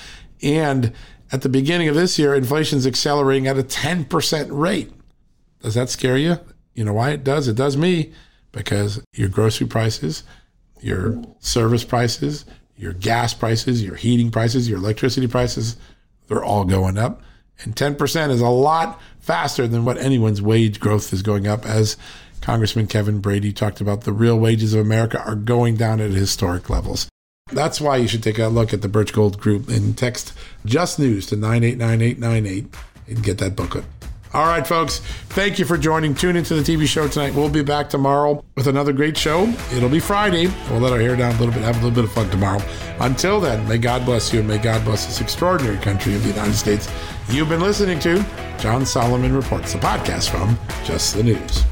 And 0.42 0.92
at 1.30 1.42
the 1.42 1.48
beginning 1.48 1.88
of 1.88 1.94
this 1.94 2.18
year, 2.18 2.34
inflation's 2.34 2.86
accelerating 2.86 3.46
at 3.46 3.58
a 3.58 3.62
10% 3.62 4.48
rate. 4.50 4.92
Does 5.60 5.74
that 5.74 5.88
scare 5.88 6.18
you? 6.18 6.38
You 6.74 6.84
know 6.84 6.92
why 6.92 7.10
it 7.10 7.24
does? 7.24 7.48
It 7.48 7.56
does 7.56 7.76
me 7.76 8.12
because 8.50 9.02
your 9.14 9.28
grocery 9.28 9.66
prices, 9.66 10.24
your 10.80 11.22
service 11.38 11.84
prices, 11.84 12.44
your 12.76 12.92
gas 12.92 13.32
prices, 13.32 13.82
your 13.82 13.94
heating 13.94 14.30
prices, 14.30 14.68
your 14.68 14.78
electricity 14.78 15.26
prices, 15.26 15.76
they're 16.28 16.44
all 16.44 16.64
going 16.64 16.98
up. 16.98 17.22
And 17.60 17.76
10% 17.76 18.30
is 18.30 18.40
a 18.40 18.48
lot 18.48 19.00
faster 19.20 19.68
than 19.68 19.84
what 19.84 19.98
anyone's 19.98 20.42
wage 20.42 20.80
growth 20.80 21.12
is 21.12 21.22
going 21.22 21.46
up, 21.46 21.64
as 21.64 21.96
Congressman 22.40 22.88
Kevin 22.88 23.20
Brady 23.20 23.52
talked 23.52 23.80
about. 23.80 24.02
The 24.02 24.12
real 24.12 24.38
wages 24.38 24.74
of 24.74 24.80
America 24.80 25.22
are 25.22 25.36
going 25.36 25.76
down 25.76 26.00
at 26.00 26.10
historic 26.10 26.68
levels. 26.68 27.08
That's 27.52 27.80
why 27.80 27.96
you 27.96 28.08
should 28.08 28.22
take 28.22 28.38
a 28.38 28.48
look 28.48 28.72
at 28.72 28.82
the 28.82 28.88
Birch 28.88 29.12
Gold 29.12 29.38
Group 29.40 29.68
and 29.68 29.96
text 29.96 30.32
Just 30.64 30.98
News 30.98 31.26
to 31.26 31.36
989898 31.36 32.74
and 33.08 33.22
get 33.22 33.38
that 33.38 33.56
booklet. 33.56 33.84
All 34.34 34.46
right, 34.46 34.66
folks, 34.66 35.00
thank 35.28 35.58
you 35.58 35.66
for 35.66 35.76
joining. 35.76 36.14
Tune 36.14 36.36
into 36.36 36.54
the 36.54 36.62
TV 36.62 36.86
show 36.86 37.06
tonight. 37.06 37.34
We'll 37.34 37.50
be 37.50 37.62
back 37.62 37.90
tomorrow 37.90 38.42
with 38.56 38.66
another 38.66 38.94
great 38.94 39.14
show. 39.14 39.42
It'll 39.74 39.90
be 39.90 40.00
Friday. 40.00 40.46
We'll 40.70 40.80
let 40.80 40.92
our 40.94 40.98
hair 40.98 41.14
down 41.16 41.34
a 41.34 41.38
little 41.38 41.52
bit, 41.52 41.62
have 41.62 41.76
a 41.76 41.86
little 41.86 41.94
bit 41.94 42.04
of 42.04 42.12
fun 42.12 42.30
tomorrow. 42.30 42.62
Until 43.00 43.40
then, 43.40 43.68
may 43.68 43.76
God 43.76 44.06
bless 44.06 44.32
you 44.32 44.38
and 44.38 44.48
may 44.48 44.56
God 44.56 44.84
bless 44.86 45.04
this 45.04 45.20
extraordinary 45.20 45.76
country 45.78 46.14
of 46.14 46.22
the 46.22 46.30
United 46.30 46.54
States. 46.54 46.90
You've 47.28 47.50
been 47.50 47.60
listening 47.60 47.98
to 48.00 48.24
John 48.58 48.86
Solomon 48.86 49.34
Reports, 49.36 49.74
the 49.74 49.80
podcast 49.80 50.30
from 50.30 50.58
Just 50.84 51.14
the 51.14 51.22
News. 51.22 51.71